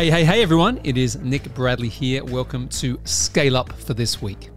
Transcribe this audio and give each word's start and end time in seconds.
Hey, 0.00 0.08
hey, 0.08 0.24
hey, 0.24 0.42
everyone. 0.42 0.80
It 0.82 0.96
is 0.96 1.16
Nick 1.16 1.52
Bradley 1.52 1.90
here. 1.90 2.24
Welcome 2.24 2.70
to 2.70 2.98
Scale 3.04 3.54
Up 3.54 3.70
for 3.70 3.92
this 3.92 4.22
week. 4.22 4.48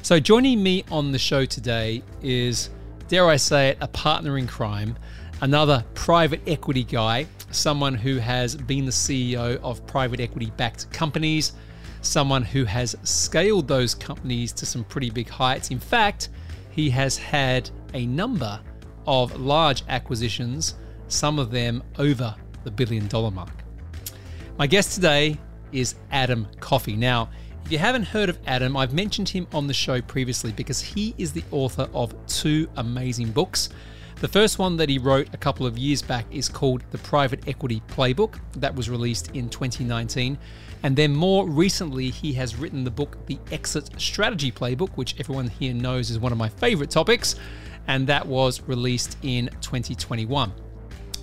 So, 0.00 0.18
joining 0.18 0.62
me 0.62 0.82
on 0.90 1.12
the 1.12 1.18
show 1.18 1.44
today 1.44 2.02
is, 2.22 2.70
dare 3.06 3.28
I 3.28 3.36
say 3.36 3.68
it, 3.68 3.78
a 3.82 3.88
partner 3.88 4.38
in 4.38 4.46
crime, 4.46 4.96
another 5.42 5.84
private 5.92 6.40
equity 6.46 6.84
guy, 6.84 7.26
someone 7.50 7.92
who 7.92 8.16
has 8.16 8.56
been 8.56 8.86
the 8.86 8.90
CEO 8.90 9.60
of 9.60 9.86
private 9.86 10.20
equity 10.20 10.50
backed 10.56 10.90
companies, 10.90 11.52
someone 12.00 12.42
who 12.42 12.64
has 12.64 12.96
scaled 13.02 13.68
those 13.68 13.94
companies 13.94 14.52
to 14.52 14.64
some 14.64 14.84
pretty 14.84 15.10
big 15.10 15.28
heights. 15.28 15.70
In 15.70 15.80
fact, 15.80 16.30
he 16.70 16.88
has 16.88 17.18
had 17.18 17.68
a 17.92 18.06
number 18.06 18.58
of 19.06 19.38
large 19.38 19.82
acquisitions, 19.90 20.76
some 21.08 21.38
of 21.38 21.50
them 21.50 21.82
over 21.98 22.34
the 22.64 22.70
billion 22.70 23.06
dollar 23.08 23.30
mark. 23.30 23.67
My 24.58 24.66
guest 24.66 24.96
today 24.96 25.38
is 25.70 25.94
Adam 26.10 26.48
Coffey. 26.58 26.96
Now, 26.96 27.30
if 27.64 27.70
you 27.70 27.78
haven't 27.78 28.02
heard 28.02 28.28
of 28.28 28.40
Adam, 28.44 28.76
I've 28.76 28.92
mentioned 28.92 29.28
him 29.28 29.46
on 29.52 29.68
the 29.68 29.72
show 29.72 30.00
previously 30.00 30.50
because 30.50 30.80
he 30.80 31.14
is 31.16 31.32
the 31.32 31.44
author 31.52 31.88
of 31.94 32.12
two 32.26 32.68
amazing 32.76 33.30
books. 33.30 33.68
The 34.16 34.26
first 34.26 34.58
one 34.58 34.76
that 34.78 34.88
he 34.88 34.98
wrote 34.98 35.32
a 35.32 35.36
couple 35.36 35.64
of 35.64 35.78
years 35.78 36.02
back 36.02 36.26
is 36.32 36.48
called 36.48 36.82
The 36.90 36.98
Private 36.98 37.46
Equity 37.46 37.80
Playbook. 37.86 38.40
That 38.56 38.74
was 38.74 38.90
released 38.90 39.30
in 39.30 39.48
2019. 39.48 40.36
And 40.82 40.96
then 40.96 41.14
more 41.14 41.48
recently, 41.48 42.10
he 42.10 42.32
has 42.32 42.56
written 42.56 42.82
the 42.82 42.90
book 42.90 43.16
The 43.26 43.38
Exit 43.52 43.90
Strategy 43.96 44.50
Playbook, 44.50 44.90
which 44.96 45.14
everyone 45.20 45.46
here 45.46 45.72
knows 45.72 46.10
is 46.10 46.18
one 46.18 46.32
of 46.32 46.38
my 46.38 46.48
favorite 46.48 46.90
topics. 46.90 47.36
And 47.86 48.08
that 48.08 48.26
was 48.26 48.60
released 48.62 49.18
in 49.22 49.50
2021. 49.60 50.52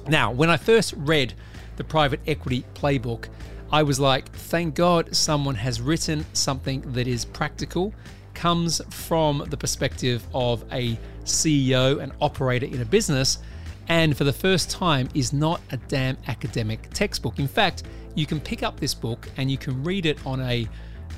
Now, 0.07 0.31
when 0.31 0.49
I 0.49 0.55
first 0.55 0.93
read 0.95 1.33
the 1.77 1.83
private 1.83 2.19
equity 2.27 2.65
playbook, 2.73 3.27
I 3.71 3.83
was 3.83 3.99
like, 3.99 4.31
thank 4.31 4.75
God 4.75 5.15
someone 5.15 5.55
has 5.55 5.81
written 5.81 6.25
something 6.33 6.81
that 6.93 7.07
is 7.07 7.25
practical, 7.25 7.93
comes 8.33 8.81
from 8.89 9.45
the 9.49 9.57
perspective 9.57 10.25
of 10.33 10.63
a 10.71 10.97
CEO 11.23 12.01
and 12.01 12.11
operator 12.21 12.65
in 12.65 12.81
a 12.81 12.85
business, 12.85 13.39
and 13.87 14.15
for 14.15 14.23
the 14.23 14.33
first 14.33 14.69
time 14.69 15.09
is 15.13 15.33
not 15.33 15.61
a 15.71 15.77
damn 15.77 16.17
academic 16.27 16.89
textbook. 16.91 17.39
In 17.39 17.47
fact, 17.47 17.83
you 18.15 18.25
can 18.25 18.39
pick 18.39 18.63
up 18.63 18.79
this 18.79 18.93
book 18.93 19.29
and 19.37 19.51
you 19.51 19.57
can 19.57 19.83
read 19.83 20.05
it 20.05 20.25
on 20.25 20.41
a 20.41 20.67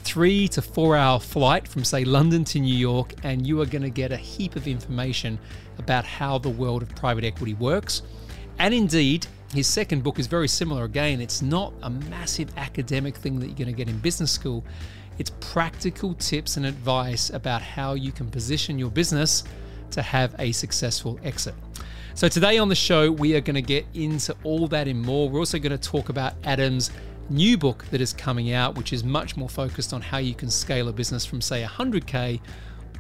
three 0.04 0.48
to 0.48 0.62
four 0.62 0.96
hour 0.96 1.20
flight 1.20 1.68
from, 1.68 1.84
say, 1.84 2.06
London 2.06 2.44
to 2.46 2.60
New 2.60 2.76
York, 2.76 3.14
and 3.24 3.46
you 3.46 3.62
are 3.62 3.66
going 3.66 3.82
to 3.82 3.90
get 3.90 4.12
a 4.12 4.18
heap 4.18 4.56
of 4.56 4.68
information 4.68 5.38
about 5.78 6.06
how 6.06 6.38
the 6.38 6.50
world 6.50 6.82
of 6.82 6.90
private 6.96 7.24
equity 7.24 7.54
works. 7.56 8.04
And 8.58 8.74
indeed, 8.74 9.28
his 9.54 9.68
second 9.68 10.04
book 10.04 10.20
is 10.20 10.28
very 10.28 10.48
similar. 10.48 10.84
Again, 10.84 11.22
it's 11.22 11.42
not 11.42 11.74
a 11.84 11.90
massive 11.90 12.52
academic 12.58 13.16
thing 13.16 13.40
that 13.40 13.48
you're 13.48 13.56
going 13.56 13.68
to 13.68 13.74
get 13.74 13.88
in 13.88 13.98
business 14.00 14.32
school. 14.32 14.64
It's 15.20 15.32
practical 15.40 16.14
tips 16.16 16.58
and 16.58 16.66
advice 16.66 17.30
about 17.30 17.62
how 17.62 17.94
you 17.94 18.12
can 18.12 18.30
position 18.30 18.78
your 18.78 18.92
business 18.92 19.44
to 19.92 20.02
have 20.02 20.36
a 20.38 20.52
successful 20.52 21.20
exit. 21.24 21.56
So, 22.14 22.28
today 22.28 22.58
on 22.58 22.68
the 22.68 22.76
show, 22.76 23.12
we 23.12 23.36
are 23.36 23.42
going 23.42 23.56
to 23.56 23.62
get 23.62 23.86
into 23.94 24.36
all 24.44 24.68
that 24.68 24.88
and 24.88 25.02
more. 25.02 25.30
We're 25.30 25.40
also 25.40 25.60
going 25.60 25.78
to 25.78 25.78
talk 25.78 26.10
about 26.10 26.34
Adam's 26.44 26.92
new 27.30 27.58
book 27.58 27.86
that 27.92 28.02
is 28.02 28.12
coming 28.14 28.54
out, 28.54 28.76
which 28.76 28.92
is 28.92 29.04
much 29.04 29.38
more 29.38 29.50
focused 29.50 29.94
on 29.94 30.02
how 30.02 30.18
you 30.18 30.34
can 30.34 30.50
scale 30.50 30.88
a 30.88 30.94
business 30.94 31.26
from, 31.26 31.42
say, 31.42 31.64
100K 31.64 32.40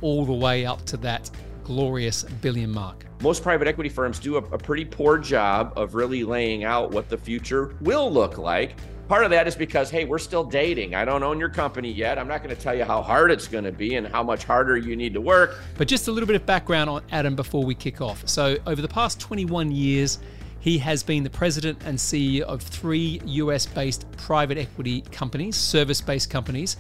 all 0.01 0.25
the 0.25 0.33
way 0.33 0.65
up 0.65 0.85
to 0.85 0.97
that 0.97 1.29
glorious 1.67 2.23
billion 2.23 2.71
mark. 2.71 3.05
Most 3.21 3.43
private 3.43 3.67
equity 3.67 3.89
firms 3.89 4.19
do 4.19 4.37
a, 4.37 4.39
a, 4.39 4.57
pretty 4.57 4.85
poor 4.85 5.17
job 5.17 5.73
of 5.75 5.95
really 5.95 6.23
laying 6.23 6.63
out 6.63 6.91
what 6.91 7.09
the 7.09 7.17
future 7.17 7.75
will 7.81 8.09
look 8.09 8.37
like. 8.37 8.77
Part 9.09 9.25
of 9.25 9.31
that 9.31 9.47
is 9.47 9.55
because, 9.55 9.89
hey, 9.89 10.05
we're 10.05 10.17
still 10.17 10.45
dating. 10.45 10.95
I 10.95 11.03
don't 11.03 11.23
own 11.23 11.37
your 11.37 11.49
company 11.49 11.91
yet. 11.91 12.17
I'm 12.17 12.27
not 12.27 12.41
going 12.41 12.55
to 12.55 12.61
tell 12.61 12.73
you 12.73 12.85
how 12.85 13.01
hard 13.01 13.31
it's 13.31 13.49
going 13.49 13.65
to 13.65 13.71
be 13.73 13.95
and 13.95 14.07
how 14.07 14.23
much 14.23 14.45
harder 14.45 14.77
you 14.77 14.95
need 14.95 15.13
to 15.13 15.19
work. 15.19 15.59
But 15.77 15.89
just 15.89 16.07
a 16.07 16.11
little 16.11 16.27
bit 16.27 16.37
of 16.37 16.45
background 16.45 16.89
on 16.89 17.03
Adam 17.11 17.35
before 17.35 17.65
we 17.65 17.75
kick 17.75 17.99
off. 17.99 18.25
So, 18.29 18.57
over 18.65 18.81
the 18.81 18.87
past 18.87 19.19
21 19.19 19.71
years, 19.71 20.19
he 20.61 20.77
has 20.77 21.03
been 21.03 21.23
the 21.23 21.29
president 21.29 21.81
and 21.85 21.97
CEO 21.97 22.43
of 22.43 22.61
three 22.61 23.21
US 23.25 23.65
based 23.65 24.09
private 24.15 24.57
equity 24.57 25.01
companies, 25.11 25.57
service 25.57 25.99
based 25.99 26.29
companies, 26.29 26.77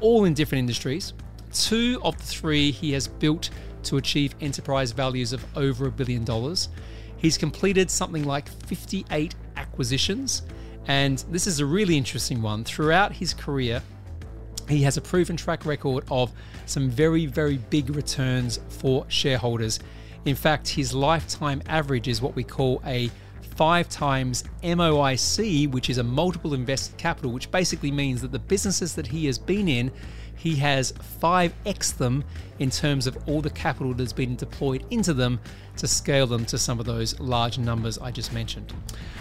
all 0.00 0.24
in 0.24 0.32
different 0.32 0.60
industries. 0.60 1.12
Two 1.52 2.00
of 2.02 2.16
the 2.16 2.24
three 2.24 2.70
he 2.70 2.92
has 2.92 3.08
built 3.08 3.50
to 3.84 3.96
achieve 3.96 4.34
enterprise 4.40 4.92
values 4.92 5.32
of 5.32 5.44
over 5.56 5.86
a 5.86 5.90
billion 5.90 6.24
dollars. 6.24 6.68
He's 7.16 7.36
completed 7.36 7.90
something 7.90 8.24
like 8.24 8.48
58 8.48 9.34
acquisitions, 9.56 10.42
and 10.86 11.18
this 11.30 11.46
is 11.46 11.60
a 11.60 11.66
really 11.66 11.96
interesting 11.96 12.40
one. 12.40 12.64
Throughout 12.64 13.12
his 13.12 13.34
career, 13.34 13.82
he 14.68 14.82
has 14.82 14.96
a 14.96 15.00
proven 15.00 15.36
track 15.36 15.64
record 15.64 16.04
of 16.10 16.32
some 16.66 16.90
very, 16.90 17.26
very 17.26 17.56
big 17.56 17.94
returns 17.94 18.60
for 18.68 19.04
shareholders. 19.08 19.80
In 20.24 20.36
fact, 20.36 20.68
his 20.68 20.94
lifetime 20.94 21.62
average 21.66 22.08
is 22.08 22.20
what 22.20 22.36
we 22.36 22.44
call 22.44 22.82
a 22.86 23.10
five 23.56 23.88
times 23.88 24.44
MOIC, 24.62 25.70
which 25.72 25.90
is 25.90 25.98
a 25.98 26.02
multiple 26.04 26.54
invested 26.54 26.96
capital, 26.96 27.32
which 27.32 27.50
basically 27.50 27.90
means 27.90 28.22
that 28.22 28.30
the 28.30 28.38
businesses 28.38 28.94
that 28.94 29.06
he 29.06 29.26
has 29.26 29.38
been 29.38 29.68
in 29.68 29.90
he 30.38 30.54
has 30.56 30.92
5x 30.92 31.96
them 31.96 32.24
in 32.60 32.70
terms 32.70 33.06
of 33.06 33.18
all 33.28 33.42
the 33.42 33.50
capital 33.50 33.92
that's 33.92 34.12
been 34.12 34.36
deployed 34.36 34.84
into 34.90 35.12
them 35.12 35.40
to 35.76 35.86
scale 35.86 36.26
them 36.26 36.44
to 36.46 36.56
some 36.56 36.78
of 36.78 36.86
those 36.86 37.18
large 37.18 37.58
numbers 37.58 37.98
I 37.98 38.10
just 38.12 38.32
mentioned. 38.32 38.72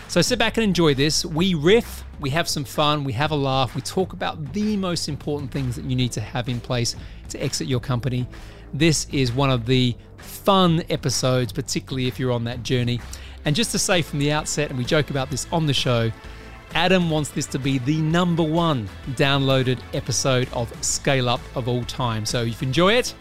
So 0.07 0.21
sit 0.21 0.39
back 0.39 0.57
and 0.57 0.63
enjoy 0.63 0.93
this. 0.93 1.25
We 1.25 1.55
riff, 1.55 2.03
we 2.19 2.29
have 2.29 2.47
some 2.47 2.63
fun, 2.63 3.03
we 3.03 3.13
have 3.13 3.31
a 3.31 3.35
laugh, 3.35 3.75
we 3.75 3.81
talk 3.81 4.13
about 4.13 4.53
the 4.53 4.77
most 4.77 5.09
important 5.09 5.51
things 5.51 5.75
that 5.75 5.85
you 5.85 5.95
need 5.95 6.11
to 6.13 6.21
have 6.21 6.47
in 6.47 6.59
place 6.59 6.95
to 7.29 7.43
exit 7.43 7.67
your 7.67 7.79
company. 7.79 8.27
This 8.73 9.07
is 9.11 9.31
one 9.31 9.49
of 9.49 9.65
the 9.65 9.95
fun 10.17 10.83
episodes, 10.89 11.51
particularly 11.51 12.07
if 12.07 12.19
you're 12.19 12.31
on 12.31 12.43
that 12.43 12.61
journey. 12.61 13.01
And 13.45 13.55
just 13.55 13.71
to 13.71 13.79
say 13.79 14.01
from 14.01 14.19
the 14.19 14.31
outset, 14.31 14.69
and 14.69 14.77
we 14.77 14.85
joke 14.85 15.09
about 15.09 15.31
this 15.31 15.47
on 15.51 15.65
the 15.65 15.73
show, 15.73 16.11
Adam 16.73 17.09
wants 17.09 17.29
this 17.29 17.45
to 17.47 17.59
be 17.59 17.77
the 17.79 17.97
number 18.01 18.43
one 18.43 18.87
downloaded 19.11 19.79
episode 19.93 20.47
of 20.53 20.71
Scale 20.83 21.29
Up 21.29 21.41
of 21.55 21.67
all 21.67 21.83
time. 21.85 22.25
So 22.25 22.43
if 22.43 22.61
you 22.61 22.67
enjoy 22.67 22.93
it, 22.93 23.13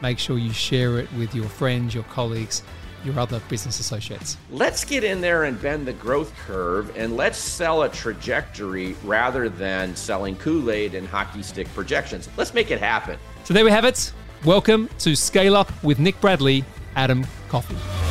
make 0.00 0.18
sure 0.18 0.38
you 0.38 0.52
share 0.52 0.98
it 0.98 1.12
with 1.14 1.34
your 1.34 1.46
friends, 1.46 1.94
your 1.94 2.04
colleagues, 2.04 2.62
your 3.04 3.18
other 3.18 3.40
business 3.48 3.80
associates. 3.80 4.36
Let's 4.50 4.84
get 4.84 5.04
in 5.04 5.20
there 5.20 5.44
and 5.44 5.60
bend 5.60 5.86
the 5.86 5.92
growth 5.94 6.32
curve 6.46 6.96
and 6.96 7.16
let's 7.16 7.38
sell 7.38 7.82
a 7.82 7.88
trajectory 7.88 8.94
rather 9.04 9.48
than 9.48 9.96
selling 9.96 10.36
Kool 10.36 10.70
Aid 10.70 10.94
and 10.94 11.06
hockey 11.06 11.42
stick 11.42 11.72
projections. 11.74 12.28
Let's 12.36 12.54
make 12.54 12.70
it 12.70 12.80
happen. 12.80 13.18
So 13.44 13.54
there 13.54 13.64
we 13.64 13.70
have 13.70 13.84
it. 13.84 14.12
Welcome 14.44 14.88
to 15.00 15.14
Scale 15.16 15.56
Up 15.56 15.70
with 15.84 15.98
Nick 15.98 16.20
Bradley, 16.20 16.64
Adam 16.96 17.26
Coffey. 17.48 18.01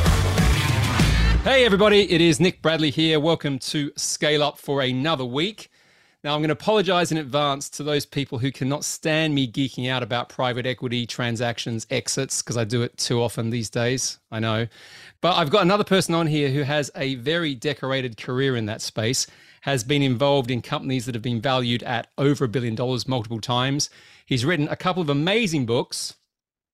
Hey, 1.44 1.64
everybody, 1.64 2.08
it 2.08 2.20
is 2.20 2.38
Nick 2.38 2.62
Bradley 2.62 2.90
here. 2.90 3.18
Welcome 3.18 3.58
to 3.58 3.90
Scale 3.96 4.44
Up 4.44 4.58
for 4.58 4.80
another 4.80 5.24
week. 5.24 5.72
Now, 6.22 6.34
I'm 6.34 6.40
going 6.40 6.50
to 6.50 6.52
apologize 6.52 7.10
in 7.10 7.18
advance 7.18 7.68
to 7.70 7.82
those 7.82 8.06
people 8.06 8.38
who 8.38 8.52
cannot 8.52 8.84
stand 8.84 9.34
me 9.34 9.50
geeking 9.50 9.90
out 9.90 10.04
about 10.04 10.28
private 10.28 10.66
equity 10.66 11.04
transactions, 11.04 11.84
exits, 11.90 12.42
because 12.42 12.56
I 12.56 12.62
do 12.62 12.82
it 12.82 12.96
too 12.96 13.20
often 13.20 13.50
these 13.50 13.68
days. 13.68 14.20
I 14.30 14.38
know. 14.38 14.68
But 15.20 15.36
I've 15.36 15.50
got 15.50 15.62
another 15.62 15.82
person 15.82 16.14
on 16.14 16.28
here 16.28 16.48
who 16.48 16.62
has 16.62 16.92
a 16.94 17.16
very 17.16 17.56
decorated 17.56 18.16
career 18.16 18.54
in 18.54 18.66
that 18.66 18.80
space, 18.80 19.26
has 19.62 19.82
been 19.82 20.02
involved 20.02 20.48
in 20.48 20.62
companies 20.62 21.06
that 21.06 21.16
have 21.16 21.22
been 21.22 21.40
valued 21.40 21.82
at 21.82 22.06
over 22.18 22.44
a 22.44 22.48
billion 22.48 22.76
dollars 22.76 23.08
multiple 23.08 23.40
times. 23.40 23.90
He's 24.26 24.44
written 24.44 24.68
a 24.68 24.76
couple 24.76 25.02
of 25.02 25.10
amazing 25.10 25.66
books. 25.66 26.14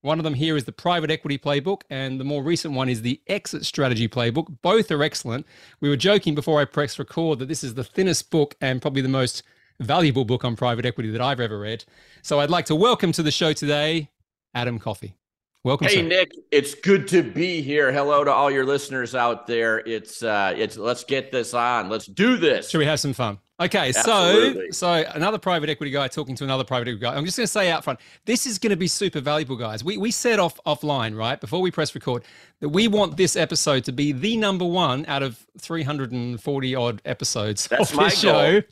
One 0.02 0.20
of 0.20 0.24
them 0.24 0.34
here 0.34 0.56
is 0.56 0.64
the 0.64 0.72
private 0.72 1.10
equity 1.10 1.38
playbook, 1.38 1.82
and 1.90 2.20
the 2.20 2.24
more 2.24 2.40
recent 2.42 2.74
one 2.74 2.88
is 2.88 3.02
the 3.02 3.20
exit 3.26 3.66
strategy 3.66 4.08
playbook. 4.08 4.56
Both 4.62 4.92
are 4.92 5.02
excellent. 5.02 5.44
We 5.80 5.88
were 5.88 5.96
joking 5.96 6.36
before 6.36 6.60
I 6.60 6.66
pressed 6.66 7.00
record 7.00 7.40
that 7.40 7.48
this 7.48 7.64
is 7.64 7.74
the 7.74 7.82
thinnest 7.82 8.30
book 8.30 8.54
and 8.60 8.80
probably 8.80 9.02
the 9.02 9.08
most 9.08 9.42
valuable 9.80 10.24
book 10.24 10.44
on 10.44 10.54
private 10.54 10.86
equity 10.86 11.10
that 11.10 11.20
I've 11.20 11.40
ever 11.40 11.58
read. 11.58 11.84
So 12.22 12.38
I'd 12.38 12.50
like 12.50 12.66
to 12.66 12.76
welcome 12.76 13.10
to 13.12 13.24
the 13.24 13.32
show 13.32 13.52
today 13.52 14.08
Adam 14.54 14.78
Coffey. 14.78 15.16
Welcome. 15.64 15.88
Hey 15.88 15.96
sir. 15.96 16.02
Nick, 16.02 16.30
it's 16.52 16.74
good 16.74 17.08
to 17.08 17.24
be 17.24 17.60
here. 17.60 17.92
Hello 17.92 18.22
to 18.22 18.30
all 18.30 18.50
your 18.50 18.64
listeners 18.64 19.16
out 19.16 19.48
there. 19.48 19.80
It's 19.80 20.22
uh 20.22 20.54
it's 20.56 20.76
let's 20.76 21.02
get 21.02 21.32
this 21.32 21.54
on. 21.54 21.88
Let's 21.88 22.06
do 22.06 22.36
this. 22.36 22.70
Should 22.70 22.78
we 22.78 22.86
have 22.86 23.00
some 23.00 23.12
fun? 23.12 23.38
Okay, 23.60 23.88
Absolutely. 23.88 24.70
so 24.70 25.02
so 25.02 25.10
another 25.14 25.36
private 25.38 25.68
equity 25.68 25.90
guy 25.90 26.06
talking 26.06 26.36
to 26.36 26.44
another 26.44 26.62
private 26.62 26.86
equity 26.86 27.00
guy. 27.00 27.16
I'm 27.16 27.24
just 27.24 27.36
going 27.36 27.44
to 27.44 27.50
say 27.52 27.70
out 27.72 27.82
front, 27.82 27.98
this 28.24 28.46
is 28.46 28.56
going 28.56 28.70
to 28.70 28.76
be 28.76 28.86
super 28.86 29.20
valuable, 29.20 29.56
guys. 29.56 29.82
We 29.82 29.96
we 29.96 30.12
said 30.12 30.38
off 30.38 30.60
offline, 30.64 31.16
right 31.16 31.40
before 31.40 31.60
we 31.60 31.72
press 31.72 31.92
record, 31.92 32.22
that 32.60 32.68
we 32.68 32.86
want 32.86 33.16
this 33.16 33.34
episode 33.34 33.84
to 33.86 33.92
be 33.92 34.12
the 34.12 34.36
number 34.36 34.64
one 34.64 35.04
out 35.06 35.24
of 35.24 35.44
340 35.58 36.74
odd 36.76 37.02
episodes 37.04 37.66
That's 37.66 37.90
of 37.90 37.96
my 37.96 38.04
this 38.04 38.20
show. 38.20 38.60
goal. 38.60 38.62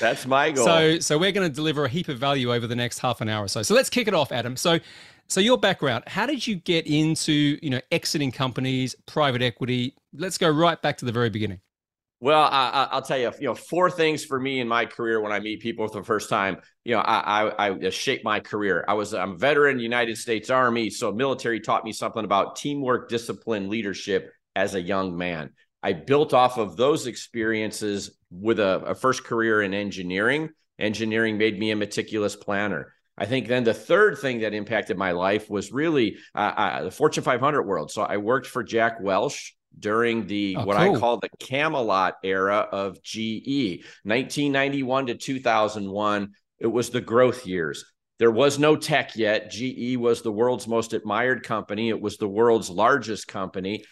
That's 0.00 0.26
my 0.26 0.50
goal. 0.50 0.64
So 0.64 0.98
so 0.98 1.18
we're 1.18 1.32
going 1.32 1.48
to 1.48 1.54
deliver 1.54 1.84
a 1.84 1.88
heap 1.88 2.08
of 2.08 2.18
value 2.18 2.52
over 2.52 2.66
the 2.66 2.76
next 2.76 2.98
half 2.98 3.20
an 3.20 3.28
hour 3.28 3.44
or 3.44 3.48
so. 3.48 3.62
So 3.62 3.74
let's 3.74 3.90
kick 3.90 4.08
it 4.08 4.14
off, 4.14 4.32
Adam. 4.32 4.56
So 4.56 4.80
so 5.28 5.40
your 5.40 5.56
background, 5.56 6.04
how 6.08 6.26
did 6.26 6.44
you 6.46 6.56
get 6.56 6.88
into 6.88 7.58
you 7.62 7.70
know 7.70 7.80
exiting 7.92 8.32
companies, 8.32 8.96
private 9.06 9.40
equity? 9.40 9.94
Let's 10.12 10.36
go 10.36 10.50
right 10.50 10.82
back 10.82 10.96
to 10.98 11.04
the 11.04 11.12
very 11.12 11.30
beginning. 11.30 11.60
Well, 12.22 12.48
I, 12.48 12.88
will 12.94 13.02
tell 13.02 13.18
you, 13.18 13.32
you 13.40 13.48
know, 13.48 13.56
four 13.56 13.90
things 13.90 14.24
for 14.24 14.38
me 14.38 14.60
in 14.60 14.68
my 14.68 14.86
career 14.86 15.20
when 15.20 15.32
I 15.32 15.40
meet 15.40 15.58
people 15.58 15.88
for 15.88 15.98
the 15.98 16.06
first 16.06 16.30
time. 16.30 16.58
You 16.84 16.94
know, 16.94 17.00
I, 17.00 17.48
I, 17.48 17.70
I 17.70 17.90
shaped 17.90 18.24
my 18.24 18.38
career. 18.38 18.84
I 18.86 18.94
was 18.94 19.12
I'm 19.12 19.32
a 19.32 19.36
veteran 19.36 19.80
United 19.80 20.16
States 20.16 20.48
Army, 20.48 20.88
so 20.88 21.10
military 21.10 21.58
taught 21.58 21.84
me 21.84 21.92
something 21.92 22.24
about 22.24 22.54
teamwork, 22.54 23.08
discipline, 23.08 23.68
leadership 23.68 24.32
as 24.54 24.76
a 24.76 24.80
young 24.80 25.16
man. 25.16 25.50
I 25.82 25.94
built 25.94 26.32
off 26.32 26.58
of 26.58 26.76
those 26.76 27.08
experiences 27.08 28.16
with 28.30 28.60
a, 28.60 28.84
a 28.84 28.94
first 28.94 29.24
career 29.24 29.60
in 29.60 29.74
engineering. 29.74 30.50
Engineering 30.78 31.38
made 31.38 31.58
me 31.58 31.72
a 31.72 31.76
meticulous 31.76 32.36
planner. 32.36 32.94
I 33.18 33.26
think 33.26 33.48
then 33.48 33.64
the 33.64 33.74
third 33.74 34.18
thing 34.18 34.42
that 34.42 34.54
impacted 34.54 34.96
my 34.96 35.10
life 35.10 35.50
was 35.50 35.72
really 35.72 36.18
uh, 36.36 36.52
uh, 36.56 36.82
the 36.84 36.90
Fortune 36.92 37.24
500 37.24 37.64
world. 37.64 37.90
So 37.90 38.02
I 38.02 38.18
worked 38.18 38.46
for 38.46 38.62
Jack 38.62 38.98
Welch 39.00 39.56
during 39.78 40.26
the 40.26 40.56
oh, 40.58 40.64
what 40.64 40.76
cool. 40.76 40.96
I 40.96 40.98
call 40.98 41.18
the 41.18 41.28
Camelot 41.38 42.14
era 42.22 42.68
of 42.70 43.02
GE, 43.02 43.84
1991 44.04 45.06
to 45.06 45.14
2001. 45.14 46.32
It 46.58 46.66
was 46.66 46.90
the 46.90 47.00
growth 47.00 47.46
years. 47.46 47.84
There 48.18 48.30
was 48.30 48.58
no 48.58 48.76
tech 48.76 49.16
yet. 49.16 49.50
GE 49.50 49.96
was 49.96 50.22
the 50.22 50.30
world's 50.30 50.68
most 50.68 50.92
admired 50.92 51.42
company. 51.42 51.88
It 51.88 52.00
was 52.00 52.18
the 52.18 52.28
world's 52.28 52.70
largest 52.70 53.26
company. 53.26 53.84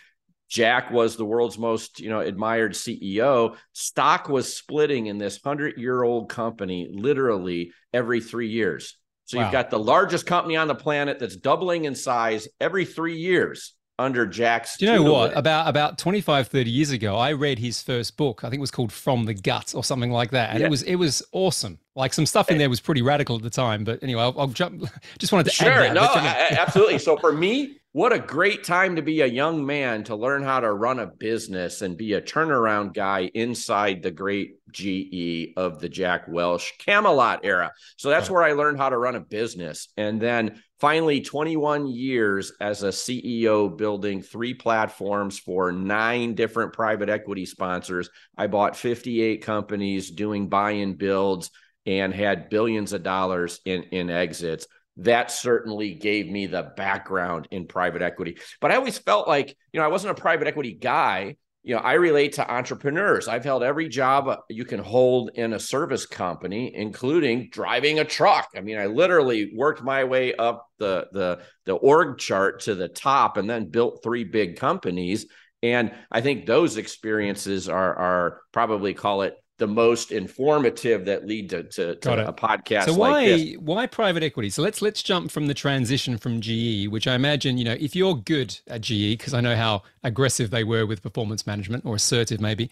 Jack 0.48 0.90
was 0.90 1.16
the 1.16 1.24
world's 1.24 1.58
most, 1.58 2.00
you 2.00 2.10
know, 2.10 2.20
admired 2.20 2.72
CEO. 2.72 3.56
Stock 3.72 4.28
was 4.28 4.56
splitting 4.56 5.06
in 5.06 5.18
this 5.18 5.38
100-year-old 5.40 6.28
company 6.28 6.88
literally 6.92 7.72
every 7.92 8.20
3 8.20 8.48
years. 8.48 8.96
So 9.24 9.38
wow. 9.38 9.44
you've 9.44 9.52
got 9.52 9.70
the 9.70 9.78
largest 9.78 10.26
company 10.26 10.56
on 10.56 10.68
the 10.68 10.74
planet 10.74 11.20
that's 11.20 11.36
doubling 11.36 11.84
in 11.84 11.94
size 11.94 12.48
every 12.60 12.84
3 12.84 13.16
years 13.16 13.74
under 14.00 14.26
Jack's. 14.26 14.76
Do 14.76 14.86
you 14.86 14.92
know 14.92 15.12
what? 15.12 15.36
About 15.36 15.68
about 15.68 15.98
25, 15.98 16.48
30 16.48 16.70
years 16.70 16.90
ago, 16.90 17.16
I 17.16 17.32
read 17.32 17.58
his 17.58 17.82
first 17.82 18.16
book. 18.16 18.42
I 18.42 18.48
think 18.48 18.58
it 18.58 18.60
was 18.60 18.70
called 18.70 18.92
From 18.92 19.26
the 19.26 19.34
Gut 19.34 19.74
or 19.74 19.84
something 19.84 20.10
like 20.10 20.30
that, 20.30 20.50
and 20.50 20.60
yeah. 20.60 20.66
it 20.66 20.70
was 20.70 20.82
it 20.82 20.96
was 20.96 21.22
awesome. 21.32 21.78
Like 21.94 22.12
some 22.14 22.26
stuff 22.26 22.48
in 22.48 22.56
eh. 22.56 22.58
there 22.58 22.70
was 22.70 22.80
pretty 22.80 23.02
radical 23.02 23.36
at 23.36 23.42
the 23.42 23.50
time. 23.50 23.84
But 23.84 24.02
anyway, 24.02 24.22
I'll, 24.22 24.34
I'll 24.38 24.46
jump. 24.48 24.84
Just 25.18 25.32
wanted 25.32 25.44
to 25.44 25.50
sure. 25.50 25.92
No, 25.92 26.02
absolutely. 26.02 26.98
So 26.98 27.16
for 27.16 27.32
me, 27.32 27.79
what 27.92 28.12
a 28.12 28.20
great 28.20 28.62
time 28.62 28.94
to 28.94 29.02
be 29.02 29.20
a 29.20 29.26
young 29.26 29.66
man 29.66 30.04
to 30.04 30.14
learn 30.14 30.44
how 30.44 30.60
to 30.60 30.72
run 30.72 31.00
a 31.00 31.06
business 31.06 31.82
and 31.82 31.96
be 31.96 32.12
a 32.12 32.22
turnaround 32.22 32.94
guy 32.94 33.28
inside 33.34 34.00
the 34.00 34.12
great 34.12 34.58
GE 34.70 35.54
of 35.56 35.80
the 35.80 35.88
Jack 35.88 36.28
Welch 36.28 36.72
Camelot 36.78 37.40
era. 37.42 37.72
So 37.96 38.08
that's 38.08 38.30
where 38.30 38.44
I 38.44 38.52
learned 38.52 38.78
how 38.78 38.90
to 38.90 38.96
run 38.96 39.16
a 39.16 39.20
business. 39.20 39.88
And 39.96 40.20
then 40.20 40.62
finally, 40.78 41.20
21 41.20 41.88
years 41.88 42.52
as 42.60 42.84
a 42.84 42.90
CEO, 42.90 43.76
building 43.76 44.22
three 44.22 44.54
platforms 44.54 45.40
for 45.40 45.72
nine 45.72 46.36
different 46.36 46.72
private 46.72 47.08
equity 47.08 47.44
sponsors. 47.44 48.08
I 48.38 48.46
bought 48.46 48.76
58 48.76 49.42
companies 49.42 50.12
doing 50.12 50.48
buy 50.48 50.72
and 50.72 50.96
builds 50.96 51.50
and 51.86 52.14
had 52.14 52.50
billions 52.50 52.92
of 52.92 53.02
dollars 53.02 53.58
in, 53.64 53.82
in 53.84 54.10
exits 54.10 54.68
that 54.98 55.30
certainly 55.30 55.94
gave 55.94 56.28
me 56.28 56.46
the 56.46 56.72
background 56.76 57.48
in 57.50 57.66
private 57.66 58.02
equity. 58.02 58.38
But 58.60 58.70
I 58.70 58.76
always 58.76 58.98
felt 58.98 59.28
like, 59.28 59.56
you 59.72 59.80
know, 59.80 59.86
I 59.86 59.88
wasn't 59.88 60.18
a 60.18 60.20
private 60.20 60.46
equity 60.46 60.74
guy. 60.74 61.36
You 61.62 61.74
know, 61.74 61.82
I 61.82 61.94
relate 61.94 62.34
to 62.34 62.50
entrepreneurs. 62.50 63.28
I've 63.28 63.44
held 63.44 63.62
every 63.62 63.88
job 63.88 64.34
you 64.48 64.64
can 64.64 64.80
hold 64.80 65.30
in 65.34 65.52
a 65.52 65.60
service 65.60 66.06
company, 66.06 66.74
including 66.74 67.50
driving 67.50 67.98
a 67.98 68.04
truck. 68.04 68.48
I 68.56 68.62
mean, 68.62 68.78
I 68.78 68.86
literally 68.86 69.52
worked 69.54 69.82
my 69.82 70.04
way 70.04 70.34
up 70.34 70.66
the 70.78 71.08
the 71.12 71.42
the 71.66 71.74
org 71.74 72.18
chart 72.18 72.60
to 72.62 72.74
the 72.74 72.88
top 72.88 73.36
and 73.36 73.48
then 73.48 73.68
built 73.68 74.02
three 74.02 74.24
big 74.24 74.56
companies. 74.56 75.26
And 75.62 75.92
I 76.10 76.22
think 76.22 76.46
those 76.46 76.78
experiences 76.78 77.68
are 77.68 77.94
are 77.94 78.40
probably 78.52 78.94
call 78.94 79.22
it 79.22 79.34
the 79.60 79.66
most 79.68 80.10
informative 80.10 81.04
that 81.04 81.26
lead 81.26 81.50
to, 81.50 81.62
to, 81.62 81.94
to 81.94 82.28
a 82.28 82.32
podcast. 82.32 82.86
So 82.86 82.94
why 82.94 83.26
like 83.26 83.56
why 83.60 83.86
private 83.86 84.24
equity? 84.24 84.50
So 84.50 84.62
let's 84.62 84.82
let's 84.82 85.02
jump 85.02 85.30
from 85.30 85.46
the 85.46 85.54
transition 85.54 86.18
from 86.18 86.40
GE, 86.40 86.88
which 86.88 87.06
I 87.06 87.14
imagine 87.14 87.58
you 87.58 87.64
know 87.64 87.76
if 87.78 87.94
you're 87.94 88.16
good 88.16 88.58
at 88.66 88.80
GE, 88.80 89.12
because 89.12 89.34
I 89.34 89.40
know 89.40 89.54
how 89.54 89.82
aggressive 90.02 90.50
they 90.50 90.64
were 90.64 90.86
with 90.86 91.02
performance 91.02 91.46
management 91.46 91.84
or 91.84 91.94
assertive 91.94 92.40
maybe, 92.40 92.70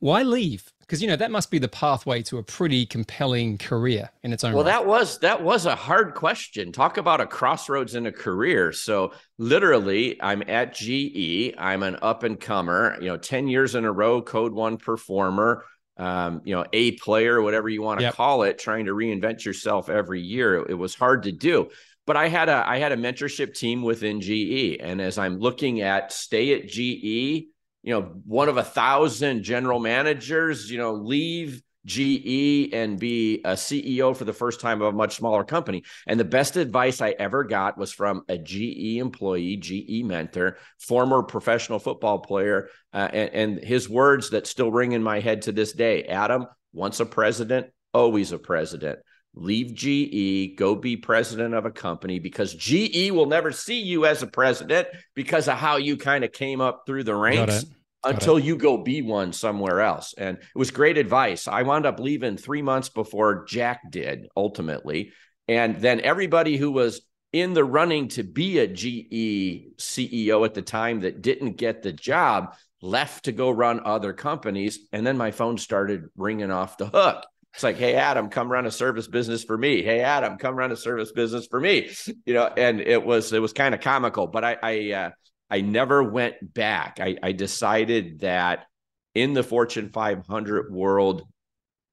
why 0.00 0.22
leave? 0.22 0.72
Because 0.80 1.02
you 1.02 1.08
know 1.08 1.16
that 1.16 1.30
must 1.30 1.50
be 1.50 1.58
the 1.58 1.68
pathway 1.68 2.22
to 2.22 2.38
a 2.38 2.42
pretty 2.42 2.86
compelling 2.86 3.58
career 3.58 4.08
in 4.22 4.32
its 4.32 4.42
own. 4.42 4.54
Well, 4.54 4.64
right. 4.64 4.72
that 4.72 4.86
was 4.86 5.18
that 5.18 5.42
was 5.42 5.66
a 5.66 5.76
hard 5.76 6.14
question. 6.14 6.72
Talk 6.72 6.96
about 6.96 7.20
a 7.20 7.26
crossroads 7.26 7.94
in 7.94 8.06
a 8.06 8.12
career. 8.12 8.72
So 8.72 9.12
literally, 9.38 10.20
I'm 10.20 10.42
at 10.48 10.74
GE. 10.74 11.54
I'm 11.58 11.82
an 11.82 11.98
up 12.00 12.22
and 12.22 12.40
comer. 12.40 12.96
You 12.98 13.08
know, 13.08 13.18
ten 13.18 13.46
years 13.46 13.74
in 13.74 13.84
a 13.84 13.92
row, 13.92 14.22
Code 14.22 14.52
One 14.52 14.78
performer 14.78 15.64
um, 16.00 16.40
you 16.44 16.54
know, 16.54 16.64
a 16.72 16.92
player, 16.92 17.42
whatever 17.42 17.68
you 17.68 17.82
want 17.82 18.00
to 18.00 18.04
yep. 18.04 18.14
call 18.14 18.42
it, 18.44 18.58
trying 18.58 18.86
to 18.86 18.92
reinvent 18.92 19.44
yourself 19.44 19.90
every 19.90 20.22
year. 20.22 20.56
It, 20.56 20.70
it, 20.70 20.74
was 20.74 20.94
hard 20.94 21.24
to 21.24 21.32
do. 21.32 21.68
But 22.06 22.16
I 22.16 22.28
had 22.28 22.48
a 22.48 22.64
I 22.66 22.78
had 22.78 22.92
a 22.92 22.96
mentorship 22.96 23.54
team 23.54 23.82
within 23.82 24.20
GE, 24.22 24.78
and 24.80 25.00
as 25.00 25.18
I'm 25.18 25.38
looking 25.38 25.82
at 25.82 26.10
stay 26.10 26.54
at 26.54 26.66
GE, 26.66 27.44
you 27.82 27.94
know, 27.94 28.02
one 28.24 28.48
of 28.48 28.56
a 28.56 28.64
thousand 28.64 29.42
general 29.42 29.78
managers, 29.78 30.70
you 30.70 30.78
know, 30.78 30.94
leave 30.94 31.62
GE 31.86 32.72
and 32.72 32.98
be 32.98 33.40
a 33.44 33.52
CEO 33.52 34.16
for 34.16 34.24
the 34.24 34.32
first 34.32 34.60
time 34.60 34.82
of 34.82 34.92
a 34.92 34.96
much 34.96 35.16
smaller 35.16 35.44
company. 35.44 35.82
And 36.06 36.18
the 36.18 36.24
best 36.24 36.56
advice 36.56 37.00
I 37.00 37.10
ever 37.10 37.44
got 37.44 37.78
was 37.78 37.92
from 37.92 38.22
a 38.28 38.38
GE 38.38 38.98
employee, 38.98 39.56
GE 39.56 40.04
mentor, 40.04 40.58
former 40.78 41.22
professional 41.22 41.78
football 41.78 42.18
player. 42.18 42.68
Uh, 42.92 43.08
and, 43.12 43.30
and 43.30 43.64
his 43.64 43.88
words 43.88 44.30
that 44.30 44.46
still 44.46 44.70
ring 44.70 44.92
in 44.92 45.02
my 45.02 45.20
head 45.20 45.42
to 45.42 45.52
this 45.52 45.72
day 45.72 46.04
Adam, 46.04 46.46
once 46.72 47.00
a 47.00 47.06
president, 47.06 47.68
always 47.94 48.32
a 48.32 48.38
president 48.38 48.98
leave 49.34 49.74
GE, 49.74 50.56
go 50.56 50.74
be 50.74 50.96
president 50.96 51.54
of 51.54 51.64
a 51.64 51.70
company 51.70 52.18
because 52.18 52.52
GE 52.54 53.10
will 53.12 53.26
never 53.26 53.52
see 53.52 53.80
you 53.80 54.04
as 54.04 54.22
a 54.22 54.26
president 54.26 54.88
because 55.14 55.46
of 55.48 55.56
how 55.56 55.76
you 55.76 55.96
kind 55.96 56.24
of 56.24 56.32
came 56.32 56.60
up 56.60 56.82
through 56.84 57.04
the 57.04 57.14
ranks 57.14 57.64
until 58.04 58.38
you 58.38 58.56
go 58.56 58.78
be 58.78 59.02
one 59.02 59.32
somewhere 59.32 59.80
else. 59.80 60.14
And 60.16 60.38
it 60.38 60.58
was 60.58 60.70
great 60.70 60.98
advice. 60.98 61.46
I 61.46 61.62
wound 61.62 61.86
up 61.86 62.00
leaving 62.00 62.36
three 62.36 62.62
months 62.62 62.88
before 62.88 63.44
Jack 63.44 63.90
did 63.90 64.28
ultimately. 64.36 65.12
And 65.48 65.76
then 65.76 66.00
everybody 66.00 66.56
who 66.56 66.70
was 66.70 67.02
in 67.32 67.54
the 67.54 67.64
running 67.64 68.08
to 68.08 68.22
be 68.22 68.58
a 68.58 68.66
GE 68.66 69.76
CEO 69.78 70.44
at 70.44 70.54
the 70.54 70.62
time 70.62 71.00
that 71.00 71.22
didn't 71.22 71.56
get 71.56 71.82
the 71.82 71.92
job 71.92 72.56
left 72.82 73.26
to 73.26 73.32
go 73.32 73.50
run 73.50 73.80
other 73.84 74.12
companies. 74.12 74.80
And 74.92 75.06
then 75.06 75.16
my 75.16 75.30
phone 75.30 75.58
started 75.58 76.04
ringing 76.16 76.50
off 76.50 76.78
the 76.78 76.86
hook. 76.86 77.24
It's 77.54 77.62
like, 77.64 77.76
hey, 77.76 77.94
Adam, 77.94 78.28
come 78.30 78.50
run 78.50 78.66
a 78.66 78.70
service 78.70 79.08
business 79.08 79.42
for 79.42 79.58
me. 79.58 79.82
Hey, 79.82 80.00
Adam, 80.00 80.38
come 80.38 80.54
run 80.54 80.70
a 80.70 80.76
service 80.76 81.10
business 81.10 81.46
for 81.46 81.60
me. 81.60 81.90
You 82.24 82.34
know, 82.34 82.46
and 82.46 82.80
it 82.80 83.04
was 83.04 83.32
it 83.32 83.40
was 83.40 83.52
kind 83.52 83.74
of 83.74 83.80
comical, 83.80 84.28
but 84.28 84.44
I 84.44 84.56
I 84.62 84.92
uh, 84.92 85.10
I 85.50 85.60
never 85.60 86.02
went 86.02 86.54
back. 86.54 86.98
I, 87.00 87.16
I 87.22 87.32
decided 87.32 88.20
that 88.20 88.66
in 89.14 89.32
the 89.34 89.42
Fortune 89.42 89.90
500 89.90 90.72
world, 90.72 91.26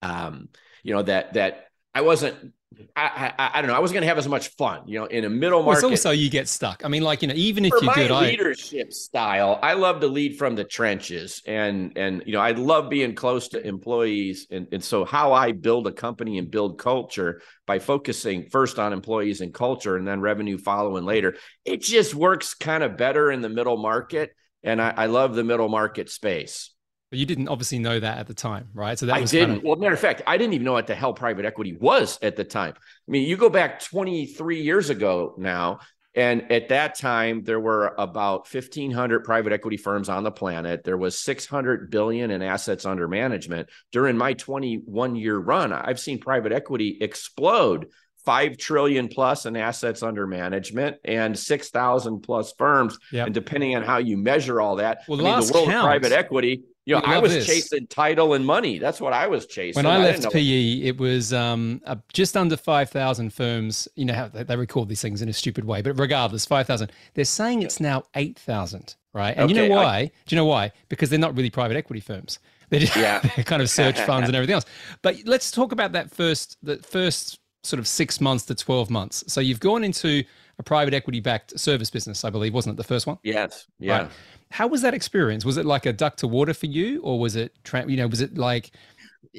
um, 0.02 0.50
you 0.84 0.94
know 0.94 1.02
that 1.02 1.34
that 1.34 1.68
I 1.94 2.02
wasn't 2.02 2.54
I, 2.96 3.34
I, 3.38 3.52
I, 3.56 3.62
don't 3.62 3.70
know. 3.70 3.76
I 3.76 3.80
wasn't 3.80 3.96
going 3.96 4.02
to 4.02 4.08
have 4.08 4.18
as 4.18 4.28
much 4.28 4.50
fun, 4.56 4.82
you 4.88 5.00
know, 5.00 5.06
in 5.06 5.24
a 5.24 5.30
middle 5.30 5.64
market. 5.64 5.84
Well, 5.84 5.92
also 5.92 6.12
you 6.12 6.30
get 6.30 6.48
stuck. 6.48 6.84
I 6.84 6.90
mean, 6.90 7.02
like 7.02 7.22
you 7.22 7.28
know, 7.28 7.34
even 7.36 7.66
if 7.66 7.72
For 7.72 7.84
you're 7.84 7.94
good, 7.94 8.12
leadership 8.12 8.88
I... 8.88 8.92
style, 8.92 9.60
I 9.64 9.74
love 9.74 10.02
to 10.02 10.08
lead 10.08 10.38
from 10.38 10.56
the 10.56 10.64
trenches, 10.64 11.42
and 11.48 11.94
and 11.96 12.24
you 12.26 12.34
know, 12.34 12.40
I 12.40 12.52
love 12.52 12.90
being 12.90 13.16
close 13.16 13.48
to 13.50 13.66
employees, 13.66 14.48
and 14.52 14.68
and 14.72 14.84
so 14.84 15.06
how 15.06 15.34
I 15.34 15.54
build 15.54 15.88
a 15.88 15.92
company 15.92 16.38
and 16.38 16.52
build 16.52 16.78
culture 16.78 17.42
by 17.66 17.80
focusing 17.80 18.50
first 18.50 18.80
on 18.80 18.94
employees 18.94 19.42
and 19.42 19.54
culture, 19.54 19.96
and 19.96 20.08
then 20.08 20.20
revenue 20.20 20.58
following 20.58 21.06
later. 21.06 21.36
It 21.66 21.82
just 21.82 22.16
works 22.16 22.54
kind 22.54 22.84
of 22.84 22.98
better 22.98 23.32
in 23.32 23.42
the 23.42 23.50
middle 23.50 23.78
market, 23.78 24.32
and 24.62 24.82
I, 24.82 24.94
I 24.96 25.06
love 25.06 25.36
the 25.36 25.44
middle 25.44 25.70
market 25.70 26.10
space. 26.10 26.72
But 27.10 27.20
you 27.20 27.26
didn't 27.26 27.48
obviously 27.48 27.80
know 27.80 28.00
that 28.00 28.18
at 28.18 28.28
the 28.28 28.34
time, 28.34 28.68
right? 28.74 29.00
So 29.00 29.06
that 29.06 29.16
I 29.16 29.22
was 29.22 29.32
didn't. 29.32 29.48
Kind 29.48 29.58
of... 29.60 29.64
Well, 29.64 29.76
matter 29.78 29.94
of 29.94 30.00
fact, 30.00 30.24
I 30.28 30.38
didn't 30.38 30.54
even 30.54 30.66
know 30.66 30.74
what 30.74 30.88
the 30.88 30.96
hell 30.96 31.14
private 31.14 31.46
equity 31.46 31.74
was 31.74 32.20
at 32.22 32.36
the 32.36 32.44
time. 32.44 32.74
I 32.76 33.12
mean, 33.12 33.28
you 33.28 33.38
go 33.38 33.50
back 33.50 33.82
23 33.82 34.62
years 34.62 34.90
ago 34.90 35.34
now, 35.38 35.80
and 36.16 36.52
at 36.52 36.70
that 36.70 36.96
time 36.96 37.44
there 37.44 37.62
were 37.62 37.94
about 37.98 38.52
1,500 38.52 39.24
private 39.24 39.54
equity 39.54 39.78
firms 39.78 40.10
on 40.10 40.24
the 40.24 40.32
planet. 40.32 40.84
There 40.84 40.98
was 40.98 41.18
600 41.20 41.90
billion 41.90 42.30
in 42.30 42.42
assets 42.42 42.86
under 42.86 43.08
management. 43.08 43.70
During 43.94 44.18
my 44.18 44.34
21 44.34 45.16
year 45.16 45.38
run, 45.38 45.72
I've 45.72 46.00
seen 46.00 46.20
private 46.20 46.52
equity 46.52 46.98
explode. 47.00 47.88
5 48.26 48.58
trillion 48.58 49.08
plus 49.08 49.46
in 49.46 49.56
assets 49.56 50.04
under 50.04 50.28
management 50.28 50.98
and 51.06 51.40
6,000 51.40 52.20
plus 52.20 52.54
firms. 52.58 52.98
Yep. 53.14 53.28
And 53.28 53.34
depending 53.34 53.74
on 53.78 53.84
how 53.84 54.00
you 54.00 54.18
measure 54.18 54.60
all 54.60 54.76
that, 54.78 55.04
well, 55.08 55.26
I 55.26 55.40
mean, 55.40 55.48
the 55.48 55.54
world 55.54 55.70
count. 55.70 55.78
of 55.78 55.84
private 55.86 56.12
equity 56.12 56.64
you 56.88 56.96
know, 56.96 57.02
I 57.04 57.18
was 57.18 57.34
this. 57.34 57.46
chasing 57.46 57.86
title 57.88 58.34
and 58.34 58.46
money. 58.46 58.80
That's 58.80 59.02
what 59.02 59.12
I 59.12 59.28
was 59.28 59.46
chasing. 59.46 59.84
When 59.84 59.86
I 59.86 59.98
left 59.98 60.26
I 60.26 60.30
PE, 60.30 60.84
it 60.84 60.98
was 60.98 61.34
um, 61.34 61.82
uh, 61.86 61.98
just 62.14 62.38
under 62.38 62.56
5,000 62.56 63.34
firms. 63.34 63.90
You 63.96 64.06
know 64.06 64.14
how 64.14 64.30
they, 64.30 64.44
they, 64.44 64.56
record 64.56 64.88
these 64.88 65.02
things 65.02 65.22
in 65.22 65.28
a 65.28 65.34
stupid 65.34 65.66
way, 65.66 65.82
but 65.82 66.00
regardless, 66.00 66.46
5,000. 66.46 66.90
They're 67.14 67.26
saying 67.26 67.64
it's 67.64 67.82
now 67.82 68.04
8,000, 68.16 68.96
right? 69.14 69.36
And 69.36 69.52
okay, 69.52 69.64
you 69.64 69.68
know 69.68 69.76
why? 69.76 69.98
I, 69.98 70.06
Do 70.06 70.36
you 70.36 70.38
know 70.38 70.46
why? 70.46 70.72
Because 70.88 71.10
they're 71.10 71.20
not 71.20 71.36
really 71.36 71.50
private 71.50 71.76
equity 71.76 72.00
firms. 72.00 72.40
They're, 72.70 72.82
just, 72.82 72.98
yeah. 72.98 73.20
they're 73.36 73.46
kind 73.46 73.62
of 73.62 73.70
search 73.70 73.98
funds 74.06 74.28
and 74.28 74.36
everything 74.36 74.56
else. 74.56 74.66
But 75.02 75.16
let's 75.24 75.52
talk 75.52 75.72
about 75.72 75.94
that 75.94 76.12
first, 76.12 76.58
the 76.62 76.78
first 76.78 77.40
sort 77.64 77.80
of 77.80 77.88
six 77.88 78.20
months 78.20 78.44
to 78.46 78.56
12 78.56 78.90
months. 78.90 79.24
So 79.28 79.40
you've 79.40 79.62
gone 79.62 79.86
into 79.86 80.24
a 80.60 80.64
private 80.64 80.94
equity 80.94 81.20
backed 81.20 81.60
service 81.60 81.90
business, 81.90 82.24
I 82.24 82.30
believe, 82.30 82.54
wasn't 82.54 82.74
it 82.74 82.78
the 82.78 82.84
first 82.84 83.08
one? 83.08 83.18
Yes. 83.24 83.68
Yeah. 83.80 84.04
Right. 84.04 84.12
How 84.50 84.68
was 84.68 84.82
that 84.82 84.94
experience? 84.94 85.46
Was 85.46 85.58
it 85.58 85.66
like 85.66 85.86
a 85.86 85.94
duck 85.94 86.18
to 86.18 86.28
water 86.28 86.54
for 86.54 86.68
you, 86.68 87.02
or 87.02 87.20
was 87.20 87.36
it, 87.36 87.54
you 87.88 87.98
know, 87.98 88.08
was 88.08 88.22
it 88.22 88.38
like 88.38 88.72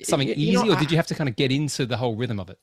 something 0.04 0.28
easy, 0.28 0.42
you 0.42 0.64
know, 0.64 0.72
or 0.72 0.76
did 0.76 0.90
you 0.90 0.96
have 0.96 1.06
to 1.08 1.14
kind 1.14 1.28
of 1.28 1.36
get 1.36 1.50
into 1.50 1.86
the 1.86 1.96
whole 1.96 2.14
rhythm 2.14 2.38
of 2.38 2.50
it? 2.50 2.58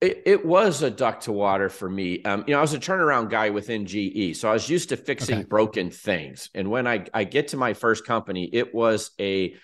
It, 0.00 0.22
it 0.26 0.46
was 0.46 0.82
a 0.82 0.90
duck 0.90 1.20
to 1.22 1.32
water 1.32 1.68
for 1.68 1.90
me. 1.90 2.22
Um, 2.22 2.44
you 2.46 2.52
know, 2.52 2.58
I 2.58 2.60
was 2.62 2.72
a 2.72 2.78
turnaround 2.78 3.30
guy 3.30 3.50
within 3.50 3.84
GE, 3.84 4.36
so 4.36 4.48
I 4.48 4.52
was 4.52 4.68
used 4.68 4.90
to 4.90 4.96
fixing 4.96 5.38
okay. 5.40 5.44
broken 5.44 5.90
things. 5.90 6.50
And 6.54 6.70
when 6.70 6.86
I, 6.86 7.04
I 7.12 7.24
get 7.24 7.48
to 7.48 7.56
my 7.56 7.74
first 7.74 8.06
company, 8.06 8.48
it 8.52 8.72
was 8.72 9.10
a 9.20 9.56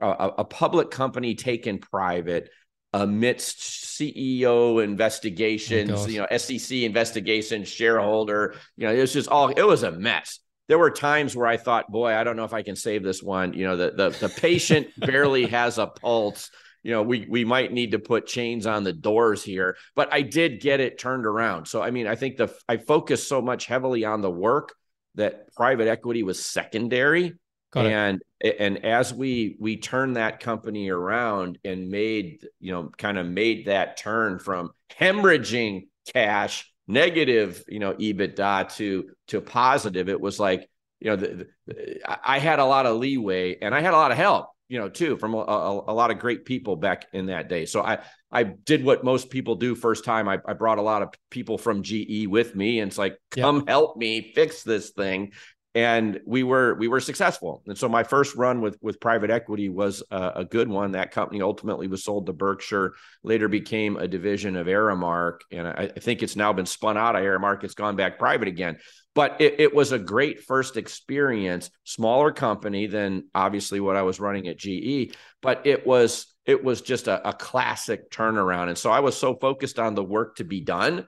a, 0.00 0.30
a 0.38 0.44
public 0.44 0.90
company 0.90 1.34
taken 1.36 1.78
private 1.78 2.50
amidst 2.92 3.58
CEO 3.98 4.82
investigations, 4.82 5.90
oh 5.92 6.06
you 6.06 6.20
know, 6.20 6.36
SEC 6.36 6.78
investigations, 6.78 7.68
shareholder, 7.68 8.54
you 8.76 8.86
know, 8.86 8.94
it 8.94 9.00
was 9.00 9.12
just 9.12 9.28
all 9.28 9.48
it 9.48 9.62
was 9.62 9.82
a 9.82 9.92
mess. 9.92 10.40
There 10.68 10.78
were 10.78 10.90
times 10.90 11.36
where 11.36 11.46
I 11.46 11.56
thought, 11.56 11.90
boy, 11.90 12.12
I 12.12 12.24
don't 12.24 12.36
know 12.36 12.44
if 12.44 12.52
I 12.52 12.62
can 12.62 12.74
save 12.74 13.02
this 13.02 13.22
one. 13.22 13.52
You 13.52 13.66
know, 13.66 13.76
the 13.76 13.90
the, 13.90 14.10
the 14.10 14.28
patient 14.28 14.88
barely 14.98 15.46
has 15.46 15.78
a 15.78 15.86
pulse. 15.86 16.50
You 16.82 16.92
know, 16.92 17.02
we 17.02 17.26
we 17.28 17.44
might 17.44 17.72
need 17.72 17.92
to 17.92 17.98
put 17.98 18.26
chains 18.26 18.66
on 18.66 18.84
the 18.84 18.92
doors 18.92 19.42
here, 19.42 19.76
but 19.94 20.12
I 20.12 20.22
did 20.22 20.60
get 20.60 20.80
it 20.80 20.98
turned 20.98 21.26
around. 21.26 21.66
So 21.66 21.82
I 21.82 21.90
mean, 21.90 22.06
I 22.06 22.14
think 22.14 22.36
the 22.36 22.54
I 22.68 22.76
focused 22.76 23.28
so 23.28 23.42
much 23.42 23.66
heavily 23.66 24.04
on 24.04 24.20
the 24.22 24.30
work 24.30 24.74
that 25.16 25.52
private 25.54 25.88
equity 25.88 26.22
was 26.22 26.44
secondary 26.44 27.34
Got 27.72 27.86
and 27.86 28.22
it. 28.40 28.56
and 28.58 28.84
as 28.84 29.12
we 29.12 29.56
we 29.58 29.76
turned 29.76 30.16
that 30.16 30.40
company 30.40 30.88
around 30.88 31.58
and 31.64 31.90
made 31.90 32.46
you 32.60 32.72
know 32.72 32.90
kind 32.96 33.18
of 33.18 33.26
made 33.26 33.66
that 33.66 33.96
turn 33.96 34.38
from 34.38 34.70
hemorrhaging 34.98 35.88
cash 36.12 36.72
negative 36.88 37.64
you 37.68 37.78
know 37.78 37.94
EBITDA 37.94 38.74
to 38.76 39.10
to 39.28 39.40
positive, 39.40 40.08
it 40.08 40.20
was 40.20 40.38
like 40.38 40.68
you 41.00 41.10
know 41.10 41.16
the, 41.16 41.46
the, 41.66 42.00
I 42.24 42.38
had 42.38 42.58
a 42.58 42.64
lot 42.64 42.86
of 42.86 42.96
leeway 42.96 43.58
and 43.60 43.74
I 43.74 43.80
had 43.80 43.94
a 43.94 43.96
lot 43.96 44.12
of 44.12 44.16
help 44.16 44.50
you 44.68 44.78
know 44.78 44.88
too 44.88 45.16
from 45.16 45.34
a, 45.34 45.38
a, 45.38 45.92
a, 45.92 45.94
lot 45.94 46.10
of 46.10 46.18
great 46.18 46.44
people 46.44 46.76
back 46.76 47.06
in 47.12 47.26
that 47.26 47.48
day. 47.48 47.66
So 47.66 47.82
i 47.82 47.98
i 48.32 48.42
did 48.42 48.84
what 48.84 49.04
most 49.04 49.30
people 49.30 49.54
do 49.56 49.74
first 49.74 50.04
time. 50.04 50.28
I, 50.28 50.38
I 50.46 50.54
brought 50.54 50.78
a 50.78 50.82
lot 50.82 51.02
of 51.02 51.10
people 51.30 51.58
from 51.58 51.82
ge 51.82 52.26
with 52.26 52.54
me 52.54 52.80
and 52.80 52.90
it's 52.90 52.98
like 52.98 53.18
come 53.30 53.66
help 53.66 53.96
me 53.96 54.32
fix 54.34 54.62
this 54.62 54.90
thing 54.90 55.32
and 55.76 56.20
we 56.24 56.42
were 56.42 56.74
we 56.76 56.88
were 56.88 57.00
successful. 57.00 57.62
And 57.66 57.76
so 57.76 57.86
my 57.86 58.02
first 58.02 58.34
run 58.34 58.62
with 58.62 58.78
with 58.80 58.98
private 58.98 59.30
equity 59.30 59.68
was 59.68 60.02
a, 60.10 60.32
a, 60.36 60.44
good 60.44 60.68
one. 60.68 60.92
That 60.92 61.10
company 61.10 61.42
ultimately 61.42 61.86
was 61.86 62.02
sold 62.02 62.24
to 62.26 62.32
Berkshire, 62.32 62.94
later 63.22 63.46
became 63.46 63.98
a 63.98 64.08
division 64.08 64.56
of 64.56 64.68
Aramark, 64.68 65.40
and 65.52 65.68
I, 65.68 65.92
I 65.94 66.00
think 66.00 66.22
it's 66.22 66.34
now 66.34 66.54
been 66.54 66.64
spun 66.64 66.96
out 66.96 67.14
of 67.14 67.20
Aramark. 67.20 67.62
It's 67.62 67.74
gone 67.74 67.94
back 67.94 68.18
private 68.18 68.48
again. 68.48 68.78
But 69.14 69.38
it, 69.38 69.60
it 69.60 69.74
was 69.74 69.92
a 69.92 69.98
great 69.98 70.44
first 70.44 70.78
experience. 70.78 71.70
Smaller 71.84 72.32
company 72.32 72.86
than 72.86 73.28
obviously 73.34 73.78
what 73.78 73.96
I 73.96 74.02
was 74.02 74.18
running 74.18 74.48
at 74.48 74.56
GE, 74.56 75.14
but 75.42 75.66
it 75.66 75.86
was 75.86 76.34
it 76.46 76.64
was 76.64 76.80
just 76.80 77.06
a, 77.06 77.28
a 77.28 77.34
classic 77.34 78.10
turnaround. 78.10 78.68
And 78.68 78.78
so 78.78 78.90
I 78.90 79.00
was 79.00 79.14
so 79.14 79.34
focused 79.34 79.78
on 79.78 79.94
the 79.94 80.04
work 80.04 80.36
to 80.36 80.44
be 80.44 80.62
done 80.62 81.06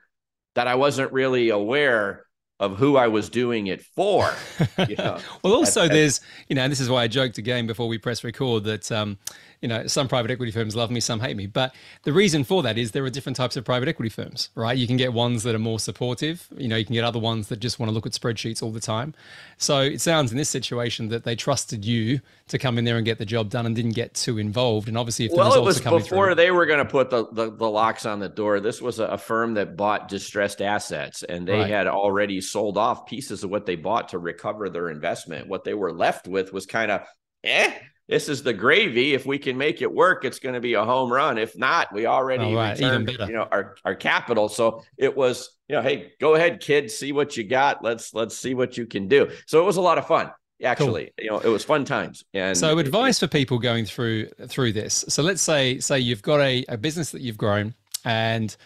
that 0.57 0.67
I 0.67 0.75
wasn't 0.75 1.13
really 1.13 1.49
aware 1.49 2.27
of 2.61 2.77
who 2.77 2.97
I 2.97 3.09
was 3.09 3.29
doing 3.29 3.69
it 3.69 3.83
for. 3.83 4.33
You 4.89 4.97
know, 4.97 5.19
well, 5.43 5.55
also 5.55 5.85
at, 5.85 5.91
there's, 5.91 6.21
you 6.49 6.55
know, 6.55 6.63
and 6.63 6.71
this 6.71 6.81
is 6.81 6.89
why 6.89 7.03
I 7.03 7.09
joked 7.09 7.37
again 7.37 7.67
before 7.67 7.89
we 7.89 7.99
press 7.99 8.23
record 8.23 8.65
that 8.65 8.91
um, 8.93 9.19
you 9.61 9.69
know, 9.69 9.87
some 9.87 10.07
private 10.07 10.31
equity 10.31 10.53
firms 10.53 10.77
love 10.77 10.91
me, 10.91 11.01
some 11.01 11.21
hate 11.21 11.37
me. 11.37 11.47
But 11.47 11.75
the 12.05 12.13
reason 12.13 12.45
for 12.45 12.63
that 12.63 12.79
is 12.79 12.93
there 12.93 13.05
are 13.05 13.11
different 13.11 13.37
types 13.37 13.57
of 13.57 13.65
private 13.65 13.89
equity 13.89 14.09
firms, 14.09 14.51
right? 14.55 14.77
You 14.77 14.87
can 14.87 14.97
get 14.97 15.13
ones 15.13 15.43
that 15.43 15.55
are 15.55 15.59
more 15.59 15.81
supportive. 15.81 16.47
You 16.57 16.69
know, 16.69 16.77
you 16.77 16.85
can 16.85 16.95
get 16.95 17.05
other 17.05 17.19
ones 17.19 17.49
that 17.49 17.59
just 17.59 17.79
want 17.79 17.91
to 17.91 17.95
look 17.95 18.07
at 18.07 18.13
spreadsheets 18.13 18.63
all 18.63 18.71
the 18.71 18.81
time. 18.81 19.15
So 19.57 19.81
it 19.81 20.01
sounds 20.01 20.31
in 20.31 20.39
this 20.39 20.49
situation 20.49 21.09
that 21.09 21.25
they 21.25 21.35
trusted 21.35 21.85
you 21.85 22.21
to 22.49 22.59
come 22.59 22.79
in 22.79 22.85
there 22.85 22.97
and 22.97 23.05
get 23.05 23.19
the 23.19 23.27
job 23.27 23.51
done 23.51 23.67
and 23.67 23.75
didn't 23.75 23.93
get 23.93 24.15
too 24.15 24.39
involved. 24.39 24.89
And 24.89 24.97
obviously, 24.97 25.25
if 25.25 25.33
the 25.33 25.39
well, 25.39 25.47
results 25.49 25.81
it 25.81 25.91
was 25.91 26.03
before 26.03 26.27
through, 26.27 26.35
they 26.37 26.51
were 26.51 26.67
going 26.67 26.79
to 26.79 26.85
put 26.85 27.11
the, 27.11 27.27
the, 27.33 27.51
the 27.51 27.69
locks 27.69 28.07
on 28.07 28.21
the 28.21 28.29
door. 28.29 28.61
This 28.61 28.81
was 28.81 28.99
a, 29.01 29.19
firm 29.19 29.55
that 29.55 29.77
bought 29.77 30.09
distressed 30.09 30.63
assets, 30.63 31.25
and 31.25 31.47
they 31.47 31.59
right. 31.59 31.69
had 31.69 31.89
already 31.89 32.41
sold 32.41 32.79
off 32.79 33.05
pieces 33.05 33.43
of 33.43 33.51
what 33.51 33.67
they 33.67 33.75
bought 33.75 34.11
to 34.11 34.19
recover 34.19 34.71
their 34.71 34.91
investment. 34.91 35.49
What 35.49 35.65
they 35.65 35.75
were 35.75 35.93
left 35.93 36.29
with 36.29 36.53
was 36.53 36.65
kind 36.65 36.93
of 36.93 37.03
eh 37.43 37.73
this 38.09 38.29
is 38.29 38.43
the 38.43 38.53
gravy. 38.53 39.15
If 39.15 39.27
we 39.27 39.39
can 39.39 39.57
make 39.59 39.83
it 39.83 39.93
work, 39.93 40.25
it's 40.25 40.39
going 40.39 40.55
to 40.55 40.61
be 40.61 40.75
a 40.75 40.85
home 40.85 41.13
run. 41.13 41.39
If 41.39 41.57
not, 41.57 41.93
we 41.93 42.07
already 42.07 42.45
oh, 42.45 42.55
right. 42.55 42.79
returned, 42.79 43.11
you 43.11 43.35
know, 43.35 43.47
our, 43.53 43.77
our 43.85 43.95
capital. 43.95 44.49
So 44.49 44.83
it 44.97 45.15
was, 45.15 45.57
you 45.69 45.77
know, 45.77 45.83
hey, 45.83 46.13
go 46.19 46.35
ahead, 46.35 46.61
kids, 46.61 46.95
see 46.95 47.13
what 47.13 47.37
you 47.37 47.45
got. 47.45 47.85
Let's 47.85 48.15
let's 48.15 48.37
see 48.37 48.55
what 48.55 48.77
you 48.77 48.87
can 48.87 49.09
do. 49.09 49.31
So 49.47 49.61
it 49.61 49.65
was 49.65 49.77
a 49.77 49.83
lot 49.83 49.99
of 49.99 50.07
fun. 50.07 50.31
Actually, 50.65 51.13
cool. 51.19 51.25
you 51.25 51.31
know, 51.31 51.39
it 51.39 51.49
was 51.49 51.65
fun 51.65 51.85
times. 51.85 52.25
And 52.35 52.57
so 52.57 52.79
advice 52.79 53.21
for 53.21 53.29
people 53.29 53.59
going 53.59 53.85
through 53.85 54.29
through 54.49 54.73
this. 54.73 55.05
So 55.09 55.23
let's 55.23 55.43
say 55.43 55.79
say 55.79 56.01
you've 56.01 56.23
got 56.23 56.41
a, 56.41 56.65
a 56.69 56.77
business 56.77 57.11
that 57.11 57.21
you've 57.21 57.39
grown 57.39 57.75
and 58.05 58.57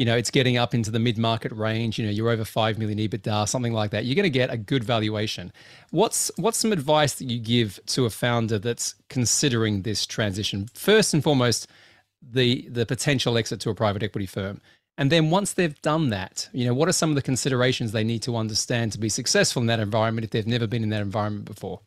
you 0.00 0.06
know, 0.06 0.16
it's 0.16 0.30
getting 0.30 0.56
up 0.56 0.74
into 0.74 0.90
the 0.90 0.98
mid 0.98 1.18
market 1.18 1.52
range. 1.52 1.98
You 1.98 2.06
know, 2.06 2.10
you're 2.10 2.30
over 2.30 2.42
5 2.42 2.78
million 2.78 2.98
EBITDA, 2.98 3.46
something 3.46 3.74
like 3.74 3.90
that. 3.90 4.06
You're 4.06 4.14
going 4.14 4.22
to 4.22 4.30
get 4.30 4.50
a 4.50 4.56
good 4.56 4.82
valuation. 4.82 5.52
What's, 5.90 6.30
what's 6.38 6.56
some 6.56 6.72
advice 6.72 7.16
that 7.16 7.26
you 7.26 7.38
give 7.38 7.78
to 7.88 8.06
a 8.06 8.10
founder 8.10 8.58
that's 8.58 8.94
considering 9.10 9.82
this 9.82 10.06
transition? 10.06 10.70
First 10.72 11.12
and 11.12 11.22
foremost, 11.22 11.68
the, 12.22 12.66
the 12.70 12.86
potential 12.86 13.36
exit 13.36 13.60
to 13.60 13.68
a 13.68 13.74
private 13.74 14.02
equity 14.02 14.24
firm. 14.24 14.62
And 14.96 15.12
then 15.12 15.28
once 15.28 15.52
they've 15.52 15.78
done 15.82 16.08
that, 16.08 16.48
you 16.54 16.64
know, 16.64 16.72
what 16.72 16.88
are 16.88 16.92
some 16.92 17.10
of 17.10 17.14
the 17.14 17.22
considerations 17.22 17.92
they 17.92 18.02
need 18.02 18.22
to 18.22 18.38
understand 18.38 18.92
to 18.92 18.98
be 18.98 19.10
successful 19.10 19.60
in 19.60 19.66
that 19.66 19.80
environment 19.80 20.24
if 20.24 20.30
they've 20.30 20.46
never 20.46 20.66
been 20.66 20.82
in 20.82 20.88
that 20.88 21.02
environment 21.02 21.44
before? 21.44 21.80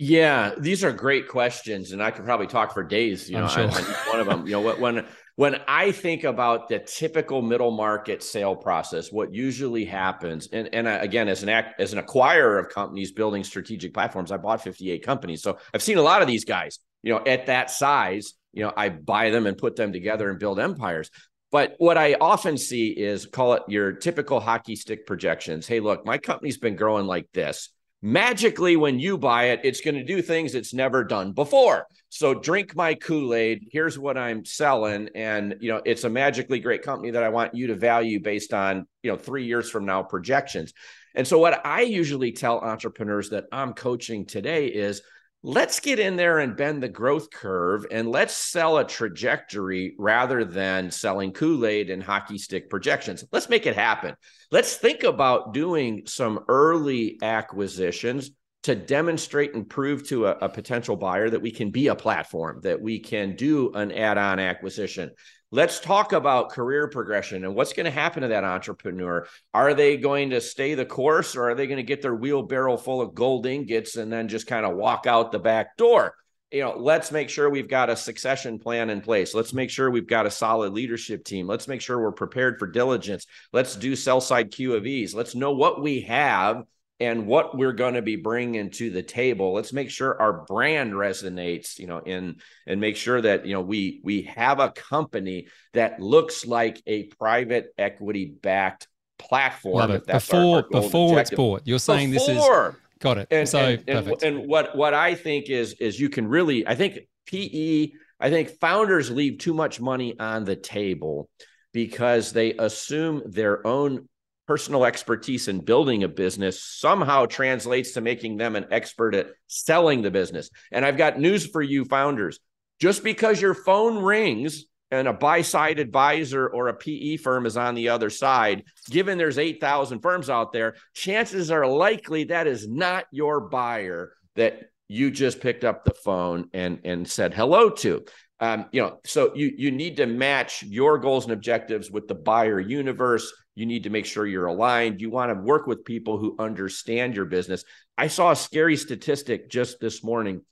Yeah, 0.00 0.54
these 0.58 0.82
are 0.82 0.92
great 0.92 1.28
questions, 1.28 1.92
and 1.92 2.02
I 2.02 2.10
could 2.10 2.24
probably 2.24 2.48
talk 2.48 2.74
for 2.74 2.82
days. 2.82 3.30
You 3.30 3.38
know, 3.38 3.46
sure. 3.46 3.68
on, 3.68 3.70
on 3.70 3.84
one 3.84 4.20
of 4.20 4.26
them. 4.26 4.44
You 4.44 4.54
know, 4.54 4.60
what 4.60 4.80
when 4.80 5.06
when 5.36 5.60
I 5.66 5.90
think 5.90 6.22
about 6.22 6.68
the 6.68 6.78
typical 6.78 7.42
middle 7.42 7.72
market 7.72 8.22
sale 8.22 8.54
process, 8.54 9.10
what 9.10 9.34
usually 9.34 9.84
happens, 9.84 10.48
and, 10.52 10.72
and 10.72 10.86
uh, 10.86 10.98
again, 11.00 11.28
as 11.28 11.42
an 11.42 11.48
act, 11.48 11.80
as 11.80 11.92
an 11.92 12.00
acquirer 12.00 12.60
of 12.60 12.68
companies 12.68 13.10
building 13.10 13.42
strategic 13.42 13.92
platforms, 13.92 14.30
I 14.30 14.36
bought 14.36 14.62
58 14.62 15.04
companies. 15.04 15.42
So 15.42 15.58
I've 15.72 15.82
seen 15.82 15.98
a 15.98 16.02
lot 16.02 16.22
of 16.22 16.28
these 16.28 16.44
guys, 16.44 16.78
you 17.02 17.12
know, 17.12 17.20
at 17.26 17.46
that 17.46 17.70
size, 17.70 18.34
you 18.52 18.62
know, 18.62 18.72
I 18.76 18.90
buy 18.90 19.30
them 19.30 19.46
and 19.46 19.58
put 19.58 19.74
them 19.74 19.92
together 19.92 20.30
and 20.30 20.38
build 20.38 20.60
empires. 20.60 21.10
But 21.50 21.74
what 21.78 21.98
I 21.98 22.14
often 22.20 22.56
see 22.56 22.88
is 22.88 23.26
call 23.26 23.54
it 23.54 23.62
your 23.68 23.92
typical 23.92 24.38
hockey 24.40 24.76
stick 24.76 25.06
projections. 25.06 25.66
Hey, 25.66 25.80
look, 25.80 26.06
my 26.06 26.18
company's 26.18 26.58
been 26.58 26.76
growing 26.76 27.06
like 27.06 27.28
this 27.32 27.70
magically 28.04 28.76
when 28.76 28.98
you 28.98 29.16
buy 29.16 29.44
it 29.44 29.60
it's 29.64 29.80
going 29.80 29.94
to 29.94 30.04
do 30.04 30.20
things 30.20 30.54
it's 30.54 30.74
never 30.74 31.02
done 31.02 31.32
before. 31.32 31.86
So 32.10 32.34
drink 32.34 32.76
my 32.76 32.92
kool-aid. 32.92 33.68
Here's 33.72 33.98
what 33.98 34.18
i'm 34.18 34.44
selling 34.44 35.08
and 35.14 35.56
you 35.60 35.70
know 35.72 35.80
it's 35.86 36.04
a 36.04 36.10
magically 36.10 36.60
great 36.60 36.82
company 36.82 37.12
that 37.12 37.22
i 37.22 37.30
want 37.30 37.54
you 37.54 37.68
to 37.68 37.74
value 37.74 38.20
based 38.20 38.52
on 38.52 38.86
you 39.02 39.10
know 39.10 39.16
3 39.16 39.46
years 39.46 39.70
from 39.70 39.86
now 39.86 40.02
projections. 40.02 40.74
And 41.14 41.26
so 41.26 41.38
what 41.38 41.64
i 41.64 41.80
usually 41.80 42.32
tell 42.32 42.58
entrepreneurs 42.60 43.30
that 43.30 43.46
i'm 43.50 43.72
coaching 43.72 44.26
today 44.26 44.66
is 44.66 45.00
let's 45.46 45.78
get 45.78 45.98
in 45.98 46.16
there 46.16 46.38
and 46.38 46.56
bend 46.56 46.82
the 46.82 46.88
growth 46.88 47.30
curve 47.30 47.84
and 47.90 48.08
let's 48.08 48.34
sell 48.34 48.78
a 48.78 48.84
trajectory 48.84 49.94
rather 49.98 50.42
than 50.42 50.90
selling 50.90 51.32
Kool-Aid 51.32 51.90
and 51.90 52.02
hockey 52.02 52.38
stick 52.38 52.70
projections. 52.70 53.22
Let's 53.30 53.50
make 53.50 53.66
it 53.66 53.76
happen. 53.76 54.14
Let's 54.50 54.76
think 54.76 55.02
about 55.02 55.52
doing 55.52 56.04
some 56.06 56.40
early 56.48 57.18
acquisitions 57.20 58.30
to 58.64 58.74
demonstrate 58.74 59.54
and 59.54 59.68
prove 59.68 60.06
to 60.08 60.26
a, 60.26 60.32
a 60.42 60.48
potential 60.48 60.96
buyer 60.96 61.30
that 61.30 61.40
we 61.40 61.50
can 61.50 61.70
be 61.70 61.86
a 61.86 61.94
platform, 61.94 62.60
that 62.62 62.80
we 62.80 62.98
can 62.98 63.36
do 63.36 63.72
an 63.72 63.92
add-on 63.92 64.38
acquisition, 64.38 65.10
Let's 65.54 65.78
talk 65.78 66.12
about 66.12 66.50
career 66.50 66.88
progression 66.88 67.44
and 67.44 67.54
what's 67.54 67.74
going 67.74 67.84
to 67.84 67.92
happen 67.92 68.22
to 68.22 68.28
that 68.28 68.42
entrepreneur. 68.42 69.28
Are 69.52 69.72
they 69.72 69.96
going 69.96 70.30
to 70.30 70.40
stay 70.40 70.74
the 70.74 70.84
course 70.84 71.36
or 71.36 71.48
are 71.48 71.54
they 71.54 71.68
going 71.68 71.76
to 71.76 71.84
get 71.84 72.02
their 72.02 72.16
wheelbarrow 72.16 72.76
full 72.76 73.00
of 73.00 73.14
gold 73.14 73.46
ingots 73.46 73.94
and 73.94 74.12
then 74.12 74.26
just 74.26 74.48
kind 74.48 74.66
of 74.66 74.74
walk 74.74 75.06
out 75.06 75.30
the 75.30 75.38
back 75.38 75.76
door? 75.76 76.16
You 76.50 76.62
know, 76.62 76.74
let's 76.76 77.12
make 77.12 77.30
sure 77.30 77.48
we've 77.48 77.68
got 77.68 77.88
a 77.88 77.94
succession 77.94 78.58
plan 78.58 78.90
in 78.90 79.00
place. 79.00 79.32
Let's 79.32 79.52
make 79.52 79.70
sure 79.70 79.92
we've 79.92 80.08
got 80.08 80.26
a 80.26 80.30
solid 80.30 80.72
leadership 80.72 81.24
team. 81.24 81.46
Let's 81.46 81.68
make 81.68 81.80
sure 81.80 82.00
we're 82.00 82.10
prepared 82.10 82.58
for 82.58 82.66
diligence. 82.66 83.24
Let's 83.52 83.76
do 83.76 83.94
sell 83.94 84.20
side 84.20 84.50
Q 84.50 84.74
of 84.74 84.88
E's. 84.88 85.14
Let's 85.14 85.36
know 85.36 85.52
what 85.52 85.80
we 85.80 86.00
have 86.00 86.64
and 87.00 87.26
what 87.26 87.56
we're 87.56 87.72
going 87.72 87.94
to 87.94 88.02
be 88.02 88.16
bringing 88.16 88.70
to 88.70 88.90
the 88.90 89.02
table. 89.02 89.52
Let's 89.52 89.72
make 89.72 89.90
sure 89.90 90.20
our 90.20 90.44
brand 90.44 90.92
resonates 90.92 91.78
you 91.78 91.86
know 91.86 91.98
in 91.98 92.36
and 92.66 92.80
make 92.80 92.96
sure 92.96 93.20
that 93.20 93.46
you 93.46 93.54
know 93.54 93.60
we 93.60 94.00
we 94.04 94.22
have 94.22 94.60
a 94.60 94.70
company 94.70 95.48
that 95.72 96.00
looks 96.00 96.46
like 96.46 96.82
a 96.86 97.04
private 97.04 97.74
equity 97.78 98.26
backed 98.26 98.88
platform 99.18 100.02
before 100.06 100.56
our, 100.56 100.62
our 100.74 100.82
before 100.82 101.20
it's 101.20 101.30
bought 101.30 101.62
you're 101.64 101.78
saying 101.78 102.10
before. 102.10 102.26
this 102.26 102.74
is 102.74 102.80
got 103.00 103.18
it. 103.18 103.28
And, 103.30 103.48
so 103.48 103.58
and, 103.58 103.88
and, 103.88 104.22
and, 104.22 104.48
what 104.48 104.76
what 104.76 104.92
i 104.92 105.14
think 105.14 105.48
is 105.48 105.74
is 105.74 106.00
you 106.00 106.08
can 106.08 106.26
really 106.26 106.66
i 106.66 106.74
think 106.74 106.98
PE, 107.26 107.92
I 108.20 108.30
think 108.30 108.50
founders 108.60 109.10
leave 109.10 109.38
too 109.38 109.54
much 109.54 109.80
money 109.80 110.18
on 110.18 110.44
the 110.44 110.56
table 110.56 111.28
because 111.72 112.32
they 112.32 112.52
assume 112.52 113.22
their 113.26 113.66
own 113.66 114.08
personal 114.46 114.84
expertise 114.84 115.48
in 115.48 115.60
building 115.60 116.04
a 116.04 116.08
business 116.08 116.62
somehow 116.62 117.26
translates 117.26 117.92
to 117.92 118.00
making 118.00 118.36
them 118.36 118.56
an 118.56 118.66
expert 118.70 119.14
at 119.14 119.28
selling 119.46 120.02
the 120.02 120.10
business. 120.10 120.50
And 120.70 120.84
I've 120.84 120.96
got 120.96 121.18
news 121.18 121.46
for 121.46 121.62
you, 121.62 121.84
founders. 121.84 122.38
Just 122.80 123.02
because 123.02 123.40
your 123.40 123.54
phone 123.54 124.02
rings 124.02 124.64
and 124.90 125.08
a 125.08 125.12
buy 125.12 125.42
side 125.42 125.78
advisor 125.78 126.46
or 126.46 126.68
a 126.68 126.74
PE 126.74 127.16
firm 127.16 127.46
is 127.46 127.56
on 127.56 127.74
the 127.74 127.88
other 127.88 128.10
side, 128.10 128.64
given 128.90 129.16
there's 129.16 129.38
8,000 129.38 130.00
firms 130.00 130.28
out 130.28 130.52
there, 130.52 130.74
chances 130.92 131.50
are 131.50 131.66
likely 131.66 132.24
that 132.24 132.46
is 132.46 132.68
not 132.68 133.06
your 133.10 133.40
buyer 133.40 134.12
that 134.36 134.70
you 134.88 135.10
just 135.10 135.40
picked 135.40 135.64
up 135.64 135.84
the 135.84 135.94
phone 135.94 136.50
and, 136.52 136.80
and 136.84 137.08
said 137.08 137.32
hello 137.32 137.70
to. 137.70 138.04
Um, 138.40 138.66
you 138.72 138.82
know, 138.82 138.98
so 139.04 139.34
you 139.34 139.52
you 139.56 139.70
need 139.70 139.96
to 139.98 140.06
match 140.06 140.62
your 140.64 140.98
goals 140.98 141.24
and 141.24 141.32
objectives 141.32 141.90
with 141.90 142.08
the 142.08 142.14
buyer 142.14 142.58
universe. 142.58 143.32
You 143.54 143.66
need 143.66 143.84
to 143.84 143.90
make 143.90 144.06
sure 144.06 144.26
you're 144.26 144.46
aligned. 144.46 145.00
You 145.00 145.10
want 145.10 145.30
to 145.30 145.40
work 145.40 145.66
with 145.66 145.84
people 145.84 146.18
who 146.18 146.36
understand 146.38 147.14
your 147.14 147.24
business. 147.24 147.64
I 147.96 148.08
saw 148.08 148.32
a 148.32 148.36
scary 148.36 148.76
statistic 148.76 149.48
just 149.48 149.78
this 149.80 150.02
morning, 150.02 150.42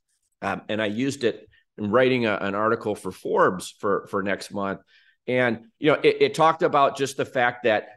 um, 0.41 0.61
and 0.69 0.81
I 0.81 0.85
used 0.85 1.23
it 1.23 1.47
in 1.77 1.91
writing 1.91 2.25
a, 2.25 2.35
an 2.35 2.55
article 2.55 2.95
for 2.95 3.11
Forbes 3.11 3.75
for 3.79 4.07
for 4.09 4.23
next 4.23 4.51
month. 4.51 4.79
And 5.27 5.65
you 5.79 5.91
know, 5.91 5.99
it, 6.01 6.17
it 6.21 6.33
talked 6.33 6.63
about 6.63 6.97
just 6.97 7.17
the 7.17 7.25
fact 7.25 7.63
that 7.63 7.87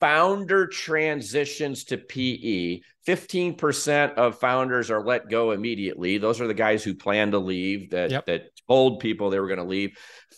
founder 0.00 0.66
transitions 0.66 1.84
to 1.84 1.96
PE, 1.96 2.80
15% 3.06 4.14
of 4.14 4.38
founders 4.38 4.90
are 4.90 5.02
let 5.02 5.28
go 5.28 5.52
immediately. 5.52 6.18
Those 6.18 6.40
are 6.40 6.46
the 6.46 6.54
guys 6.54 6.84
who 6.84 6.94
plan 6.94 7.30
to 7.30 7.38
leave 7.38 7.90
that, 7.90 8.10
yep. 8.10 8.26
that 8.26 8.50
told 8.68 9.00
people 9.00 9.30
they 9.30 9.40
were 9.40 9.46
going 9.46 9.58
to 9.58 9.64
leave. 9.64 9.96